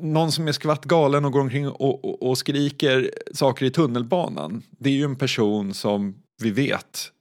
någon 0.00 0.32
som 0.32 0.48
är 0.48 0.52
skvatt 0.52 0.84
galen 0.84 1.24
och 1.24 1.32
går 1.32 1.40
omkring 1.40 1.68
och, 1.68 2.04
och, 2.04 2.22
och, 2.22 2.38
skriker 2.38 3.10
saker 3.32 3.66
i 3.66 3.70
tunnelbanan. 3.70 4.62
Det 4.78 4.88
är 4.88 4.94
ju 4.94 5.04
en 5.04 5.16
person 5.16 5.74
som 5.74 6.14
vi 6.42 6.50
vet 6.50 7.12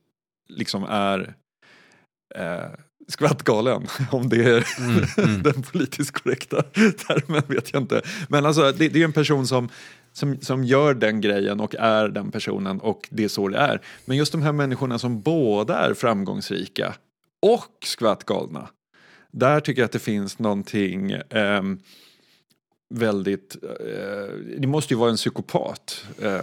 liksom 0.50 0.84
är 0.84 1.36
eh, 2.36 2.80
skvatt 3.08 3.44
galen. 3.44 3.88
Om 4.12 4.30
det 4.30 4.44
är 4.44 4.80
mm, 4.80 5.04
mm. 5.18 5.44
den 5.44 5.64
politiskt 5.64 6.12
korrekta 6.12 6.62
termen 7.08 7.44
vet 7.48 7.74
jag 7.74 7.82
inte. 7.82 8.02
Men 8.30 8.46
alltså 8.46 8.72
det, 8.72 8.90
det 8.90 9.02
är 9.02 9.06
en 9.06 9.14
person 9.14 9.48
som, 9.48 9.70
som, 10.12 10.42
som 10.42 10.64
gör 10.64 10.94
den 10.94 11.22
grejen 11.22 11.60
och 11.60 11.76
är 11.76 12.08
den 12.08 12.32
personen 12.32 12.80
och 12.80 13.08
det 13.12 13.24
är 13.24 13.28
så 13.28 13.48
det 13.48 13.58
är. 13.58 13.82
Men 14.06 14.18
just 14.18 14.32
de 14.32 14.42
här 14.42 14.52
människorna 14.52 15.00
som 15.00 15.22
båda 15.22 15.78
är 15.78 15.94
framgångsrika 15.94 16.96
och 17.42 17.86
skvatt 17.86 18.24
galna. 18.26 18.70
Där 19.34 19.60
tycker 19.60 19.82
jag 19.82 19.86
att 19.86 19.92
det 19.92 20.00
finns 20.00 20.40
någonting 20.40 21.12
eh, 21.12 21.62
väldigt, 22.90 23.56
eh, 23.64 23.70
det 24.58 24.68
måste 24.68 24.94
ju 24.94 25.00
vara 25.00 25.10
en 25.10 25.16
psykopat. 25.16 26.06
Eh, 26.22 26.42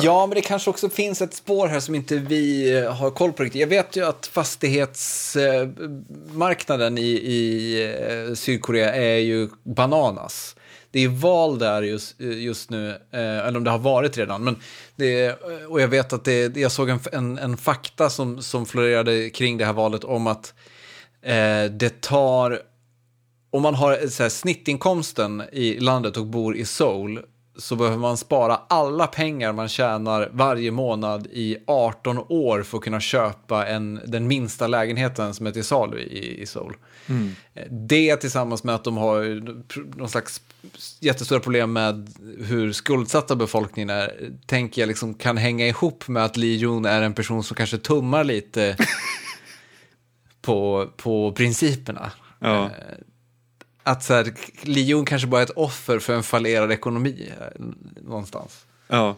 ja, 0.00 0.26
men 0.26 0.34
det 0.34 0.40
kanske 0.40 0.70
också 0.70 0.88
finns 0.88 1.22
ett 1.22 1.34
spår 1.34 1.68
här 1.68 1.80
som 1.80 1.94
inte 1.94 2.16
vi 2.16 2.76
eh, 2.78 2.94
har 2.94 3.10
koll 3.10 3.32
på 3.32 3.42
riktigt. 3.42 3.60
Jag 3.60 3.68
vet 3.68 3.96
ju 3.96 4.06
att 4.06 4.26
fastighetsmarknaden 4.26 6.98
i, 6.98 7.10
i 7.10 7.82
eh, 8.28 8.34
Sydkorea 8.34 8.94
är 8.94 9.18
ju 9.18 9.48
bananas. 9.62 10.56
Det 10.90 11.04
är 11.04 11.08
val 11.08 11.58
där 11.58 11.82
just, 11.82 12.20
just 12.20 12.70
nu, 12.70 12.90
eh, 12.90 13.46
eller 13.46 13.56
om 13.56 13.64
det 13.64 13.70
har 13.70 13.78
varit 13.78 14.18
redan. 14.18 14.44
Men 14.44 14.56
det, 14.96 15.32
och 15.68 15.80
jag 15.80 15.88
vet 15.88 16.12
att 16.12 16.24
det, 16.24 16.56
jag 16.56 16.72
såg 16.72 16.88
en, 16.88 17.00
en, 17.12 17.38
en 17.38 17.56
fakta 17.56 18.10
som, 18.10 18.42
som 18.42 18.66
florerade 18.66 19.30
kring 19.30 19.58
det 19.58 19.64
här 19.64 19.72
valet 19.72 20.04
om 20.04 20.26
att 20.26 20.54
eh, 21.26 21.70
det 21.70 22.00
tar 22.00 22.60
om 23.50 23.62
man 23.62 23.74
har 23.74 24.08
så 24.08 24.22
här, 24.22 24.30
snittinkomsten 24.30 25.42
i 25.52 25.80
landet 25.80 26.16
och 26.16 26.26
bor 26.26 26.56
i 26.56 26.64
Seoul 26.64 27.20
så 27.58 27.76
behöver 27.76 27.96
man 27.96 28.16
spara 28.16 28.60
alla 28.68 29.06
pengar 29.06 29.52
man 29.52 29.68
tjänar 29.68 30.30
varje 30.32 30.70
månad 30.70 31.26
i 31.32 31.56
18 31.66 32.18
år 32.18 32.62
för 32.62 32.78
att 32.78 32.84
kunna 32.84 33.00
köpa 33.00 33.66
en, 33.66 34.00
den 34.06 34.26
minsta 34.26 34.66
lägenheten 34.66 35.34
som 35.34 35.46
är 35.46 35.50
till 35.50 35.64
salu 35.64 35.98
i, 35.98 36.42
i 36.42 36.46
Seoul. 36.46 36.76
Mm. 37.06 37.32
Det 37.70 38.16
tillsammans 38.16 38.64
med 38.64 38.74
att 38.74 38.84
de 38.84 38.96
har 38.96 39.42
någon 39.98 40.08
slags 40.08 40.40
jättestora 41.00 41.40
problem 41.40 41.72
med 41.72 42.14
hur 42.38 42.72
skuldsatta 42.72 43.36
befolkningen 43.36 43.90
är, 43.90 44.30
tänker 44.46 44.82
jag 44.82 44.88
liksom 44.88 45.14
kan 45.14 45.36
hänga 45.36 45.66
ihop 45.66 46.08
med 46.08 46.24
att 46.24 46.36
Lee 46.36 46.56
Jun 46.56 46.84
är 46.84 47.02
en 47.02 47.14
person 47.14 47.44
som 47.44 47.56
kanske 47.56 47.78
tummar 47.78 48.24
lite 48.24 48.76
på, 50.46 50.90
på 50.96 51.32
principerna. 51.32 52.12
Ja. 52.38 52.64
Eh, 52.64 52.70
att 53.82 54.04
så 54.04 54.14
här, 54.14 54.34
Leon 54.62 55.04
kanske 55.04 55.28
bara 55.28 55.40
är 55.40 55.44
ett 55.44 55.50
offer 55.50 55.98
för 55.98 56.14
en 56.14 56.22
fallerad 56.22 56.72
ekonomi 56.72 57.32
eh, 57.40 57.64
någonstans. 58.02 58.64
Ja. 58.88 59.16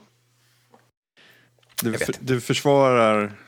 Du, 1.82 1.98
för, 1.98 2.14
du 2.20 2.40
försvarar... 2.40 3.32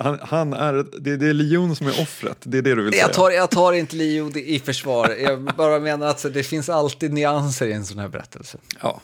Han, 0.00 0.18
han, 0.22 0.52
är, 0.52 0.86
det, 1.00 1.16
det 1.16 1.28
är 1.28 1.32
Leon 1.32 1.76
som 1.76 1.86
är 1.86 2.00
offret, 2.02 2.36
det 2.42 2.58
är 2.58 2.62
det 2.62 2.74
du 2.74 2.82
vill 2.82 2.94
jag 2.94 3.04
säga? 3.04 3.14
Tar, 3.14 3.30
jag 3.30 3.50
tar 3.50 3.72
inte 3.72 3.96
Leon 3.96 4.32
i 4.36 4.58
försvar, 4.58 5.08
jag 5.08 5.42
bara 5.42 5.80
menar 5.80 6.06
att 6.06 6.26
det 6.34 6.42
finns 6.42 6.68
alltid 6.68 7.12
nyanser 7.12 7.66
i 7.66 7.72
en 7.72 7.86
sån 7.86 7.98
här 7.98 8.08
berättelse. 8.08 8.58
Ja. 8.82 9.00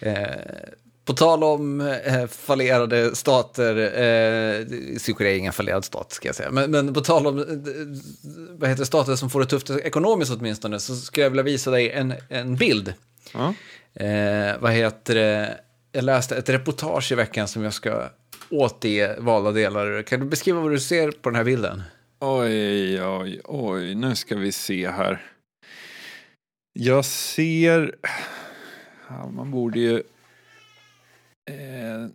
Eh, 0.00 0.24
på 1.04 1.12
tal 1.12 1.44
om 1.44 1.80
eh, 1.80 2.26
fallerade 2.26 3.16
stater, 3.16 3.76
eh, 3.76 4.66
Sydkorea 4.98 5.32
är 5.32 5.36
ingen 5.36 5.52
fallerad 5.52 5.84
stat 5.84 6.12
ska 6.12 6.28
jag 6.28 6.36
säga, 6.36 6.50
men, 6.50 6.70
men 6.70 6.94
på 6.94 7.00
tal 7.00 7.26
om 7.26 7.38
eh, 7.38 7.44
vad 8.58 8.70
heter 8.70 8.84
stater 8.84 9.16
som 9.16 9.30
får 9.30 9.40
det 9.40 9.46
tufft 9.46 9.70
ekonomiskt 9.70 10.32
åtminstone, 10.32 10.80
så 10.80 10.96
skulle 10.96 11.24
jag 11.24 11.30
vilja 11.30 11.42
visa 11.42 11.70
dig 11.70 11.90
en, 11.90 12.14
en 12.28 12.56
bild. 12.56 12.94
Ja. 13.32 13.54
Eh, 14.04 14.60
vad 14.60 14.72
heter 14.72 15.14
det? 15.14 15.60
Jag 15.92 16.04
läste 16.04 16.36
ett 16.36 16.48
reportage 16.48 17.12
i 17.12 17.14
veckan 17.14 17.48
som 17.48 17.62
jag 17.62 17.74
ska 17.74 18.08
återge 18.50 19.20
valda 19.20 19.52
delar. 19.52 20.02
Kan 20.02 20.20
du 20.20 20.26
beskriva 20.26 20.60
vad 20.60 20.70
du 20.70 20.80
ser 20.80 21.10
på 21.10 21.30
den 21.30 21.36
här 21.36 21.44
bilden? 21.44 21.82
Oj, 22.20 23.02
oj, 23.02 23.40
oj, 23.44 23.94
nu 23.94 24.14
ska 24.14 24.36
vi 24.36 24.52
se 24.52 24.90
här. 24.90 25.22
Jag 26.72 27.04
ser, 27.04 27.94
ja, 29.08 29.28
man 29.28 29.50
borde 29.50 29.78
ju 29.78 30.02
Eh, 31.50 32.08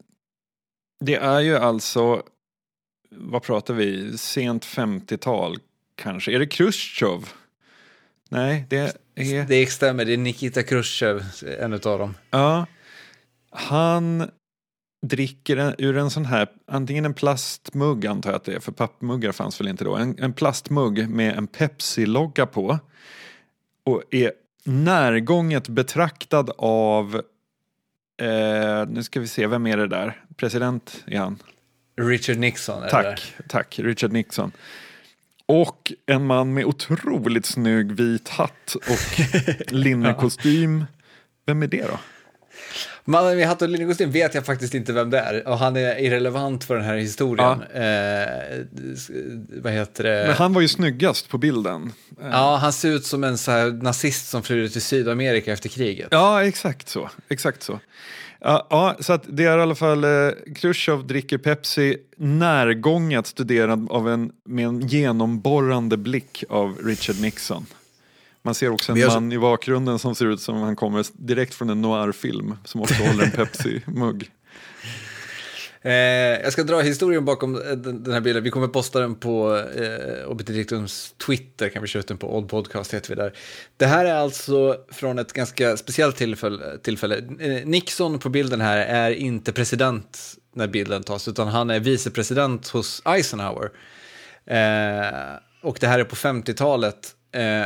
det 0.99 1.15
är 1.15 1.39
ju 1.39 1.57
alltså, 1.57 2.23
vad 3.09 3.43
pratar 3.43 3.73
vi, 3.73 4.17
sent 4.17 4.65
50-tal 4.65 5.57
kanske. 5.95 6.31
Är 6.35 6.39
det 6.39 6.47
Khrushchev? 6.47 7.29
Nej, 8.29 8.65
det 8.69 8.77
är... 8.77 8.91
Det 9.45 9.71
stämmer, 9.71 10.05
det 10.05 10.13
är 10.13 10.17
Nikita 10.17 10.63
Khrushchev, 10.63 11.23
en 11.59 11.73
av 11.73 11.79
dem. 11.79 12.13
Ja. 12.29 12.65
Han 13.51 14.29
dricker 15.01 15.57
en, 15.57 15.75
ur 15.77 15.97
en 15.97 16.09
sån 16.09 16.25
här, 16.25 16.47
antingen 16.67 17.05
en 17.05 17.13
plastmugg 17.13 18.05
antar 18.05 18.29
jag 18.29 18.37
att 18.37 18.43
det 18.43 18.53
är, 18.53 18.59
för 18.59 18.71
pappmuggar 18.71 19.31
fanns 19.31 19.59
väl 19.61 19.67
inte 19.67 19.83
då, 19.83 19.95
en, 19.95 20.19
en 20.19 20.33
plastmugg 20.33 21.09
med 21.09 21.37
en 21.37 21.47
Pepsi-logga 21.47 22.45
på. 22.45 22.79
Och 23.83 24.03
är 24.11 24.31
närgånget 24.63 25.67
betraktad 25.67 26.51
av 26.57 27.21
Eh, 28.19 28.87
nu 28.87 29.03
ska 29.03 29.19
vi 29.19 29.27
se, 29.27 29.47
vem 29.47 29.67
är 29.67 29.77
det 29.77 29.87
där? 29.87 30.21
President 30.37 31.03
är 31.07 31.19
han. 31.19 31.37
Richard 32.01 32.37
Nixon. 32.37 32.83
Tack, 32.89 33.33
tack, 33.47 33.79
Richard 33.79 34.11
Nixon. 34.11 34.51
Och 35.45 35.93
en 36.05 36.25
man 36.25 36.53
med 36.53 36.65
otroligt 36.65 37.45
snygg 37.45 37.91
vit 37.91 38.29
hatt 38.29 38.75
och 38.75 39.19
linnekostym. 39.73 40.85
Vem 41.45 41.63
är 41.63 41.67
det 41.67 41.81
då? 41.87 41.99
Mannen 43.09 43.37
med 43.37 43.47
hatt 43.47 43.61
och 43.61 43.69
linnekostym 43.69 44.11
vet 44.11 44.33
jag 44.33 44.45
faktiskt 44.45 44.73
inte 44.73 44.93
vem 44.93 45.09
det 45.09 45.19
är 45.19 45.47
och 45.47 45.57
han 45.57 45.75
är 45.75 45.99
irrelevant 45.99 46.63
för 46.63 46.75
den 46.75 46.85
här 46.85 46.97
historien. 46.97 47.63
Ja. 47.73 47.79
Eh, 47.79 48.65
vad 49.61 49.73
heter 49.73 50.03
det? 50.03 50.23
Men 50.27 50.35
han 50.35 50.53
var 50.53 50.61
ju 50.61 50.67
snyggast 50.67 51.29
på 51.29 51.37
bilden. 51.37 51.93
Ja, 52.31 52.55
han 52.61 52.73
ser 52.73 52.89
ut 52.89 53.05
som 53.05 53.23
en 53.23 53.37
så 53.37 53.51
här 53.51 53.71
nazist 53.71 54.29
som 54.29 54.43
flydde 54.43 54.69
till 54.69 54.81
Sydamerika 54.81 55.53
efter 55.53 55.69
kriget. 55.69 56.07
Ja, 56.11 56.43
exakt 56.43 56.89
så. 56.89 57.09
Exakt 57.29 57.63
så. 57.63 57.79
Ja, 58.41 58.67
ja, 58.69 58.95
så 58.99 59.13
att 59.13 59.23
det 59.27 59.45
är 59.45 59.57
i 59.57 59.61
alla 59.61 59.75
fall 59.75 60.03
eh, 60.03 60.09
Khrushchev 60.55 61.07
dricker 61.07 61.37
Pepsi 61.37 61.97
närgånget 62.17 63.27
studerad 63.27 63.87
av 63.91 64.09
en, 64.09 64.31
med 64.45 64.65
en 64.65 64.87
genomborrande 64.87 65.97
blick 65.97 66.43
av 66.49 66.77
Richard 66.83 67.19
Nixon. 67.21 67.65
Man 68.41 68.55
ser 68.55 68.69
också 68.69 68.91
en 68.91 69.07
man 69.07 69.31
i 69.31 69.39
bakgrunden 69.39 69.99
som 69.99 70.15
ser 70.15 70.25
ut 70.25 70.41
som 70.41 70.55
han 70.55 70.75
kommer 70.75 71.05
direkt 71.13 71.53
från 71.53 71.69
en 71.69 71.81
noirfilm 71.81 72.55
som 72.65 72.81
också 72.81 73.03
håller 73.03 73.23
en 73.23 73.31
Pepsi-mugg. 73.31 74.31
Eh, 75.81 75.91
jag 76.43 76.53
ska 76.53 76.63
dra 76.63 76.81
historien 76.81 77.25
bakom 77.25 77.55
eh, 77.55 77.61
den, 77.61 78.03
den 78.03 78.13
här 78.13 78.21
bilden. 78.21 78.43
Vi 78.43 78.49
kommer 78.49 78.67
posta 78.67 78.99
den 78.99 79.15
på 79.15 79.57
eh, 79.57 80.29
Obitiriktums 80.31 81.13
Twitter, 81.25 81.69
kan 81.69 81.81
vi 81.81 81.87
köra 81.87 81.99
ut 81.99 82.07
den 82.07 82.17
på 82.17 82.37
Odd 82.37 82.49
Podcast 82.49 82.93
heter 82.93 83.09
vi 83.09 83.15
där. 83.15 83.33
Det 83.77 83.85
här 83.85 84.05
är 84.05 84.13
alltså 84.13 84.77
från 84.91 85.19
ett 85.19 85.33
ganska 85.33 85.77
speciellt 85.77 86.15
tillfälle. 86.15 86.77
tillfälle. 86.77 87.17
Eh, 87.17 87.65
Nixon 87.65 88.19
på 88.19 88.29
bilden 88.29 88.61
här 88.61 88.77
är 88.77 89.11
inte 89.11 89.53
president 89.53 90.19
när 90.55 90.67
bilden 90.67 91.03
tas, 91.03 91.27
utan 91.27 91.47
han 91.47 91.69
är 91.69 91.79
vicepresident 91.79 92.67
hos 92.67 93.01
Eisenhower. 93.05 93.69
Eh, 94.45 95.37
och 95.61 95.77
det 95.79 95.87
här 95.87 95.99
är 95.99 96.03
på 96.03 96.15
50-talet. 96.15 97.15
Eh, 97.31 97.65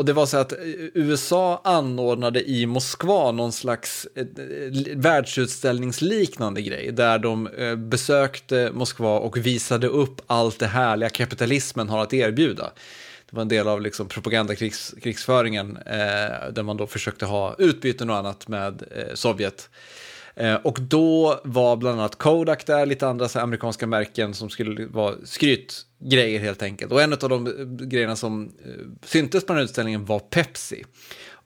och 0.00 0.06
det 0.06 0.12
var 0.12 0.26
så 0.26 0.36
att 0.36 0.52
eh, 0.52 0.58
USA 0.94 1.60
anordnade 1.64 2.50
i 2.50 2.66
Moskva 2.66 3.32
någon 3.32 3.52
slags 3.52 4.06
eh, 4.14 4.22
eh, 4.22 4.96
världsutställningsliknande 4.96 6.62
grej 6.62 6.92
där 6.92 7.18
de 7.18 7.48
besökte 7.76 8.70
Moskva 8.72 9.18
och 9.18 9.36
visade 9.36 9.86
upp 9.86 10.20
allt 10.26 10.58
det 10.58 10.66
härliga 10.66 11.08
kapitalismen 11.08 11.88
har 11.88 12.02
att 12.02 12.12
erbjuda. 12.12 12.70
Det 13.30 13.36
var 13.36 13.42
en 13.42 13.48
del 13.48 13.68
av 13.68 13.80
liksom 13.80 14.08
propagandakrigsföringen 14.08 15.76
eh, 15.76 16.52
där 16.52 16.62
man 16.62 16.76
då 16.76 16.86
försökte 16.86 17.26
ha 17.26 17.54
utbyten 17.58 18.10
och 18.10 18.16
annat 18.16 18.48
med 18.48 18.82
eh, 18.96 19.14
Sovjet. 19.14 19.70
Eh, 20.34 20.54
och 20.54 20.80
då 20.80 21.40
var 21.44 21.76
bland 21.76 22.00
annat 22.00 22.16
Kodak 22.16 22.66
där, 22.66 22.86
lite 22.86 23.08
andra 23.08 23.28
så 23.28 23.38
amerikanska 23.40 23.86
märken 23.86 24.34
som 24.34 24.50
skulle 24.50 24.86
vara 24.86 25.14
skrytgrejer 25.24 26.40
helt 26.40 26.62
enkelt. 26.62 26.92
Och 26.92 27.02
en 27.02 27.12
av 27.12 27.18
de 27.18 27.46
eh, 27.46 27.86
grejerna 27.86 28.16
som 28.16 28.52
eh, 28.64 28.72
syntes 29.02 29.46
på 29.46 29.52
den 29.52 29.56
här 29.56 29.64
utställningen 29.64 30.04
var 30.04 30.18
Pepsi. 30.18 30.84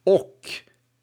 Och 0.05 0.41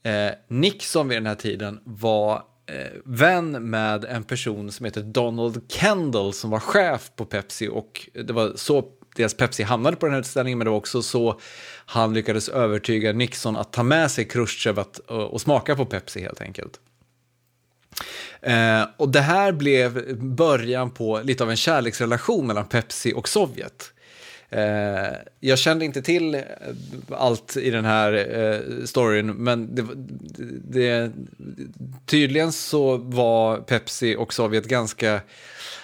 eh, 0.10 0.32
Nixon 0.48 1.08
vid 1.08 1.18
den 1.18 1.26
här 1.26 1.36
tiden 1.36 1.80
var 1.84 2.36
eh, 2.66 3.00
vän 3.06 3.70
med 3.70 4.06
en 4.06 4.24
person 4.24 4.72
som 4.72 4.86
heter 4.86 5.02
Donald 5.02 5.62
Kendall 5.68 6.34
som 6.34 6.50
var 6.50 6.60
chef 6.60 7.12
på 7.16 7.26
Pepsi 7.26 7.68
och 7.68 8.10
det 8.14 8.34
var 8.34 8.52
så 8.56 8.86
dels 9.16 9.34
Pepsi 9.34 9.64
hamnade 9.64 9.98
på 9.98 10.06
den 10.06 10.14
här 10.14 10.20
utställningen, 10.20 10.58
men 10.58 10.66
det 10.66 10.72
var 10.72 10.78
också 10.78 11.02
så 11.02 11.40
han 11.86 12.14
lyckades 12.14 12.50
övertyga 12.50 13.14
Nixon 13.14 13.56
att 13.56 13.74
ta 13.74 13.84
med 13.84 14.12
sig 14.12 14.26
Khrushchev 14.26 14.80
att, 14.80 15.00
och, 15.00 15.34
och 15.34 15.42
smaka 15.42 15.76
på 15.76 15.86
Pepsi 15.86 16.22
helt 16.22 16.42
enkelt. 16.42 16.80
Eh, 18.42 18.84
och 18.98 19.10
det 19.10 19.22
här 19.22 19.52
blev 19.52 20.18
början 20.18 20.92
på 20.92 21.22
lite 21.24 21.44
av 21.44 21.50
en 21.50 21.58
kärleksrelation 21.58 22.48
mellan 22.48 22.66
Pepsi 22.66 23.14
och 23.16 23.30
Sovjet. 23.30 23.94
Eh, 24.50 25.18
jag 25.40 25.60
kände 25.60 25.86
inte 25.86 26.02
till 26.02 26.36
eh, 26.36 26.42
allt 27.10 27.58
i 27.58 27.70
den 27.70 27.86
här 27.86 28.14
eh, 28.40 28.86
storyn, 28.86 29.28
men 29.28 29.76
det, 29.76 29.86
det, 30.70 31.12
tydligen 32.06 32.52
så 32.52 32.98
var 32.98 33.58
Pepsi 33.58 34.16
och 34.16 34.34
Sovjet 34.34 34.66
ganska, 34.66 35.22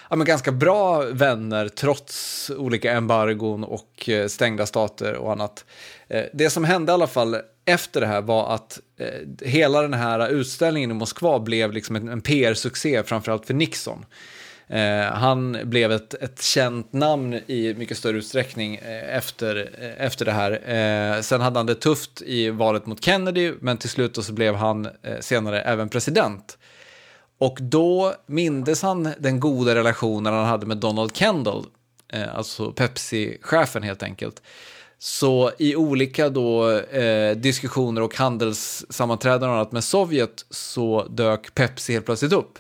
ja, 0.10 0.16
men 0.16 0.28
ganska 0.28 0.52
bra 0.52 1.02
vänner 1.02 1.68
trots 1.68 2.52
olika 2.58 2.92
embargon 2.92 3.64
och 3.64 4.10
eh, 4.10 4.28
stängda 4.28 4.66
stater 4.66 5.14
och 5.14 5.32
annat. 5.32 5.66
Eh, 6.08 6.24
det 6.34 6.50
som 6.50 6.64
hände 6.64 6.92
i 6.92 6.94
alla 6.94 7.08
fall 7.08 7.38
efter 7.68 8.02
det 8.02 8.08
här 8.08 8.22
var 8.22 8.56
att 8.56 8.80
eh, 9.00 9.48
hela 9.48 9.82
den 9.82 9.94
här 9.94 10.30
utställningen 10.30 10.92
i 10.92 10.94
Moskva 10.94 11.40
blev 11.40 11.72
liksom 11.72 11.96
en, 11.96 12.08
en 12.08 12.22
PR-succé, 12.22 13.04
framförallt 13.04 13.46
för 13.46 13.54
Nixon. 13.54 14.06
Eh, 14.68 15.14
han 15.14 15.58
blev 15.64 15.92
ett, 15.92 16.14
ett 16.14 16.42
känt 16.42 16.94
namn 16.94 17.34
i 17.34 17.74
mycket 17.78 17.98
större 17.98 18.18
utsträckning 18.18 18.76
eh, 18.76 19.18
efter, 19.18 19.70
eh, 19.80 20.06
efter 20.06 20.26
det 20.26 20.32
här. 20.32 20.52
Eh, 20.52 21.22
sen 21.22 21.42
hade 21.42 21.60
han 21.60 21.66
det 21.66 21.76
tufft 21.76 22.22
i 22.22 22.50
valet 22.50 22.86
mot 22.86 23.04
Kennedy, 23.04 23.54
men 23.60 23.78
till 23.78 23.90
slut 23.90 24.26
så 24.26 24.34
blev 24.34 24.56
han 24.56 24.86
eh, 24.86 25.20
senare 25.20 25.62
även 25.62 25.90
president. 25.90 26.58
Och 27.38 27.58
då 27.62 28.14
mindes 28.26 28.82
han 28.82 29.14
den 29.20 29.40
goda 29.40 29.76
relationen 29.76 30.34
han 30.34 30.46
hade 30.46 30.66
med 30.66 30.78
Donald 30.78 31.16
Kendall, 31.16 31.66
eh, 32.14 32.36
alltså 32.36 32.72
Pepsi-chefen 32.72 33.84
helt 33.84 34.04
enkelt. 34.04 34.42
Så 35.00 35.52
i 35.58 35.76
olika 35.76 36.30
då, 36.30 36.72
eh, 36.80 37.38
diskussioner 37.38 38.02
och 38.02 38.16
handelssammanträden 38.16 39.50
och 39.50 39.56
annat 39.56 39.72
med 39.72 39.84
Sovjet 39.84 40.46
så 40.50 41.08
dök 41.08 41.54
Pepsi 41.54 41.94
helt 41.94 42.06
plötsligt 42.06 42.34
upp. 42.34 42.60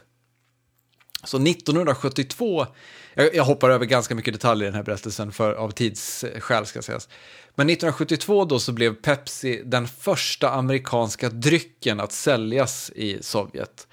Så 1.24 1.38
1972, 1.40 2.68
jag, 3.14 3.36
jag 3.36 3.44
hoppar 3.44 3.70
över 3.70 3.86
ganska 3.86 4.16
mycket 4.16 4.34
detaljer 4.34 4.68
i 4.68 4.70
den 4.70 4.76
här 4.76 4.84
berättelsen 4.84 5.32
för, 5.32 5.54
av 5.54 5.72
tidsskäl 5.72 6.66
ska 6.66 6.82
sägas. 6.82 7.10
Men 7.56 7.70
1972 7.70 8.46
då 8.46 8.60
så 8.60 8.72
blev 8.72 8.96
Pepsi 8.96 9.62
den 9.66 9.88
första 9.88 10.50
amerikanska 10.50 11.30
drycken 11.30 12.00
att 12.00 12.12
säljas 12.12 12.92
i 12.96 13.18
Sovjet. 13.22 13.88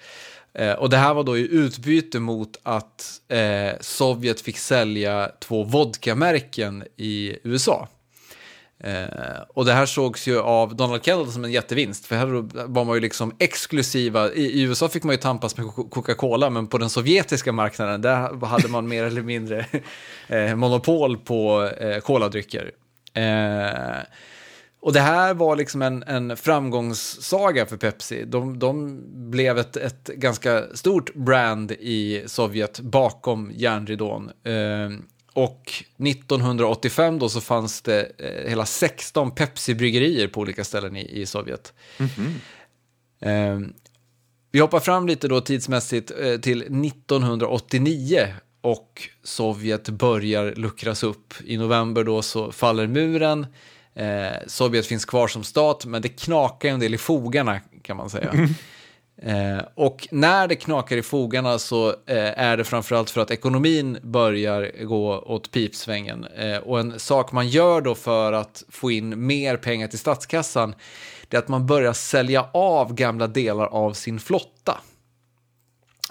Eh, 0.55 0.73
och 0.73 0.91
det 0.91 0.97
här 0.97 1.15
var 1.15 1.25
då 1.25 1.39
i 1.39 1.49
utbyte 1.49 2.21
mot 2.21 2.61
att 2.63 3.21
eh, 3.29 3.73
Sovjet 3.81 4.41
fick 4.41 4.59
sälja 4.59 5.31
två 5.41 5.65
vodkamärken 5.65 6.85
i 6.97 7.37
USA. 7.45 7.89
Eh, 8.81 9.43
och 9.49 9.65
det 9.65 9.73
här 9.73 9.87
sågs 9.87 10.27
ju 10.27 10.41
av 10.41 10.77
Donald 10.77 11.05
Kendall 11.05 11.33
som 11.33 11.45
en 11.45 11.53
jättevinst, 11.53 12.07
för 12.07 12.17
här 12.17 12.27
var 12.67 12.85
man 12.85 12.95
ju 12.95 13.01
liksom 13.01 13.35
exklusiva. 13.39 14.33
I, 14.33 14.43
i 14.43 14.63
USA 14.63 14.89
fick 14.89 15.05
man 15.05 15.15
ju 15.15 15.21
tampas 15.21 15.57
med 15.57 15.67
Coca-Cola, 15.67 16.51
men 16.51 16.67
på 16.67 16.79
den 16.79 16.91
sovjetiska 16.91 17.53
marknaden 17.53 18.03
där 18.03 18.47
hade 18.47 18.69
man 18.69 18.89
mer 18.89 19.05
eller 19.05 19.23
mindre 19.23 19.67
eh, 20.29 20.55
monopol 20.55 21.17
på 21.17 21.71
eh, 21.81 21.99
koladrycker. 21.99 22.71
Eh, 23.15 24.03
och 24.81 24.93
det 24.93 25.01
här 25.01 25.35
var 25.35 25.57
liksom 25.57 25.83
en, 25.83 26.03
en 26.03 26.37
framgångssaga 26.37 27.67
för 27.67 27.77
Pepsi. 27.77 28.25
De, 28.25 28.59
de 28.59 29.01
blev 29.31 29.59
ett, 29.59 29.77
ett 29.77 30.07
ganska 30.07 30.65
stort 30.75 31.15
brand 31.15 31.73
i 31.73 32.23
Sovjet 32.27 32.81
bakom 32.81 33.53
järnridån. 33.55 34.31
Eh, 34.45 34.91
och 35.35 35.73
1985 35.99 37.19
då 37.19 37.29
så 37.29 37.41
fanns 37.41 37.83
det 37.83 38.13
eh, 38.19 38.49
hela 38.49 38.67
16 38.67 39.31
Pepsi-bryggerier 39.31 40.29
på 40.29 40.41
olika 40.41 40.65
ställen 40.65 40.97
i, 40.97 41.21
i 41.21 41.27
Sovjet. 41.27 41.73
Mm 41.99 42.11
-hmm. 42.11 43.63
eh, 43.65 43.69
vi 44.53 44.61
hoppar 44.61 44.81
fram 44.81 45.07
lite 45.07 45.29
då 45.29 45.41
tidsmässigt 45.41 46.11
eh, 46.11 46.37
till 46.37 46.63
1989 46.63 48.29
och 48.61 49.09
Sovjet 49.23 49.89
börjar 49.89 50.55
luckras 50.57 51.03
upp. 51.03 51.35
I 51.45 51.57
november 51.57 52.05
då 52.05 52.23
så 52.23 52.53
faller 52.53 52.87
muren. 52.87 53.47
Eh, 53.95 54.47
Sovjet 54.47 54.87
finns 54.87 55.05
kvar 55.05 55.29
som 55.29 55.45
stat, 55.45 55.87
men 55.87 56.03
det 56.03 56.09
knakar 56.09 56.69
en 56.69 56.81
del 56.81 56.95
i 56.95 56.99
fogarna 56.99 57.61
kan 57.83 57.97
man 57.97 58.11
säga. 58.11 58.31
Mm. 58.31 58.49
Eh, 59.23 59.61
och 59.75 60.09
när 60.11 60.49
det 60.49 60.57
knakar 60.57 60.97
i 60.97 61.03
fogarna 61.03 61.59
så 61.59 61.89
eh, 61.89 62.39
är 62.39 62.57
det 62.57 62.65
framförallt 62.65 63.11
för 63.11 63.21
att 63.21 63.31
ekonomin 63.31 63.99
börjar 64.03 64.85
gå 64.85 65.19
åt 65.19 65.51
pipsvängen. 65.51 66.25
Eh, 66.25 66.57
och 66.57 66.81
en 66.81 66.99
sak 67.01 67.33
man 67.33 67.49
gör 67.49 67.81
då 67.81 67.95
för 67.95 68.33
att 68.33 68.65
få 68.69 68.91
in 68.91 69.27
mer 69.27 69.57
pengar 69.57 69.89
till 69.89 69.99
statskassan 69.99 70.75
det 71.29 71.37
är 71.37 71.39
att 71.39 71.49
man 71.49 71.67
börjar 71.67 71.93
sälja 71.93 72.47
av 72.53 72.95
gamla 72.95 73.27
delar 73.27 73.67
av 73.67 73.93
sin 73.93 74.21
flotta. 74.21 74.81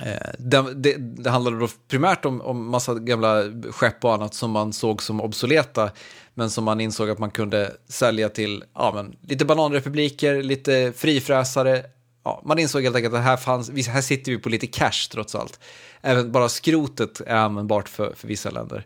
Eh, 0.01 0.29
det, 0.39 0.73
det, 0.75 0.95
det 0.97 1.29
handlade 1.29 1.59
då 1.59 1.67
primärt 1.87 2.25
om, 2.25 2.41
om 2.41 2.69
massa 2.69 2.93
gamla 2.93 3.43
skepp 3.71 4.05
och 4.05 4.13
annat 4.13 4.33
som 4.33 4.51
man 4.51 4.73
såg 4.73 5.03
som 5.03 5.21
obsoleta 5.21 5.91
men 6.33 6.49
som 6.49 6.63
man 6.63 6.81
insåg 6.81 7.09
att 7.09 7.19
man 7.19 7.31
kunde 7.31 7.71
sälja 7.87 8.29
till 8.29 8.63
ja, 8.73 8.91
men, 8.95 9.15
lite 9.21 9.45
bananrepubliker, 9.45 10.43
lite 10.43 10.93
frifräsare, 10.95 11.83
ja, 12.23 12.41
man 12.45 12.59
insåg 12.59 12.83
helt 12.83 12.95
enkelt 12.95 13.13
att 13.13 13.23
här, 13.23 13.37
fanns, 13.37 13.87
här 13.87 14.01
sitter 14.01 14.31
vi 14.31 14.37
på 14.37 14.49
lite 14.49 14.67
cash 14.67 15.09
trots 15.11 15.35
allt. 15.35 15.59
Även 16.01 16.31
bara 16.31 16.49
skrotet 16.49 17.21
är 17.21 17.35
användbart 17.35 17.89
för, 17.89 18.13
för 18.15 18.27
vissa 18.27 18.49
länder. 18.49 18.85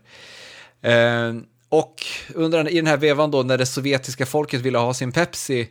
Eh, 0.82 1.34
och 1.68 1.94
under 2.34 2.68
i 2.68 2.76
den 2.76 2.86
här 2.86 2.96
vevan 2.96 3.30
då 3.30 3.42
när 3.42 3.58
det 3.58 3.66
sovjetiska 3.66 4.26
folket 4.26 4.60
ville 4.60 4.78
ha 4.78 4.94
sin 4.94 5.12
Pepsi 5.12 5.68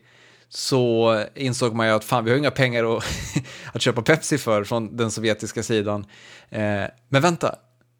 så 0.49 1.25
insåg 1.35 1.75
man 1.75 1.87
ju 1.87 1.93
att 1.93 2.03
fan, 2.03 2.25
vi 2.25 2.31
har 2.31 2.37
inga 2.37 2.51
pengar 2.51 2.97
att, 2.97 3.03
att 3.73 3.81
köpa 3.81 4.01
Pepsi 4.01 4.37
för 4.37 4.63
från 4.63 4.97
den 4.97 5.11
sovjetiska 5.11 5.63
sidan. 5.63 6.05
Eh, 6.49 6.83
men 7.09 7.21
vänta, 7.21 7.55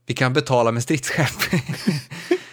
vi 0.06 0.14
kan 0.14 0.34
betala 0.34 0.72
med 0.72 0.84
stridsskepp. 0.84 1.28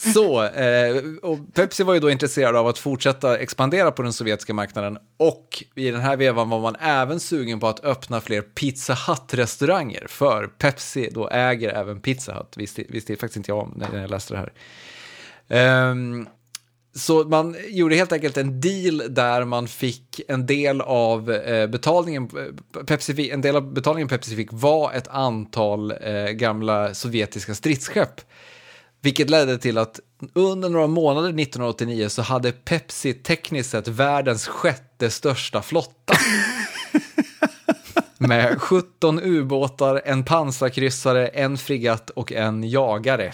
Så, 0.00 0.44
eh, 0.44 1.02
och 1.22 1.54
Pepsi 1.54 1.82
var 1.82 1.94
ju 1.94 2.00
då 2.00 2.10
intresserad 2.10 2.56
av 2.56 2.66
att 2.66 2.78
fortsätta 2.78 3.38
expandera 3.38 3.90
på 3.90 4.02
den 4.02 4.12
sovjetiska 4.12 4.54
marknaden. 4.54 4.98
Och 5.16 5.64
i 5.74 5.90
den 5.90 6.00
här 6.00 6.16
vevan 6.16 6.50
var 6.50 6.60
man 6.60 6.76
även 6.76 7.20
sugen 7.20 7.60
på 7.60 7.68
att 7.68 7.84
öppna 7.84 8.20
fler 8.20 8.42
Pizza 8.42 8.94
Hut-restauranger. 8.94 10.06
För 10.08 10.46
Pepsi 10.46 11.10
då 11.12 11.28
äger 11.28 11.68
även 11.68 12.00
Pizza 12.00 12.34
Hut, 12.34 12.54
visste, 12.56 12.84
visste 12.88 13.16
faktiskt 13.16 13.36
inte 13.36 13.50
jag 13.50 13.58
om 13.58 13.74
när 13.76 14.00
jag 14.00 14.10
läste 14.10 14.34
det 14.34 14.50
här. 15.48 15.90
Um, 15.90 16.28
så 16.94 17.24
man 17.24 17.56
gjorde 17.68 17.96
helt 17.96 18.12
enkelt 18.12 18.36
en 18.36 18.60
deal 18.60 19.02
där 19.08 19.44
man 19.44 19.68
fick 19.68 20.20
en 20.28 20.46
del 20.46 20.80
av 20.80 21.30
eh, 21.30 21.66
betalningen, 21.66 22.22
eh, 22.22 22.84
Pepsi, 22.84 23.30
en 23.30 23.40
del 23.40 23.56
av 23.56 23.72
betalningen 23.72 24.08
Pepsi 24.08 24.36
fick 24.36 24.48
var 24.52 24.92
ett 24.92 25.08
antal 25.08 25.90
eh, 25.90 26.30
gamla 26.30 26.94
sovjetiska 26.94 27.54
stridsskepp 27.54 28.20
vilket 29.00 29.30
ledde 29.30 29.58
till 29.58 29.78
att 29.78 30.00
under 30.34 30.68
några 30.68 30.86
månader 30.86 31.28
1989 31.28 32.08
så 32.08 32.22
hade 32.22 32.52
Pepsi 32.52 33.14
tekniskt 33.14 33.70
sett 33.70 33.88
världens 33.88 34.46
sjätte 34.46 35.10
största 35.10 35.62
flotta. 35.62 36.14
Med 38.18 38.60
17 38.60 39.20
ubåtar, 39.22 40.02
en 40.04 40.24
pansarkryssare, 40.24 41.28
en 41.28 41.58
frigatt 41.58 42.10
och 42.10 42.32
en 42.32 42.70
jagare. 42.70 43.26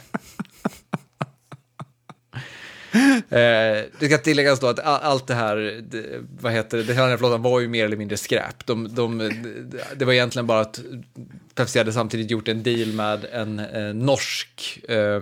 eh, 3.28 3.84
det 3.98 4.06
ska 4.06 4.18
tilläggas 4.18 4.60
då 4.60 4.66
att 4.66 4.78
allt 4.78 5.26
det 5.26 5.34
här, 5.34 5.56
det, 5.90 6.04
vad 6.40 6.52
heter 6.52 6.78
det, 6.78 6.84
den 6.84 6.96
här 6.96 7.16
flottan 7.16 7.42
var 7.42 7.60
ju 7.60 7.68
mer 7.68 7.84
eller 7.84 7.96
mindre 7.96 8.16
skräp. 8.16 8.66
De, 8.66 8.94
de, 8.94 9.30
det 9.96 10.04
var 10.04 10.12
egentligen 10.12 10.46
bara 10.46 10.60
att 10.60 10.80
Pepsi 11.54 11.78
hade 11.78 11.92
samtidigt 11.92 12.30
gjort 12.30 12.48
en 12.48 12.62
deal 12.62 12.92
med 12.92 13.26
en 13.32 13.58
eh, 13.58 13.94
norsk 13.94 14.80
eh, 14.88 15.20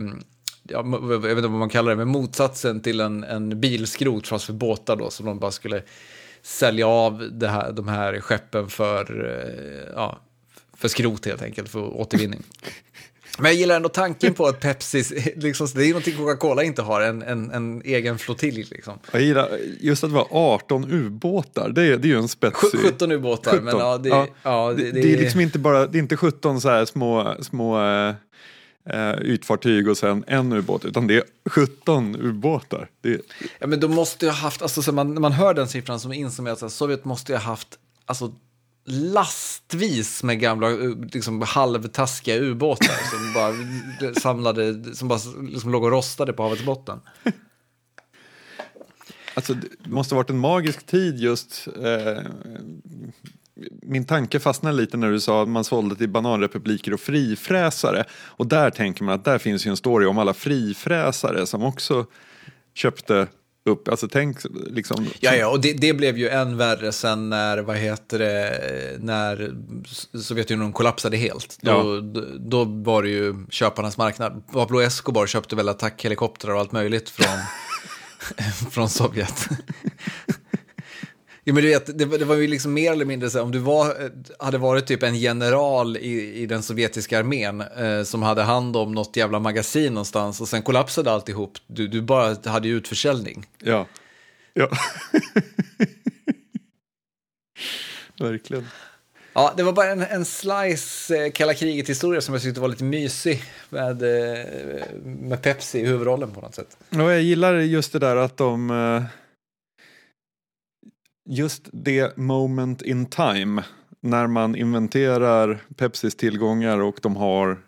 ja, 0.69 0.85
jag 1.11 1.19
vet 1.19 1.31
inte 1.31 1.49
vad 1.49 1.59
man 1.59 1.69
kallar 1.69 1.91
det, 1.91 1.97
men 1.97 2.09
motsatsen 2.09 2.81
till 2.81 3.01
en, 3.01 3.25
en 3.25 3.61
bilskrot 3.61 4.27
fast 4.27 4.45
för 4.45 4.53
båtar 4.53 4.97
då, 4.97 5.11
som 5.11 5.27
de 5.27 5.39
bara 5.39 5.51
skulle 5.51 5.83
sälja 6.43 6.87
av 6.87 7.29
det 7.33 7.49
här, 7.49 7.73
de 7.73 7.89
här 7.89 8.21
skeppen 8.21 8.69
för, 8.69 9.25
eh, 9.25 9.93
ja, 9.95 10.21
för 10.77 10.89
skrot 10.89 11.27
helt 11.27 11.43
enkelt, 11.43 11.69
för 11.69 11.81
återvinning. 11.81 12.43
Men 13.39 13.45
jag 13.45 13.55
gillar 13.55 13.77
ändå 13.77 13.89
tanken 13.89 14.35
på 14.35 14.47
att 14.47 14.61
Pepsi, 14.61 15.33
liksom, 15.37 15.67
det 15.75 15.85
är 15.85 15.89
någonting 15.89 16.17
Coca-Cola 16.17 16.63
inte 16.63 16.83
har, 16.83 17.01
en, 17.01 17.23
en, 17.23 17.51
en 17.51 17.83
egen 17.85 18.19
flottilj. 18.19 18.67
Liksom. 18.71 18.99
Jag 19.13 19.23
gillar 19.23 19.49
just 19.81 20.05
att 20.05 20.11
det 20.11 20.17
var 20.17 20.27
18 20.31 20.93
ubåtar, 20.93 21.69
det 21.69 21.83
är, 21.83 21.97
det 21.97 22.09
är 22.09 22.11
ju 22.11 22.19
en 22.19 22.29
spetsig... 22.29 22.81
17 22.81 23.13
ubåtar, 23.13 23.51
17. 23.51 23.65
men 23.65 23.79
ja, 23.79 23.99
det, 23.99 24.09
ja, 24.09 24.27
ja 24.43 24.75
det, 24.77 24.93
det, 24.93 25.03
det, 25.03 25.15
är 25.15 25.19
liksom 25.19 25.41
inte 25.41 25.59
bara, 25.59 25.87
det 25.87 25.99
är 25.99 26.01
inte 26.01 26.17
17 26.17 26.61
så 26.61 26.69
här 26.69 26.85
små, 26.85 27.37
små 27.41 27.79
eh, 28.91 29.15
ytfartyg 29.23 29.89
och 29.89 29.99
sen 29.99 30.25
en 30.27 30.53
ubåt, 30.53 30.85
utan 30.85 31.07
det 31.07 31.17
är 31.17 31.25
17 31.51 32.17
ubåtar. 32.17 32.91
Det... 33.01 33.21
Ja, 33.59 33.67
men 33.67 33.81
då 33.81 33.89
måste 33.89 34.27
jag 34.27 34.33
ha 34.33 34.41
haft, 34.41 34.63
alltså, 34.63 34.83
så 34.83 34.93
man, 34.93 35.15
när 35.15 35.21
man 35.21 35.33
hör 35.33 35.55
den 35.55 35.69
siffran 35.69 36.13
inser 36.13 36.43
man 36.43 36.53
att 36.53 36.73
Sovjet 36.73 37.05
måste 37.05 37.33
ha 37.33 37.41
haft 37.41 37.79
alltså, 38.07 38.33
lastvis 38.87 40.23
med 40.23 40.41
gamla 40.41 40.71
eh, 40.71 40.91
liksom, 41.13 41.43
halvtaskiga 41.43 42.37
ubåtar 42.37 43.11
som 43.11 43.33
bara 43.35 44.15
samlade, 44.15 44.95
som 44.95 45.09
bara 45.09 45.19
liksom 45.43 45.73
låg 45.73 45.85
och 45.85 45.91
rostade 45.91 46.33
på 46.33 46.43
havets 46.43 46.65
botten. 46.65 47.01
Alltså, 49.35 49.55
det 49.55 49.91
måste 49.91 50.15
ha 50.15 50.17
varit 50.17 50.31
en 50.31 50.39
magisk 50.39 50.87
tid 50.87 51.19
just. 51.19 51.69
Eh, 51.83 52.23
min 53.83 54.05
tanke 54.05 54.41
fastnade 54.41 54.77
lite 54.77 54.97
när 54.97 55.11
du 55.11 55.21
sa 55.21 55.43
att 55.43 55.49
man 55.49 55.65
sålde 55.65 55.97
till 55.97 56.09
bananrepubliker 56.09 56.95
och 56.95 57.01
frifräsare. 57.01 58.05
Och 58.13 58.47
där 58.47 58.71
tänker 58.71 59.05
man 59.05 59.15
att 59.15 59.25
där 59.25 59.39
finns 59.39 59.67
ju 59.67 59.71
en 59.71 59.77
story 59.77 60.07
om 60.07 60.19
alla 60.19 60.35
frifräsare 60.35 61.47
som 61.47 61.63
också 61.63 62.07
köpte 62.75 63.27
upp, 63.65 63.89
alltså 63.89 64.09
tänk 64.09 64.39
liksom. 64.67 65.07
Ja, 65.21 65.35
ja, 65.35 65.49
och 65.49 65.61
det, 65.61 65.73
det, 65.73 65.95
blev 65.95 66.19
ju 66.19 66.29
än 66.29 66.57
värre 66.57 66.93
sen 66.93 67.31
när, 67.31 67.59
vad 67.59 67.77
heter 67.77 68.19
det, 68.19 68.97
när 69.01 69.55
Sovjetunionen 70.19 70.73
kollapsade 70.73 71.17
helt. 71.17 71.59
Då, 71.61 71.71
ja. 71.71 72.01
då, 72.01 72.25
då 72.39 72.65
var 72.65 73.03
det 73.03 73.09
ju 73.09 73.47
köparnas 73.51 73.97
marknad. 73.97 74.43
Pablo 74.53 74.81
Escobar 74.81 75.27
köpte 75.27 75.57
väl 75.57 75.69
attackhelikoptrar 75.69 76.55
och 76.55 76.61
allt 76.61 76.73
möjligt 76.73 77.11
från, 77.11 77.39
från 78.71 78.89
Sovjet. 78.89 79.49
Jo, 81.47 81.55
men 81.55 81.63
du 81.63 81.69
vet, 81.69 81.99
det, 81.99 82.05
det, 82.05 82.25
var 82.25 82.35
ju 82.35 82.47
liksom 82.47 82.73
mer 82.73 82.93
eller 82.93 83.05
mindre 83.05 83.31
så 83.31 83.43
om 83.43 83.53
du 83.53 83.59
var, 83.59 84.11
hade 84.39 84.59
varit 84.59 84.87
typ 84.87 85.03
en 85.03 85.17
general 85.17 85.97
i, 85.97 86.43
i 86.43 86.47
den 86.47 86.63
sovjetiska 86.63 87.19
armén 87.19 87.61
eh, 87.61 88.03
som 88.03 88.23
hade 88.23 88.43
hand 88.43 88.77
om 88.77 88.93
något 88.93 89.17
jävla 89.17 89.39
magasin 89.39 89.95
någonstans 89.95 90.41
och 90.41 90.49
sen 90.49 90.63
kollapsade 90.63 91.11
alltihop. 91.11 91.59
Du, 91.67 91.89
du 91.89 92.03
bara 92.03 92.37
hade 92.45 92.69
ju 92.69 92.77
utförsäljning. 92.77 93.47
Ja. 93.63 93.87
Ja. 94.53 94.69
Verkligen. 98.29 98.69
Ja, 99.33 99.55
det 99.57 99.63
var 99.63 99.73
bara 99.73 99.91
en, 99.91 100.03
en 100.03 100.25
slice 100.25 101.17
eh, 101.17 101.33
kalla 101.33 101.55
kriget-historia 101.55 102.21
som 102.21 102.35
jag 102.35 102.43
tyckte 102.43 102.61
var 102.61 102.69
lite 102.69 102.85
mysig 102.85 103.43
med, 103.69 104.03
eh, 104.03 104.45
med 105.03 105.43
Pepsi 105.43 105.79
i 105.79 105.87
huvudrollen 105.87 106.31
på 106.33 106.41
något 106.41 106.55
sätt. 106.55 106.77
Ja, 106.91 107.13
jag 107.13 107.23
gillar 107.23 107.55
just 107.55 107.93
det 107.93 107.99
där 107.99 108.17
att 108.17 108.37
de 108.37 108.71
eh 108.71 109.03
just 111.25 111.69
det 111.73 112.17
moment 112.17 112.83
in 112.83 113.07
time 113.07 113.63
när 114.01 114.27
man 114.27 114.57
inventerar 114.57 115.65
Pepsis 115.77 116.17
tillgångar 116.17 116.79
och 116.79 116.99
de 117.03 117.17
har 117.17 117.59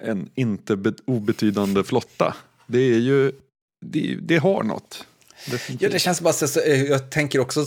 en 0.00 0.30
inte 0.34 0.94
obetydande 1.04 1.84
flotta. 1.84 2.36
Det 2.66 2.78
är 2.78 2.98
ju, 2.98 3.32
det, 3.80 4.18
det 4.20 4.36
har 4.36 4.62
något. 4.62 5.06
Definitivt. 5.50 5.82
Ja, 5.82 5.88
det 5.88 5.98
känns 5.98 6.20
bara 6.20 6.32
så, 6.32 6.60
jag 6.66 7.10
tänker 7.10 7.38
också, 7.38 7.60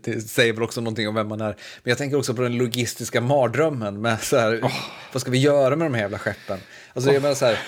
det 0.00 0.20
säger 0.20 0.52
väl 0.52 0.62
också 0.62 0.80
någonting 0.80 1.08
om 1.08 1.14
vem 1.14 1.28
man 1.28 1.40
är, 1.40 1.56
men 1.82 1.90
jag 1.90 1.98
tänker 1.98 2.18
också 2.18 2.34
på 2.34 2.42
den 2.42 2.56
logistiska 2.56 3.20
mardrömmen 3.20 4.00
med 4.00 4.22
så 4.22 4.36
här, 4.36 4.60
oh. 4.62 4.72
vad 5.12 5.20
ska 5.20 5.30
vi 5.30 5.38
göra 5.38 5.76
med 5.76 5.86
de 5.86 5.94
här 5.94 6.02
jävla 6.02 6.18
skeppen? 6.18 6.58
Alltså 6.92 7.10
oh. 7.10 7.14
jag 7.14 7.22
menar 7.22 7.34
så 7.34 7.46
här, 7.46 7.58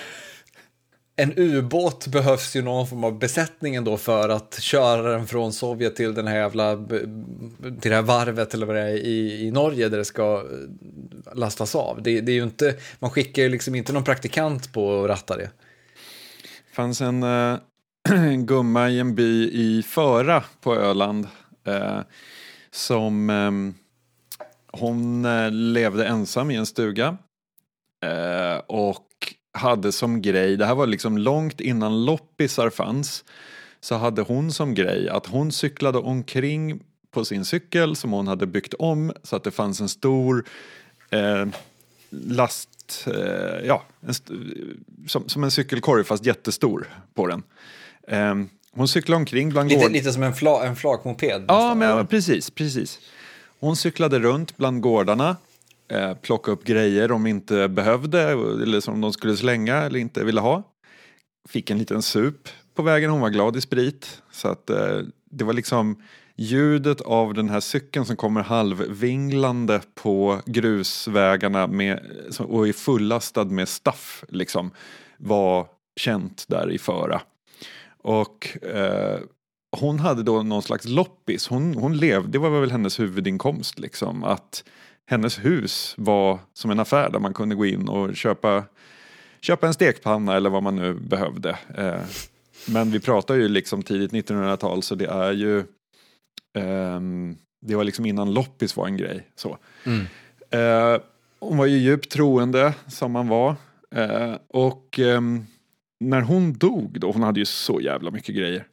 en 1.15 1.33
ubåt 1.37 2.07
behövs 2.07 2.55
ju 2.55 2.61
någon 2.61 2.87
form 2.87 3.03
av 3.03 3.19
besättning 3.19 3.75
ändå 3.75 3.97
för 3.97 4.29
att 4.29 4.59
köra 4.61 5.11
den 5.11 5.27
från 5.27 5.53
Sovjet 5.53 5.95
till 5.95 6.13
den 6.13 6.27
här 6.27 6.35
jävla, 6.35 6.75
till 7.81 7.91
det 7.91 7.95
här 7.95 8.01
varvet 8.01 8.53
eller 8.53 8.65
vad 8.65 8.75
det 8.75 8.81
är 8.81 8.95
i, 8.95 9.47
i 9.47 9.51
Norge 9.51 9.89
där 9.89 9.97
det 9.97 10.05
ska 10.05 10.43
lastas 11.33 11.75
av. 11.75 12.03
Det, 12.03 12.21
det 12.21 12.31
är 12.31 12.35
ju 12.35 12.43
inte, 12.43 12.75
man 12.99 13.11
skickar 13.11 13.43
ju 13.43 13.49
liksom 13.49 13.75
inte 13.75 13.93
någon 13.93 14.03
praktikant 14.03 14.73
på 14.73 15.03
att 15.03 15.09
ratta 15.09 15.37
det. 15.37 15.49
Det 16.69 16.75
fanns 16.75 17.01
en, 17.01 17.23
äh, 17.23 17.57
en 18.09 18.45
gumma 18.45 18.89
i 18.89 18.99
en 18.99 19.15
by 19.15 19.49
i 19.53 19.83
Föra 19.83 20.43
på 20.61 20.75
Öland 20.75 21.27
äh, 21.67 21.99
som 22.71 23.29
äh, 23.29 23.51
hon 24.79 25.25
eh, 25.25 25.51
levde 25.51 26.05
ensam 26.05 26.51
i 26.51 26.55
en 26.55 26.65
stuga 26.65 27.17
och 28.67 29.12
hade 29.53 29.91
som 29.91 30.21
grej, 30.21 30.57
det 30.57 30.65
här 30.65 30.75
var 30.75 30.87
liksom 30.87 31.17
långt 31.17 31.61
innan 31.61 32.05
loppisar 32.05 32.69
fanns, 32.69 33.23
så 33.79 33.95
hade 33.95 34.21
hon 34.21 34.51
som 34.51 34.73
grej 34.73 35.09
att 35.09 35.25
hon 35.25 35.51
cyklade 35.51 35.97
omkring 35.97 36.79
på 37.11 37.25
sin 37.25 37.45
cykel 37.45 37.95
som 37.95 38.11
hon 38.11 38.27
hade 38.27 38.45
byggt 38.45 38.73
om 38.73 39.13
så 39.23 39.35
att 39.35 39.43
det 39.43 39.51
fanns 39.51 39.81
en 39.81 39.89
stor 39.89 40.45
eh, 41.09 41.45
last, 42.09 43.07
eh, 43.07 43.65
ja, 43.65 43.83
en 44.07 44.13
som, 45.07 45.29
som, 45.29 45.43
en 45.43 45.51
cykelkorg 45.51 46.03
fast 46.03 46.25
jättestor 46.25 46.87
på 47.13 47.27
den. 47.27 47.43
Eh, 48.07 48.35
hon 48.71 48.87
cyklade 48.87 49.17
omkring 49.17 49.49
bland 49.49 49.69
lite, 49.69 49.89
lite 49.89 50.13
som 50.13 50.23
en, 50.23 50.33
fla, 50.33 50.65
en 50.65 50.75
flakmoped? 50.75 51.45
Ja, 51.47 51.75
men, 51.75 52.07
precis, 52.07 52.49
precis. 52.49 52.99
Hon 53.59 53.75
cyklade 53.75 54.19
runt 54.19 54.57
bland 54.57 54.81
gårdarna 54.81 55.35
eh, 55.87 56.13
plocka 56.13 56.51
upp 56.51 56.63
grejer 56.63 57.07
de 57.07 57.27
inte 57.27 57.67
behövde 57.67 58.21
eller 58.21 58.79
som 58.79 59.01
de 59.01 59.13
skulle 59.13 59.37
slänga 59.37 59.75
eller 59.75 59.99
inte 59.99 60.23
ville 60.23 60.41
ha. 60.41 60.63
Fick 61.49 61.69
en 61.69 61.77
liten 61.77 62.01
sup 62.01 62.49
på 62.75 62.83
vägen, 62.83 63.11
hon 63.11 63.21
var 63.21 63.29
glad 63.29 63.55
i 63.55 63.61
sprit. 63.61 64.21
Så 64.31 64.47
att 64.47 64.69
eh, 64.69 64.99
det 65.31 65.43
var 65.43 65.53
liksom 65.53 66.01
ljudet 66.35 67.01
av 67.01 67.33
den 67.33 67.49
här 67.49 67.59
cykeln 67.59 68.05
som 68.05 68.15
kommer 68.15 68.41
halvvinglande 68.41 69.81
på 69.95 70.41
grusvägarna 70.45 71.67
med, 71.67 71.99
och 72.39 72.67
är 72.67 72.73
fullastad 72.73 73.45
med 73.45 73.69
staff 73.69 74.23
liksom, 74.29 74.71
var 75.17 75.67
känt 75.95 76.45
där 76.47 76.71
i 76.71 76.77
Föra. 76.77 77.21
Och 77.97 78.57
eh, 78.65 79.19
hon 79.79 79.99
hade 79.99 80.23
då 80.23 80.43
någon 80.43 80.61
slags 80.61 80.85
loppis, 80.85 81.47
hon, 81.47 81.73
hon 81.73 81.97
levde, 81.97 82.31
det 82.31 82.37
var 82.37 82.59
väl 82.59 82.71
hennes 82.71 82.99
huvudinkomst 82.99 83.79
liksom. 83.79 84.23
Att 84.23 84.63
hennes 85.09 85.45
hus 85.45 85.93
var 85.97 86.39
som 86.53 86.71
en 86.71 86.79
affär 86.79 87.09
där 87.09 87.19
man 87.19 87.33
kunde 87.33 87.55
gå 87.55 87.65
in 87.65 87.89
och 87.89 88.15
köpa, 88.15 88.63
köpa 89.41 89.67
en 89.67 89.73
stekpanna 89.73 90.35
eller 90.35 90.49
vad 90.49 90.63
man 90.63 90.75
nu 90.75 90.93
behövde. 90.93 91.57
Eh, 91.77 92.01
men 92.67 92.91
vi 92.91 92.99
pratar 92.99 93.35
ju 93.35 93.47
liksom 93.47 93.83
tidigt 93.83 94.11
1900-tal 94.11 94.83
så 94.83 94.95
det 94.95 95.05
är 95.05 95.31
ju 95.31 95.59
eh, 96.57 96.99
det 97.65 97.75
var 97.75 97.83
liksom 97.83 98.05
innan 98.05 98.33
loppis 98.33 98.75
var 98.75 98.87
en 98.87 98.97
grej. 98.97 99.27
Så. 99.35 99.57
Mm. 99.83 100.05
Eh, 100.49 101.01
hon 101.39 101.57
var 101.57 101.65
ju 101.65 101.77
djupt 101.77 102.11
troende 102.11 102.73
som 102.87 103.11
man 103.11 103.27
var. 103.27 103.55
Eh, 103.95 104.35
och 104.47 104.99
ehm, 104.99 105.45
när 105.99 106.21
hon 106.21 106.53
dog 106.53 106.99
då, 106.99 107.11
hon 107.11 107.23
hade 107.23 107.39
ju 107.39 107.45
så 107.45 107.81
jävla 107.81 108.11
mycket 108.11 108.35
grejer. 108.35 108.67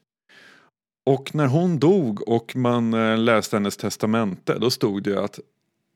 Och 1.07 1.35
när 1.35 1.47
hon 1.47 1.79
dog 1.79 2.29
och 2.29 2.57
man 2.57 2.95
eh, 2.95 3.19
läste 3.19 3.57
hennes 3.57 3.77
testamente 3.77 4.59
då 4.59 4.71
stod 4.71 5.03
det 5.03 5.25
att 5.25 5.41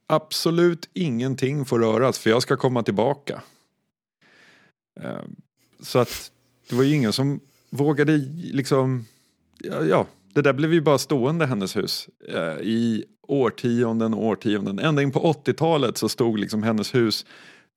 absolut 0.06 0.88
ingenting 0.92 1.64
får 1.64 1.78
röras 1.78 2.18
för 2.18 2.30
jag 2.30 2.42
ska 2.42 2.56
komma 2.56 2.82
tillbaka. 2.82 3.42
Ehm, 5.00 5.36
så 5.80 5.98
att 5.98 6.32
det 6.68 6.76
var 6.76 6.82
ju 6.84 6.94
ingen 6.94 7.12
som 7.12 7.40
vågade 7.70 8.16
liksom, 8.52 9.04
ja, 9.58 9.84
ja 9.84 10.06
det 10.34 10.42
där 10.42 10.52
blev 10.52 10.74
ju 10.74 10.80
bara 10.80 10.98
stående 10.98 11.46
hennes 11.46 11.76
hus 11.76 12.08
eh, 12.28 12.58
i 12.60 13.04
årtionden 13.22 14.14
och 14.14 14.24
årtionden. 14.24 14.78
Ända 14.78 15.02
in 15.02 15.12
på 15.12 15.32
80-talet 15.32 15.98
så 15.98 16.08
stod 16.08 16.38
liksom 16.38 16.62
hennes 16.62 16.94
hus 16.94 17.26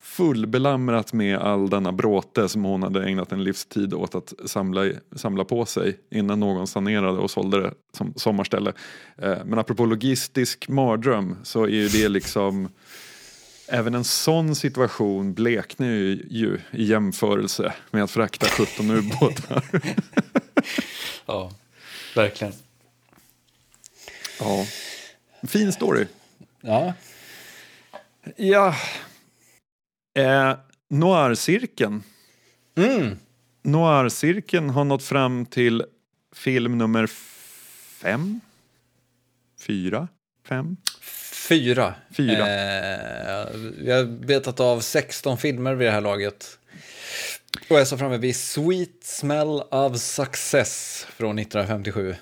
fullbelamrat 0.02 1.14
med 1.14 1.38
all 1.38 1.70
denna 1.70 1.92
bråte 1.92 2.50
som 2.50 2.64
hon 2.64 2.84
hade 2.84 3.06
ägnat 3.06 3.32
en 3.32 3.44
livstid 3.44 3.94
åt 3.94 4.16
att 4.16 4.34
samla, 4.46 4.92
samla 5.16 5.46
på 5.46 5.66
sig 5.66 5.98
innan 6.10 6.40
någon 6.40 6.68
sanerade 6.68 7.20
och 7.20 7.32
sålde 7.32 7.62
det 7.62 7.74
som 7.98 8.14
sommarställe. 8.16 8.74
Eh, 9.18 9.38
men 9.46 9.60
apropå 9.60 9.86
logistisk 9.86 10.68
mardröm 10.68 11.36
så 11.44 11.64
är 11.64 11.70
ju 11.70 11.88
det 11.88 12.10
liksom 12.10 12.70
Även 13.70 13.96
en 13.96 14.04
sån 14.04 14.56
situation 14.56 15.34
bleknar 15.34 15.88
ju, 15.88 16.28
ju 16.30 16.60
i 16.72 16.84
jämförelse 16.84 17.74
med 17.92 18.04
att 18.04 18.12
frakta 18.12 18.46
17 18.46 18.92
ubåtar. 18.92 19.64
ja, 21.26 21.52
verkligen. 22.16 22.54
Ja, 24.40 24.66
fin 25.48 25.74
story. 25.74 26.06
Ja. 26.62 26.94
Ja, 28.36 28.76
Eh, 30.18 30.58
Noir-cirkeln. 30.90 32.04
Mm. 32.78 33.18
Noir-cirkeln 33.64 34.70
har 34.70 34.84
nått 34.84 35.04
fram 35.04 35.46
till 35.46 35.84
film 36.36 36.78
nummer 36.78 37.08
fem? 38.02 38.40
Fyra? 39.62 40.08
Fem? 40.48 40.78
Fyra. 41.50 41.94
Fyra. 42.12 42.48
Eh, 42.48 43.48
vi 43.78 43.92
har 43.92 44.26
betat 44.26 44.60
av 44.60 44.80
16 44.80 45.38
filmer 45.38 45.76
vid 45.76 45.88
det 45.88 45.92
här 45.92 46.02
laget. 46.02 46.60
Och 47.70 47.80
jag 47.80 47.88
så 47.88 47.98
framme 47.98 48.18
vid 48.18 48.36
Sweet 48.36 49.04
Smell 49.04 49.62
of 49.72 49.98
Success 49.98 51.06
från 51.10 51.40
1957. 51.40 52.16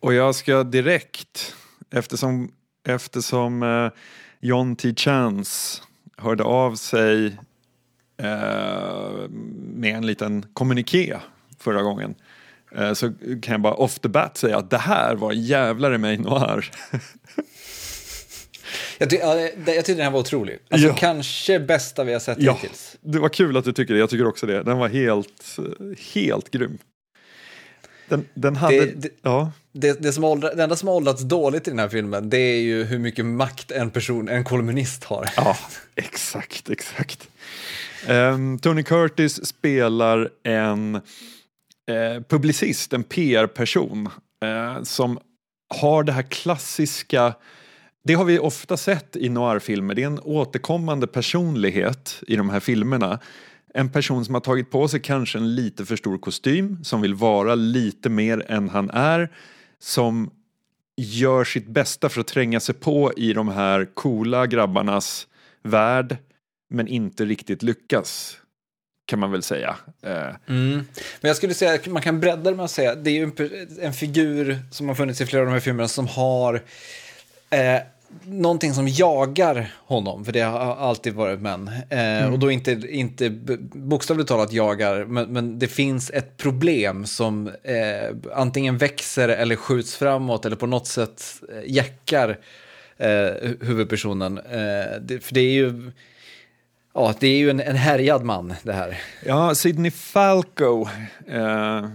Och 0.00 0.14
jag 0.14 0.34
ska 0.34 0.62
direkt, 0.62 1.54
eftersom, 1.90 2.52
eftersom 2.88 3.62
eh, 3.62 3.90
John 4.40 4.76
T. 4.76 4.94
Chance 4.94 5.82
hörde 6.16 6.44
av 6.44 6.74
sig 6.74 7.26
eh, 8.22 9.28
med 9.74 9.96
en 9.96 10.06
liten 10.06 10.46
kommuniké 10.52 11.16
förra 11.58 11.82
gången. 11.82 12.14
Eh, 12.76 12.92
så 12.92 13.12
kan 13.42 13.52
jag 13.52 13.60
bara 13.60 13.74
off 13.74 13.98
the 13.98 14.08
bat 14.08 14.36
säga 14.36 14.56
att 14.58 14.70
det 14.70 14.78
här 14.78 15.14
var 15.14 15.32
jävlar 15.32 15.94
i 15.94 15.98
mig 15.98 16.18
noir. 16.18 16.70
Jag, 18.98 19.10
ty 19.10 19.16
ja, 19.16 19.38
jag 19.40 19.50
tyckte 19.66 19.92
den 19.92 20.00
här 20.00 20.10
var 20.10 20.20
otrolig. 20.20 20.58
Alltså 20.70 20.88
Ja. 20.88 20.94
kanske 20.94 21.60
bästa 21.60 22.04
vi 22.04 22.12
har 22.12 22.20
sett 22.20 22.38
Ja, 22.40 22.52
hittills. 22.52 22.96
det 23.00 23.18
var 23.18 23.28
kul 23.28 23.56
att 23.56 23.64
du 23.64 23.72
tycker 23.72 23.94
det. 23.94 24.00
Jag 24.00 24.10
tycker 24.10 24.26
också 24.26 24.46
det. 24.46 24.62
Den 24.62 24.78
var 24.78 24.88
helt, 24.88 25.56
helt 26.14 26.50
grym. 26.50 26.78
Den, 28.08 28.24
den 28.34 28.56
hade... 28.56 28.76
Det- 28.86 29.02
det- 29.02 29.10
ja. 29.22 29.52
Det, 29.78 30.02
det, 30.02 30.12
som 30.12 30.24
åldra, 30.24 30.54
det 30.54 30.62
enda 30.62 30.76
som 30.76 30.88
har 30.88 30.94
åldrats 30.94 31.22
dåligt 31.22 31.68
i 31.68 31.70
den 31.70 31.78
här 31.78 31.88
filmen, 31.88 32.30
det 32.30 32.38
är 32.38 32.60
ju 32.60 32.84
hur 32.84 32.98
mycket 32.98 33.24
makt 33.24 33.70
en 33.70 33.90
person, 33.90 34.28
en 34.28 34.44
kolumnist 34.44 35.04
har. 35.04 35.30
ja, 35.36 35.56
exakt, 35.94 36.70
exakt. 36.70 37.28
Ehm, 38.06 38.58
Tony 38.58 38.82
Curtis 38.82 39.46
spelar 39.46 40.28
en 40.42 40.94
eh, 40.94 42.22
publicist, 42.28 42.92
en 42.92 43.02
PR-person 43.04 44.08
eh, 44.44 44.82
som 44.82 45.18
har 45.74 46.02
det 46.02 46.12
här 46.12 46.22
klassiska 46.22 47.34
det 48.04 48.14
har 48.14 48.24
vi 48.24 48.38
ofta 48.38 48.76
sett 48.76 49.16
i 49.16 49.28
noirfilmer. 49.28 49.94
Det 49.94 50.02
är 50.02 50.06
en 50.06 50.20
återkommande 50.20 51.06
personlighet 51.06 52.22
i 52.26 52.36
de 52.36 52.50
här 52.50 52.60
filmerna. 52.60 53.18
En 53.76 53.90
person 53.90 54.24
som 54.24 54.34
har 54.34 54.40
tagit 54.40 54.70
på 54.70 54.88
sig 54.88 55.00
kanske 55.00 55.38
en 55.38 55.54
lite 55.54 55.84
för 55.84 55.96
stor 55.96 56.18
kostym, 56.18 56.84
som 56.84 57.00
vill 57.00 57.14
vara 57.14 57.54
lite 57.54 58.08
mer 58.08 58.44
än 58.48 58.68
han 58.68 58.90
är, 58.90 59.32
som 59.78 60.30
gör 60.96 61.44
sitt 61.44 61.66
bästa 61.66 62.08
för 62.08 62.20
att 62.20 62.26
tränga 62.26 62.60
sig 62.60 62.74
på 62.74 63.12
i 63.16 63.32
de 63.32 63.48
här 63.48 63.94
coola 63.94 64.46
grabbarnas 64.46 65.26
värld, 65.62 66.16
men 66.70 66.88
inte 66.88 67.24
riktigt 67.24 67.62
lyckas, 67.62 68.36
kan 69.06 69.18
man 69.18 69.32
väl 69.32 69.42
säga. 69.42 69.76
Eh. 70.02 70.34
Mm. 70.46 70.70
Men 71.20 71.28
jag 71.28 71.36
skulle 71.36 71.54
säga 71.54 71.74
att 71.74 71.86
man 71.86 72.02
kan 72.02 72.20
bredda 72.20 72.50
det 72.50 72.56
med 72.56 72.64
att 72.64 72.70
säga 72.70 72.94
det 72.94 73.10
är 73.10 73.14
ju 73.14 73.22
en, 73.22 73.68
en 73.80 73.92
figur 73.92 74.58
som 74.70 74.88
har 74.88 74.94
funnits 74.94 75.20
i 75.20 75.26
flera 75.26 75.42
av 75.42 75.46
de 75.46 75.52
här 75.52 75.60
filmerna 75.60 75.88
som 75.88 76.06
har 76.06 76.54
eh, 77.50 77.80
någonting 78.24 78.74
som 78.74 78.88
jagar 78.88 79.72
honom, 79.86 80.24
för 80.24 80.32
det 80.32 80.40
har 80.40 80.58
alltid 80.76 81.14
varit 81.14 81.40
män. 81.40 81.70
Eh, 81.90 82.32
Och 82.32 82.38
då 82.38 82.50
inte, 82.50 82.70
inte 82.88 83.30
bokstavligt 83.74 84.28
talat 84.28 84.52
jagar, 84.52 85.04
men, 85.04 85.32
men 85.32 85.58
det 85.58 85.66
finns 85.68 86.10
ett 86.10 86.36
problem 86.36 87.06
som 87.06 87.48
eh, 87.48 88.34
antingen 88.34 88.78
växer 88.78 89.28
eller 89.28 89.56
skjuts 89.56 89.96
framåt 89.96 90.46
eller 90.46 90.56
på 90.56 90.66
något 90.66 90.86
sätt 90.86 91.22
eh, 91.52 91.72
jäckar 91.72 92.38
eh, 92.96 93.06
hu- 93.06 93.64
huvudpersonen. 93.66 94.38
Eh, 94.38 95.00
det, 95.00 95.24
för 95.24 95.34
det 95.34 95.40
är 95.40 95.52
ju... 95.52 95.92
Ja, 96.94 97.14
det 97.20 97.26
är 97.26 97.38
ju 97.38 97.50
en, 97.50 97.60
en 97.60 97.76
härjad 97.76 98.24
man 98.24 98.54
det 98.62 98.72
här. 98.72 98.98
Ja, 99.26 99.54
Sidney 99.54 99.90
Falco 99.90 100.88
eh, 101.28 101.86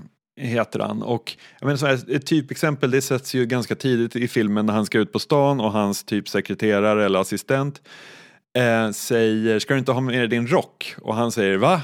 heter 0.42 0.80
han. 0.80 1.04
Och 1.04 1.38
jag 1.60 1.66
menar, 1.66 1.78
så 1.78 1.86
här, 1.86 2.16
ett 2.16 2.26
typexempel, 2.26 2.92
det 2.92 3.02
sätts 3.02 3.34
ju 3.34 3.46
ganska 3.46 3.76
tidigt 3.76 4.16
i 4.16 4.28
filmen 4.28 4.66
när 4.66 4.74
han 4.74 4.86
ska 4.86 5.00
ut 5.00 5.12
på 5.12 5.20
stan 5.20 5.60
och 5.60 5.72
hans 5.72 6.04
typ 6.04 6.30
sekreterare 6.30 7.06
eller 7.06 7.20
assistent 7.20 7.82
eh, 8.54 8.92
säger 8.92 9.60
ska 9.60 9.74
du 9.74 9.80
inte 9.80 9.92
ha 9.92 10.02
med 10.02 10.20
dig 10.20 10.28
din 10.28 10.48
rock? 10.48 10.96
Och 11.02 11.16
han 11.16 11.32
säger 11.32 11.58
va? 11.58 11.82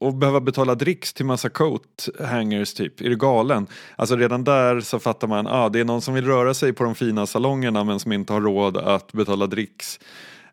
Och 0.00 0.14
behöva 0.14 0.40
betala 0.40 0.74
dricks 0.74 1.12
till 1.12 1.26
massa 1.26 1.48
coat 1.48 2.08
hangers 2.20 2.74
typ, 2.74 3.00
är 3.00 3.08
du 3.08 3.16
galen? 3.16 3.66
Alltså 3.96 4.16
redan 4.16 4.44
där 4.44 4.80
så 4.80 4.98
fattar 4.98 5.28
man, 5.28 5.46
ah, 5.46 5.68
det 5.68 5.80
är 5.80 5.84
någon 5.84 6.02
som 6.02 6.14
vill 6.14 6.26
röra 6.26 6.54
sig 6.54 6.72
på 6.72 6.84
de 6.84 6.94
fina 6.94 7.26
salongerna 7.26 7.84
men 7.84 8.00
som 8.00 8.12
inte 8.12 8.32
har 8.32 8.40
råd 8.40 8.76
att 8.76 9.12
betala 9.12 9.46
dricks. 9.46 10.00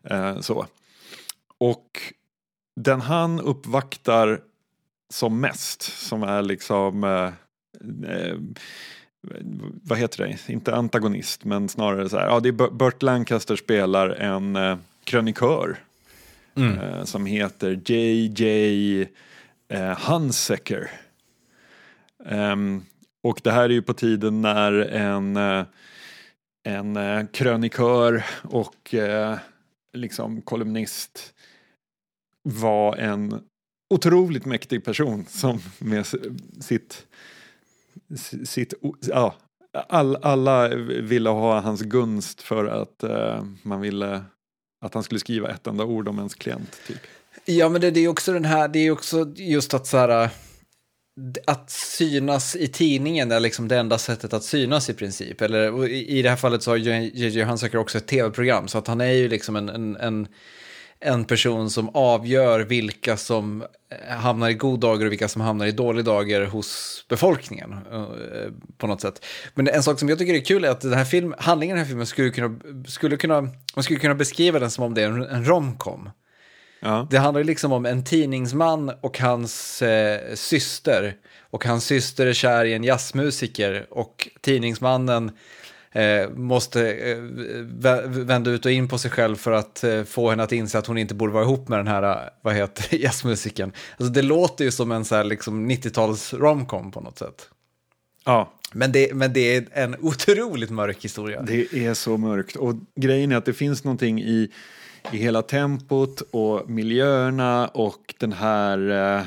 Eh, 0.04 0.40
så. 0.40 0.66
Och 1.58 1.86
den 2.76 3.00
han 3.00 3.40
uppvaktar 3.40 4.40
som 5.10 5.40
mest, 5.40 5.82
som 5.82 6.22
är 6.22 6.42
liksom, 6.42 7.04
eh, 7.04 7.32
eh, 8.10 8.36
vad 9.82 9.98
heter 9.98 10.26
det, 10.26 10.52
inte 10.52 10.74
antagonist, 10.74 11.44
men 11.44 11.68
snarare 11.68 12.08
så 12.08 12.18
här, 12.18 12.26
ja 12.26 12.40
det 12.40 12.48
är 12.48 12.52
Burt- 12.52 13.02
Lancaster 13.02 13.56
spelar 13.56 14.08
en 14.10 14.56
eh, 14.56 14.78
krönikör 15.04 15.78
eh, 16.76 17.04
som 17.04 17.26
heter 17.26 17.80
JJ 17.92 19.00
eh, 19.68 19.98
Hunsaker. 20.10 20.90
Ehm, 22.26 22.82
och 23.22 23.40
det 23.44 23.50
här 23.52 23.64
är 23.64 23.68
ju 23.68 23.82
på 23.82 23.94
tiden 23.94 24.42
när 24.42 24.72
en, 24.72 25.36
eh, 25.36 25.64
en 26.64 26.96
eh, 26.96 27.26
krönikör 27.26 28.24
och 28.42 28.94
liksom 29.92 30.42
kolumnist 30.42 31.34
var 32.42 32.96
en 32.96 33.40
otroligt 33.90 34.46
mäktig 34.46 34.84
person 34.84 35.26
som 35.28 35.62
med 35.78 36.06
sitt, 36.60 37.06
sitt 38.44 38.74
ja, 39.00 39.34
all, 39.72 40.16
alla 40.16 40.68
ville 41.02 41.30
ha 41.30 41.60
hans 41.60 41.80
gunst 41.80 42.42
för 42.42 42.66
att 42.66 43.02
eh, 43.02 43.44
man 43.62 43.80
ville 43.80 44.24
att 44.80 44.94
han 44.94 45.02
skulle 45.02 45.20
skriva 45.20 45.50
ett 45.50 45.66
enda 45.66 45.84
ord 45.84 46.08
om 46.08 46.18
ens 46.18 46.34
klient. 46.34 46.80
Typ. 46.86 46.98
Ja, 47.44 47.68
men 47.68 47.80
det, 47.80 47.90
det 47.90 48.00
är 48.00 48.08
också 48.08 48.32
den 48.32 48.44
här, 48.44 48.68
det 48.68 48.78
är 48.78 48.90
också 48.90 49.32
just 49.36 49.74
att 49.74 49.86
så 49.86 49.96
här, 49.96 50.22
eh, 50.22 50.30
att 51.46 51.70
synas 51.70 52.56
i 52.56 52.68
tidningen 52.68 53.32
är 53.32 53.40
liksom 53.40 53.68
det 53.68 53.78
enda 53.78 53.98
sättet 53.98 54.32
att 54.32 54.44
synas 54.44 54.90
i 54.90 54.94
princip. 54.94 55.40
Eller 55.40 55.88
i, 55.88 56.18
i 56.18 56.22
det 56.22 56.30
här 56.30 56.36
fallet 56.36 56.62
så 56.62 56.70
har 56.70 56.76
JJ 56.76 57.42
Hunsaker 57.42 57.78
också 57.78 57.98
ett 57.98 58.06
tv-program, 58.06 58.68
så 58.68 58.78
att 58.78 58.86
han 58.86 59.00
är 59.00 59.12
ju 59.12 59.28
liksom 59.28 59.56
en, 59.56 59.68
en, 59.68 59.96
en, 59.96 60.28
en 61.00 61.24
person 61.24 61.70
som 61.70 61.88
avgör 61.88 62.60
vilka 62.60 63.16
som 63.16 63.62
eh, 63.62 64.16
hamnar 64.16 64.48
i 64.48 64.54
god 64.54 64.80
dagar 64.80 65.06
och 65.06 65.12
vilka 65.12 65.28
som 65.28 65.40
hamnar 65.40 65.66
i 65.66 65.72
dålig 65.72 66.04
dagar 66.04 66.44
hos 66.44 67.04
befolkningen 67.08 67.72
eh, 67.72 68.52
på 68.78 68.86
något 68.86 69.00
sätt. 69.00 69.24
Men 69.54 69.68
en 69.68 69.82
sak 69.82 69.98
som 69.98 70.08
jag 70.08 70.18
tycker 70.18 70.34
är 70.34 70.44
kul 70.44 70.64
är 70.64 70.70
att 70.70 70.80
den 70.80 70.92
här 70.92 71.04
film, 71.04 71.34
handlingen 71.38 71.76
i 71.76 71.78
den 71.78 71.84
här 71.84 71.88
filmen 71.88 72.06
skulle 72.06 72.30
kunna, 72.30 72.60
skulle 72.86 73.16
kunna, 73.16 73.40
man 73.74 73.82
skulle 73.82 73.98
kunna 73.98 74.14
beskriva 74.14 74.58
den 74.58 74.70
som 74.70 74.84
om 74.84 74.94
det 74.94 75.02
är 75.02 75.06
en, 75.06 75.44
romcom. 75.44 76.10
Ja. 76.80 77.06
Det 77.10 77.18
handlar 77.18 77.44
liksom 77.44 77.72
om 77.72 77.86
en 77.86 78.04
tidningsman 78.04 78.92
och 79.00 79.18
hans 79.18 79.82
eh, 79.82 80.34
syster. 80.34 81.16
Och 81.52 81.64
hans 81.64 81.84
syster 81.84 82.26
är 82.26 82.32
kär 82.32 82.64
i 82.64 82.72
en 82.72 82.84
jazzmusiker 82.84 83.86
och 83.90 84.28
tidningsmannen 84.40 85.30
eh, 85.94 86.30
måste 86.30 86.92
eh, 86.92 87.16
vä- 87.62 88.06
vända 88.24 88.50
ut 88.50 88.64
och 88.66 88.72
in 88.72 88.88
på 88.88 88.98
sig 88.98 89.10
själv 89.10 89.36
för 89.36 89.52
att 89.52 89.84
eh, 89.84 90.04
få 90.04 90.30
henne 90.30 90.42
att 90.42 90.52
inse 90.52 90.78
att 90.78 90.86
hon 90.86 90.98
inte 90.98 91.14
borde 91.14 91.32
vara 91.32 91.44
ihop 91.44 91.68
med 91.68 91.78
den 91.78 91.86
här, 91.86 92.02
eh, 92.02 92.28
vad 92.42 92.54
heter 92.54 92.86
det, 92.90 92.96
jazzmusikern. 93.02 93.72
Alltså 93.96 94.12
det 94.12 94.22
låter 94.22 94.64
ju 94.64 94.70
som 94.70 94.92
en 94.92 95.04
så 95.04 95.14
här 95.14 95.24
liksom 95.24 95.70
90-tals 95.70 96.34
romcom 96.34 96.90
på 96.90 97.00
något 97.00 97.18
sätt. 97.18 97.48
ja, 98.24 98.52
Men 98.72 98.92
det, 98.92 99.14
men 99.14 99.32
det 99.32 99.56
är 99.56 99.64
en 99.72 99.96
otroligt 100.00 100.70
mörk 100.70 101.04
historia. 101.04 101.42
det 101.42 101.72
är 101.86 101.94
så 101.94 102.16
mörkt. 102.16 102.56
Och 102.56 102.74
grejen 102.96 103.32
är 103.32 103.36
att 103.36 103.44
det 103.44 103.52
finns 103.52 103.84
någonting 103.84 104.20
i, 104.22 104.50
i 105.12 105.16
hela 105.16 105.42
tempot 105.42 106.20
och 106.30 106.70
miljöerna 106.70 107.68
och 107.68 108.14
den 108.18 108.32
här 108.32 108.78
eh, 109.18 109.22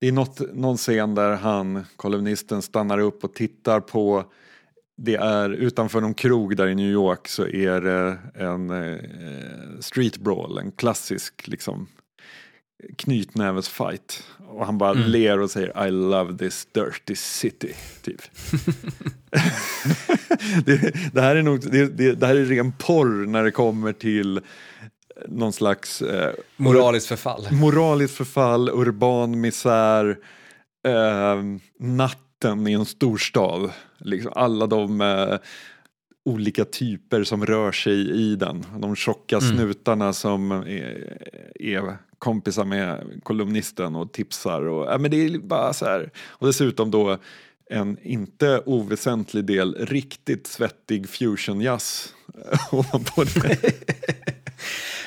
Det 0.00 0.08
är 0.08 0.12
något, 0.12 0.40
någon 0.54 0.76
scen 0.76 1.14
där 1.14 1.30
han, 1.36 1.84
kolumnisten, 1.96 2.62
stannar 2.62 2.98
upp 2.98 3.24
och 3.24 3.34
tittar 3.34 3.80
på 3.80 4.24
det 5.02 5.14
är 5.14 5.50
utanför 5.50 6.00
någon 6.00 6.14
krog 6.14 6.56
där 6.56 6.66
i 6.66 6.74
New 6.74 6.90
York 6.90 7.28
så 7.28 7.46
är 7.46 7.80
det 7.80 8.18
en 8.34 8.70
eh, 8.70 8.98
street 9.80 10.18
brawl, 10.18 10.58
en 10.58 10.72
klassisk 10.72 11.48
liksom 11.48 11.88
knytnävesfight. 12.96 14.24
Och 14.48 14.66
han 14.66 14.78
bara 14.78 14.92
ler 14.92 15.40
och 15.40 15.50
säger 15.50 15.86
I 15.86 15.90
love 15.90 16.38
this 16.38 16.68
dirty 16.72 17.14
city. 17.14 17.74
Typ. 18.02 18.22
det, 20.64 20.94
det, 21.12 21.20
här 21.20 21.36
är 21.36 21.42
nog, 21.42 21.70
det, 21.70 21.86
det, 21.86 22.12
det 22.12 22.26
här 22.26 22.36
är 22.36 22.44
ren 22.44 22.72
porr 22.72 23.26
när 23.26 23.44
det 23.44 23.50
kommer 23.50 23.92
till 23.92 24.40
någon 25.28 25.52
slags 25.52 26.02
eh, 26.02 26.34
Moraliskt 26.56 27.06
förfall. 27.06 27.48
moraliskt 27.50 28.14
förfall, 28.14 28.68
urban 28.68 29.40
misär, 29.40 30.18
eh, 30.86 31.42
natten 31.78 32.66
i 32.66 32.72
en 32.72 32.84
storstad. 32.84 33.70
Liksom 34.00 34.32
alla 34.34 34.66
de 34.66 35.00
eh, 35.00 35.38
olika 36.24 36.64
typer 36.64 37.24
som 37.24 37.46
rör 37.46 37.72
sig 37.72 38.10
i 38.10 38.36
den. 38.36 38.66
De 38.78 38.96
tjocka 38.96 39.40
snutarna 39.40 40.12
som 40.12 40.50
är, 40.50 41.18
är 41.54 41.96
kompisar 42.18 42.64
med 42.64 43.20
kolumnisten 43.22 43.96
och 43.96 44.12
tipsar. 44.12 44.62
Och, 44.62 44.92
ja, 44.92 44.98
men 44.98 45.10
det 45.10 45.24
är 45.24 45.38
bara 45.38 45.72
så 45.72 45.84
här. 45.84 46.10
Och 46.18 46.46
dessutom 46.46 46.90
då 46.90 47.18
en 47.70 47.98
inte 48.02 48.62
oväsentlig 48.66 49.44
del 49.44 49.74
riktigt 49.74 50.46
svettig 50.46 51.08
fusionjazz 51.08 52.14
ovanpå 52.72 53.24
det. 53.24 53.58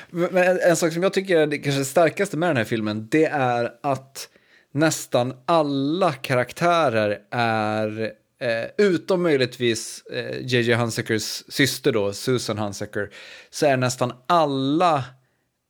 Men 0.09 0.37
en, 0.37 0.59
en 0.59 0.75
sak 0.75 0.93
som 0.93 1.03
jag 1.03 1.13
tycker 1.13 1.37
är 1.37 1.47
det 1.47 1.57
kanske 1.57 1.85
starkaste 1.85 2.37
med 2.37 2.49
den 2.49 2.57
här 2.57 2.63
filmen, 2.63 3.07
det 3.11 3.25
är 3.25 3.71
att 3.83 4.29
nästan 4.71 5.33
alla 5.45 6.13
karaktärer 6.13 7.19
är, 7.31 8.11
eh, 8.41 8.85
utom 8.85 9.23
möjligtvis 9.23 10.03
eh, 10.11 10.39
JJ 10.41 10.73
Hunsakers 10.73 11.43
syster 11.47 11.91
då, 11.91 12.13
Susan 12.13 12.57
Hunsaker, 12.57 13.09
så 13.49 13.65
är 13.65 13.77
nästan 13.77 14.13
alla 14.27 15.03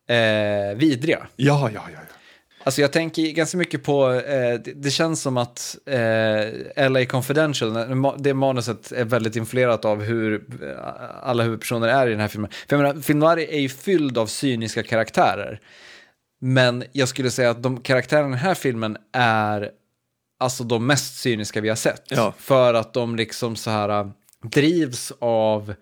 eh, 0.10 0.76
vidriga. 0.76 1.28
Ja, 1.36 1.70
ja, 1.74 1.82
ja. 1.94 2.00
ja. 2.10 2.14
Alltså 2.64 2.82
jag 2.82 2.92
tänker 2.92 3.32
ganska 3.32 3.58
mycket 3.58 3.84
på, 3.84 4.12
eh, 4.12 4.60
det, 4.60 4.74
det, 4.76 4.92
känns 4.92 5.22
som 5.22 5.38
att 5.38 5.78
eh, 5.86 6.90
LA 6.90 7.06
Confidential, 7.06 7.74
det 8.18 8.34
manuset 8.34 8.92
är 8.92 9.06
väldigt 9.06 9.36
influerat 9.36 9.86
av 9.86 10.04
hur 10.04 10.34
eh, 10.64 10.70
alla 11.22 11.44
huvudpersoner 11.44 11.88
är 11.88 12.08
i 12.08 12.10
den 12.10 12.20
här 12.20 12.28
filmen. 12.28 12.52
För 12.68 12.76
jag 12.76 12.84
menar, 12.84 13.14
noir 13.14 13.50
är 13.50 13.60
ju 13.60 13.70
fylld 13.70 14.18
av 14.18 14.28
cyniska 14.28 14.84
karaktärer. 14.84 15.60
Men 16.42 16.84
jag 16.92 17.08
skulle 17.08 17.32
säga 17.32 17.50
att 17.50 17.64
de 17.64 17.82
karaktärerna 17.82 18.28
i 18.28 18.32
den 18.32 18.40
här 18.40 18.56
filmen 18.56 18.98
är 19.14 19.72
alltså 20.44 20.64
de 20.64 20.88
mest 20.88 21.18
cyniska 21.18 21.62
vi 21.62 21.70
har 21.70 21.76
sett. 21.76 22.04
Ja. 22.10 22.34
För 22.38 22.74
att 22.74 22.94
de 22.94 23.16
liksom 23.16 23.56
så 23.56 23.72
här 23.72 23.90
äh, 23.90 24.08
drivs 24.42 25.14
av 25.20 25.74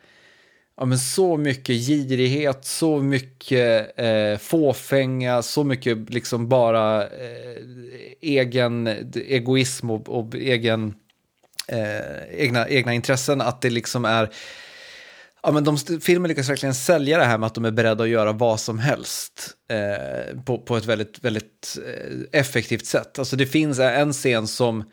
ja, 0.77 0.85
men 0.85 0.99
så 0.99 1.37
mycket 1.37 1.75
girighet, 1.75 2.65
så 2.65 2.97
mycket 2.97 3.99
eh, 3.99 4.37
fåfänga, 4.37 5.41
så 5.41 5.63
mycket 5.63 6.09
liksom 6.09 6.47
bara 6.49 7.03
eh, 7.03 7.57
egen 8.21 8.87
egoism 9.15 9.89
och, 9.89 10.09
och 10.09 10.35
egen, 10.35 10.95
eh, 11.67 12.39
egna, 12.41 12.69
egna 12.69 12.93
intressen. 12.93 13.41
Att 13.41 13.61
det 13.61 13.69
liksom 13.69 14.05
är 14.05 14.29
Ja, 15.43 15.51
men 15.51 15.63
de, 15.63 15.77
filmen 15.77 16.29
lyckas 16.29 16.49
verkligen 16.49 16.75
sälja 16.75 17.17
det 17.17 17.25
här 17.25 17.37
med 17.37 17.47
att 17.47 17.55
de 17.55 17.65
är 17.65 17.71
beredda 17.71 18.03
att 18.03 18.09
göra 18.09 18.31
vad 18.31 18.59
som 18.59 18.79
helst 18.79 19.49
eh, 19.71 20.41
på, 20.41 20.57
på 20.57 20.77
ett 20.77 20.85
väldigt, 20.85 21.23
väldigt 21.23 21.77
eh, 21.85 22.39
effektivt 22.39 22.85
sätt. 22.85 23.19
Alltså 23.19 23.35
det 23.35 23.45
finns 23.45 23.79
en 23.79 24.13
scen 24.13 24.47
som, 24.47 24.83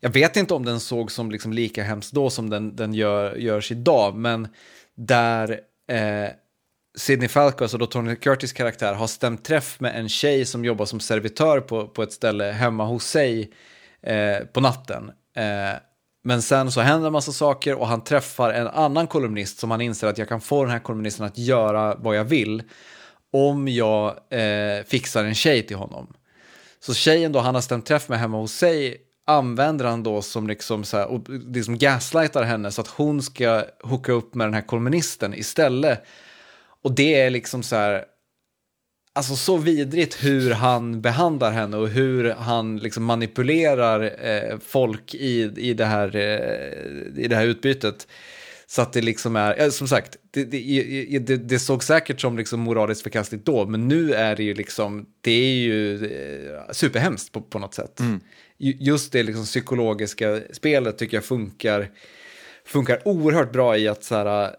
jag 0.00 0.10
vet 0.10 0.36
inte 0.36 0.54
om 0.54 0.64
den 0.64 0.80
såg 0.80 1.12
som 1.12 1.30
liksom 1.30 1.52
lika 1.52 1.82
hemskt 1.82 2.12
då 2.12 2.30
som 2.30 2.50
den, 2.50 2.76
den 2.76 2.94
gör, 2.94 3.36
görs 3.36 3.72
idag, 3.72 4.16
men 4.16 4.48
där 4.96 5.60
eh, 5.90 6.28
Sidney 6.96 7.28
Falco, 7.28 7.64
alltså 7.64 7.78
då 7.78 7.86
Tony 7.86 8.16
Curtis 8.16 8.52
karaktär, 8.52 8.94
har 8.94 9.06
stämt 9.06 9.44
träff 9.44 9.80
med 9.80 9.96
en 9.96 10.08
tjej 10.08 10.44
som 10.44 10.64
jobbar 10.64 10.84
som 10.86 11.00
servitör 11.00 11.60
på, 11.60 11.88
på 11.88 12.02
ett 12.02 12.12
ställe 12.12 12.44
hemma 12.44 12.84
hos 12.84 13.04
sig 13.04 13.52
eh, 14.02 14.46
på 14.52 14.60
natten. 14.60 15.10
Eh, 15.36 15.78
men 16.26 16.42
sen 16.42 16.72
så 16.72 16.80
händer 16.80 17.06
en 17.06 17.12
massa 17.12 17.32
saker 17.32 17.74
och 17.74 17.86
han 17.86 18.04
träffar 18.04 18.50
en 18.50 18.66
annan 18.66 19.06
kolumnist 19.06 19.58
som 19.58 19.70
han 19.70 19.80
inser 19.80 20.06
att 20.06 20.18
jag 20.18 20.28
kan 20.28 20.40
få 20.40 20.62
den 20.62 20.72
här 20.72 20.78
kolumnisten 20.78 21.26
att 21.26 21.38
göra 21.38 21.94
vad 21.94 22.16
jag 22.16 22.24
vill 22.24 22.62
om 23.32 23.68
jag 23.68 24.08
eh, 24.30 24.84
fixar 24.86 25.24
en 25.24 25.34
tjej 25.34 25.66
till 25.66 25.76
honom. 25.76 26.14
Så 26.80 26.94
tjejen 26.94 27.32
då 27.32 27.38
han 27.38 27.54
har 27.54 27.62
stämt 27.62 27.86
träff 27.86 28.08
med 28.08 28.18
hemma 28.18 28.38
hos 28.38 28.52
sig 28.52 28.96
använder 29.26 29.84
han 29.84 30.02
då 30.02 30.22
som 30.22 30.46
liksom 30.46 30.84
så 30.84 30.96
här, 30.96 31.06
och 31.06 31.28
liksom 31.28 31.78
gaslightar 31.78 32.42
henne 32.42 32.70
så 32.70 32.80
att 32.80 32.88
hon 32.88 33.22
ska 33.22 33.64
hooka 33.82 34.12
upp 34.12 34.34
med 34.34 34.46
den 34.46 34.54
här 34.54 34.66
kolumnisten 34.66 35.34
istället. 35.34 36.04
Och 36.82 36.92
det 36.92 37.20
är 37.20 37.30
liksom 37.30 37.62
så 37.62 37.76
här, 37.76 38.04
alltså 39.14 39.36
så 39.36 39.56
vidrigt 39.56 40.24
hur 40.24 40.50
han 40.50 41.00
behandlar 41.00 41.52
henne 41.52 41.76
och 41.76 41.88
hur 41.88 42.30
han 42.30 42.76
liksom 42.76 43.04
manipulerar 43.04 44.26
eh, 44.26 44.58
folk 44.58 45.14
i, 45.14 45.52
i, 45.56 45.74
det 45.74 45.84
här, 45.84 46.16
eh, 46.16 47.24
i 47.24 47.28
det 47.28 47.36
här 47.36 47.46
utbytet. 47.46 48.08
Så 48.66 48.82
att 48.82 48.92
det 48.92 49.00
liksom 49.00 49.36
är, 49.36 49.70
som 49.70 49.88
sagt, 49.88 50.16
det, 50.30 50.44
det, 50.44 51.18
det, 51.18 51.36
det 51.36 51.58
såg 51.58 51.84
säkert 51.84 52.20
som 52.20 52.38
liksom 52.38 52.60
moraliskt 52.60 53.02
förkastligt 53.02 53.46
då, 53.46 53.66
men 53.66 53.88
nu 53.88 54.12
är 54.14 54.36
det 54.36 54.42
ju 54.42 54.54
liksom, 54.54 55.06
det 55.20 55.30
är 55.30 55.54
ju 55.54 56.04
eh, 56.04 56.72
superhemskt 56.72 57.32
på, 57.32 57.40
på 57.40 57.58
något 57.58 57.74
sätt. 57.74 58.00
Mm. 58.00 58.20
Just 58.58 59.12
det 59.12 59.22
liksom 59.22 59.44
psykologiska 59.44 60.40
spelet 60.52 60.98
tycker 60.98 61.16
jag 61.16 61.24
funkar, 61.24 61.90
funkar 62.66 63.08
oerhört 63.08 63.52
bra 63.52 63.76
i 63.78 63.88
att 63.88 64.04
så 64.04 64.14
här, 64.14 64.54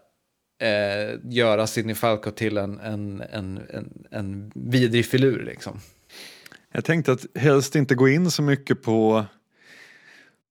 eh, 0.60 1.20
göra 1.24 1.66
Sidney 1.66 1.94
Falco 1.94 2.30
till 2.30 2.56
en, 2.56 2.80
en, 2.80 3.22
en, 3.30 3.60
en, 3.70 4.06
en 4.10 4.52
vidrig 4.54 5.06
filur. 5.06 5.44
Liksom. 5.44 5.80
Jag 6.72 6.84
tänkte 6.84 7.12
att 7.12 7.26
helst 7.34 7.76
inte 7.76 7.94
gå 7.94 8.08
in 8.08 8.30
så 8.30 8.42
mycket 8.42 8.82
på 8.82 9.24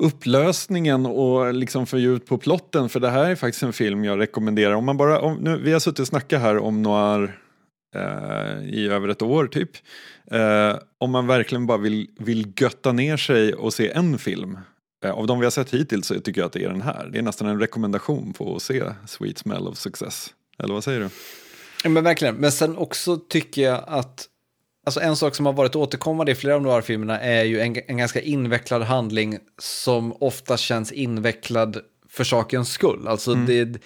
upplösningen 0.03 1.05
och 1.05 1.53
liksom 1.53 1.85
fördjup 1.85 2.25
på 2.25 2.37
plotten 2.37 2.89
för 2.89 2.99
det 2.99 3.09
här 3.09 3.29
är 3.29 3.35
faktiskt 3.35 3.63
en 3.63 3.73
film 3.73 4.03
jag 4.03 4.19
rekommenderar. 4.19 4.73
Om 4.73 4.85
man 4.85 4.97
bara, 4.97 5.19
om, 5.19 5.37
nu, 5.37 5.57
vi 5.57 5.73
har 5.73 5.79
suttit 5.79 5.99
och 5.99 6.07
snackat 6.07 6.41
här 6.41 6.57
om 6.57 6.81
noir 6.81 7.39
eh, 7.95 8.69
i 8.69 8.87
över 8.87 9.07
ett 9.07 9.21
år 9.21 9.47
typ. 9.47 9.69
Eh, 10.31 10.75
om 10.97 11.11
man 11.11 11.27
verkligen 11.27 11.65
bara 11.65 11.77
vill, 11.77 12.09
vill 12.19 12.53
götta 12.57 12.91
ner 12.91 13.17
sig 13.17 13.53
och 13.53 13.73
se 13.73 13.91
en 13.91 14.17
film 14.17 14.57
av 15.11 15.27
de 15.27 15.39
vi 15.39 15.45
har 15.45 15.51
sett 15.51 15.73
hittills 15.73 16.07
så 16.07 16.19
tycker 16.19 16.41
jag 16.41 16.45
att 16.45 16.53
det 16.53 16.63
är 16.63 16.69
den 16.69 16.81
här. 16.81 17.09
Det 17.11 17.17
är 17.17 17.21
nästan 17.21 17.47
en 17.47 17.59
rekommendation 17.59 18.33
på 18.33 18.55
att 18.55 18.61
se 18.61 18.83
Sweet 19.07 19.37
Smell 19.37 19.67
of 19.67 19.77
Success. 19.77 20.33
Eller 20.59 20.73
vad 20.73 20.83
säger 20.83 20.99
du? 20.99 21.09
Ja, 21.83 21.89
men 21.89 22.03
verkligen. 22.03 22.35
Men 22.35 22.51
sen 22.51 22.77
också 22.77 23.17
tycker 23.17 23.61
jag 23.61 23.83
att 23.87 24.29
Alltså 24.87 24.99
en 24.99 25.15
sak 25.15 25.35
som 25.35 25.45
har 25.45 25.53
varit 25.53 25.75
återkommande 25.75 26.31
i 26.31 26.35
flera 26.35 26.55
av 26.55 26.61
noir-filmerna 26.61 27.19
är 27.19 27.43
ju 27.43 27.59
en, 27.59 27.75
en 27.87 27.97
ganska 27.97 28.21
invecklad 28.21 28.83
handling 28.83 29.37
som 29.57 30.13
ofta 30.19 30.57
känns 30.57 30.91
invecklad 30.91 31.77
för 32.09 32.23
sakens 32.23 32.69
skull. 32.69 33.07
Alltså 33.07 33.31
mm. 33.31 33.45
det 33.45 33.79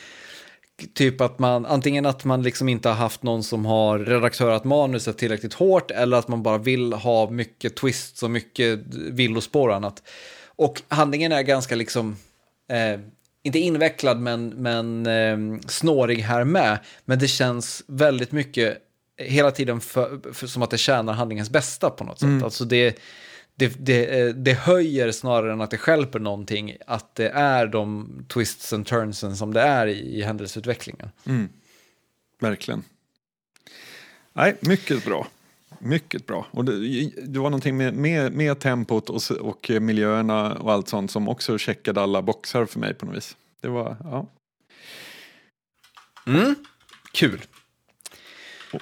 typ 0.93 1.21
att 1.21 1.39
man, 1.39 1.65
antingen 1.65 2.05
att 2.05 2.25
man 2.25 2.43
liksom 2.43 2.69
inte 2.69 2.89
har 2.89 2.95
haft 2.95 3.23
någon 3.23 3.43
som 3.43 3.65
har 3.65 3.99
redaktörat 3.99 4.63
manuset 4.63 5.17
tillräckligt 5.17 5.53
hårt 5.53 5.91
eller 5.91 6.17
att 6.17 6.27
man 6.27 6.43
bara 6.43 6.57
vill 6.57 6.93
ha 6.93 7.29
mycket 7.29 7.75
twists 7.75 8.23
och 8.23 8.31
mycket 8.31 8.79
villospår 8.93 9.69
och 9.69 9.75
annat. 9.75 10.03
Och 10.59 10.81
handlingen 10.87 11.31
är 11.31 11.41
ganska 11.41 11.75
liksom, 11.75 12.17
eh, 12.69 12.99
inte 13.43 13.59
invecklad 13.59 14.19
men, 14.19 14.49
men 14.49 15.05
eh, 15.05 15.59
snårig 15.67 16.19
här 16.19 16.43
med. 16.43 16.79
Men 17.05 17.19
det 17.19 17.27
känns 17.27 17.83
väldigt 17.87 18.31
mycket 18.31 18.77
hela 19.17 19.51
tiden 19.51 19.81
för, 19.81 20.33
för, 20.33 20.47
som 20.47 20.61
att 20.61 20.69
det 20.69 20.77
tjänar 20.77 21.13
handlingens 21.13 21.49
bästa 21.49 21.89
på 21.89 22.03
något 22.03 22.19
sätt. 22.19 22.27
Mm. 22.27 22.43
Alltså 22.43 22.65
det, 22.65 22.99
det, 23.55 23.73
det, 23.79 24.19
eh, 24.19 24.27
det 24.27 24.53
höjer 24.53 25.11
snarare 25.11 25.53
än 25.53 25.61
att 25.61 25.71
det 25.71 25.77
skälper 25.77 26.19
någonting 26.19 26.77
att 26.87 27.15
det 27.15 27.29
är 27.29 27.67
de 27.67 28.09
twists 28.27 28.73
and 28.73 28.85
turnsen 28.85 29.37
som 29.37 29.53
det 29.53 29.61
är 29.61 29.87
i, 29.87 30.19
i 30.19 30.21
händelseutvecklingen. 30.21 31.09
Mm. 31.25 31.49
Verkligen. 32.39 32.83
Nej, 34.33 34.55
mycket 34.59 35.05
bra. 35.05 35.27
Mycket 35.79 36.25
bra. 36.25 36.47
Och 36.51 36.65
det, 36.65 36.71
det 37.27 37.39
var 37.39 37.49
någonting 37.49 37.77
med, 37.77 37.93
med, 37.93 38.33
med 38.33 38.59
tempot 38.59 39.09
och, 39.09 39.21
och 39.39 39.71
miljöerna 39.81 40.55
och 40.55 40.71
allt 40.71 40.87
sånt 40.87 41.11
som 41.11 41.29
också 41.29 41.57
checkade 41.57 42.01
alla 42.01 42.21
boxar 42.21 42.65
för 42.65 42.79
mig 42.79 42.93
på 42.93 43.05
något 43.05 43.15
vis. 43.15 43.37
Det 43.61 43.67
var, 43.67 43.97
ja. 44.03 44.27
Mm, 46.27 46.55
kul. 47.11 47.41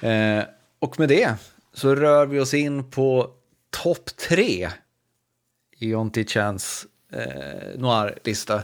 Eh, 0.02 0.44
och 0.78 0.98
med 0.98 1.08
det 1.08 1.34
så 1.72 1.94
rör 1.94 2.26
vi 2.26 2.40
oss 2.40 2.54
in 2.54 2.90
på 2.90 3.30
topp 3.70 4.16
tre 4.16 4.70
i 5.78 5.88
Jonty 5.88 6.24
Chans 6.24 6.86
eh, 7.12 7.78
noir-lista. 7.78 8.62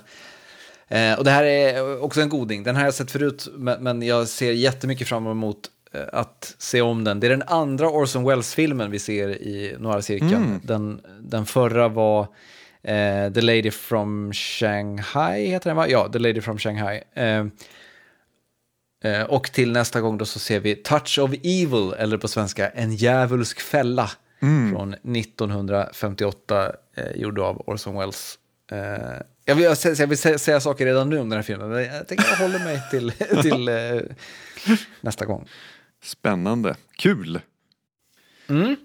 Eh, 0.88 1.18
och 1.18 1.24
det 1.24 1.30
här 1.30 1.44
är 1.44 2.02
också 2.02 2.20
en 2.20 2.28
goding. 2.28 2.62
Den 2.62 2.74
här 2.74 2.82
har 2.82 2.86
jag 2.86 2.94
sett 2.94 3.10
förut, 3.10 3.48
men, 3.54 3.82
men 3.82 4.02
jag 4.02 4.28
ser 4.28 4.52
jättemycket 4.52 5.08
fram 5.08 5.26
emot 5.26 5.70
att 6.12 6.54
se 6.58 6.80
om 6.80 7.04
den. 7.04 7.20
Det 7.20 7.26
är 7.26 7.30
den 7.30 7.42
andra 7.46 7.90
Orson 7.90 8.24
Welles-filmen 8.24 8.90
vi 8.90 8.98
ser 8.98 9.28
i 9.28 9.76
Noir-cirkeln. 9.78 10.34
Mm. 10.34 10.60
Den, 10.62 11.00
den 11.20 11.46
förra 11.46 11.88
var 11.88 12.28
eh, 12.82 13.32
The 13.32 13.40
Lady 13.40 13.70
from 13.70 14.32
Shanghai, 14.32 15.46
heter 15.46 15.70
den 15.70 15.76
va? 15.76 15.88
Ja, 15.88 16.08
The 16.12 16.18
Lady 16.18 16.40
from 16.40 16.58
Shanghai. 16.58 17.02
Eh, 17.14 17.46
eh, 19.04 19.22
och 19.22 19.52
till 19.52 19.72
nästa 19.72 20.00
gång 20.00 20.18
då 20.18 20.24
så 20.24 20.38
ser 20.38 20.60
vi 20.60 20.76
Touch 20.76 21.18
of 21.18 21.30
Evil, 21.42 21.92
eller 21.98 22.18
på 22.18 22.28
svenska 22.28 22.68
En 22.68 22.94
djävulsk 22.94 23.60
fälla. 23.60 24.10
Mm. 24.42 24.70
Från 24.70 24.94
1958, 24.94 26.72
eh, 26.96 27.04
gjord 27.14 27.38
av 27.38 27.62
Orson 27.66 27.98
Welles. 27.98 28.38
Eh, 28.72 28.78
jag 29.44 29.54
vill, 29.54 29.64
jag 29.98 30.06
vill 30.06 30.18
säga, 30.18 30.38
säga, 30.38 30.60
saker 30.60 30.86
redan 30.86 31.10
nu 31.10 31.18
om 31.18 31.28
den 31.28 31.36
här 31.36 31.42
filmen, 31.42 31.68
men 31.68 31.84
jag 31.84 32.08
tänker 32.08 32.24
jag 32.30 32.36
håller 32.36 32.58
mig 32.58 32.82
till, 32.90 33.10
till 33.42 33.70
nästa 35.00 35.24
gång. 35.24 35.48
Spännande. 36.04 36.76
Kul! 36.96 37.40
Mm. 38.48 38.76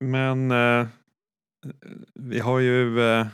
Men 0.00 0.50
eh, 0.50 0.86
vi 2.14 2.40
har 2.40 2.58
ju 2.58 3.00
eh, 3.00 3.26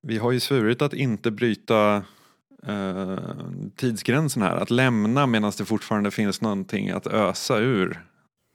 vi 0.00 0.18
har 0.18 0.32
ju 0.32 0.40
svurit 0.40 0.82
att 0.82 0.94
inte 0.94 1.30
bryta 1.30 2.02
eh, 2.66 3.18
tidsgränsen 3.76 4.42
här. 4.42 4.56
Att 4.56 4.70
lämna 4.70 5.26
medan 5.26 5.52
det 5.58 5.64
fortfarande 5.64 6.10
finns 6.10 6.40
någonting 6.40 6.90
att 6.90 7.06
ösa 7.06 7.58
ur. 7.58 8.04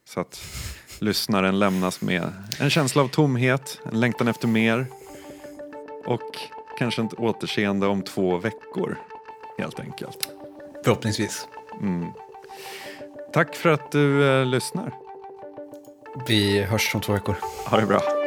Så 0.10 0.20
att 0.20 0.42
lyssnaren 1.00 1.60
lämnas 1.60 2.02
med 2.02 2.32
en 2.60 2.70
känsla 2.70 3.02
av 3.02 3.08
tomhet, 3.08 3.82
en 3.92 4.00
längtan 4.00 4.28
efter 4.28 4.48
mer 4.48 4.86
och 6.06 6.38
kanske 6.80 7.02
ett 7.02 7.14
återseende 7.14 7.88
om 7.88 8.02
två 8.02 8.38
veckor 8.38 8.98
helt 9.58 9.80
enkelt. 9.80 10.30
Förhoppningsvis. 10.84 11.48
Mm. 11.82 12.12
Tack 13.34 13.56
för 13.56 13.70
att 13.70 13.92
du 13.92 14.30
eh, 14.30 14.46
lyssnar. 14.46 14.92
Vi 16.28 16.64
hörs 16.64 16.96
om 16.96 17.02
två 17.02 17.14
veckor. 17.14 17.36
Ha 17.66 17.80
det 17.80 17.86
bra. 17.86 18.18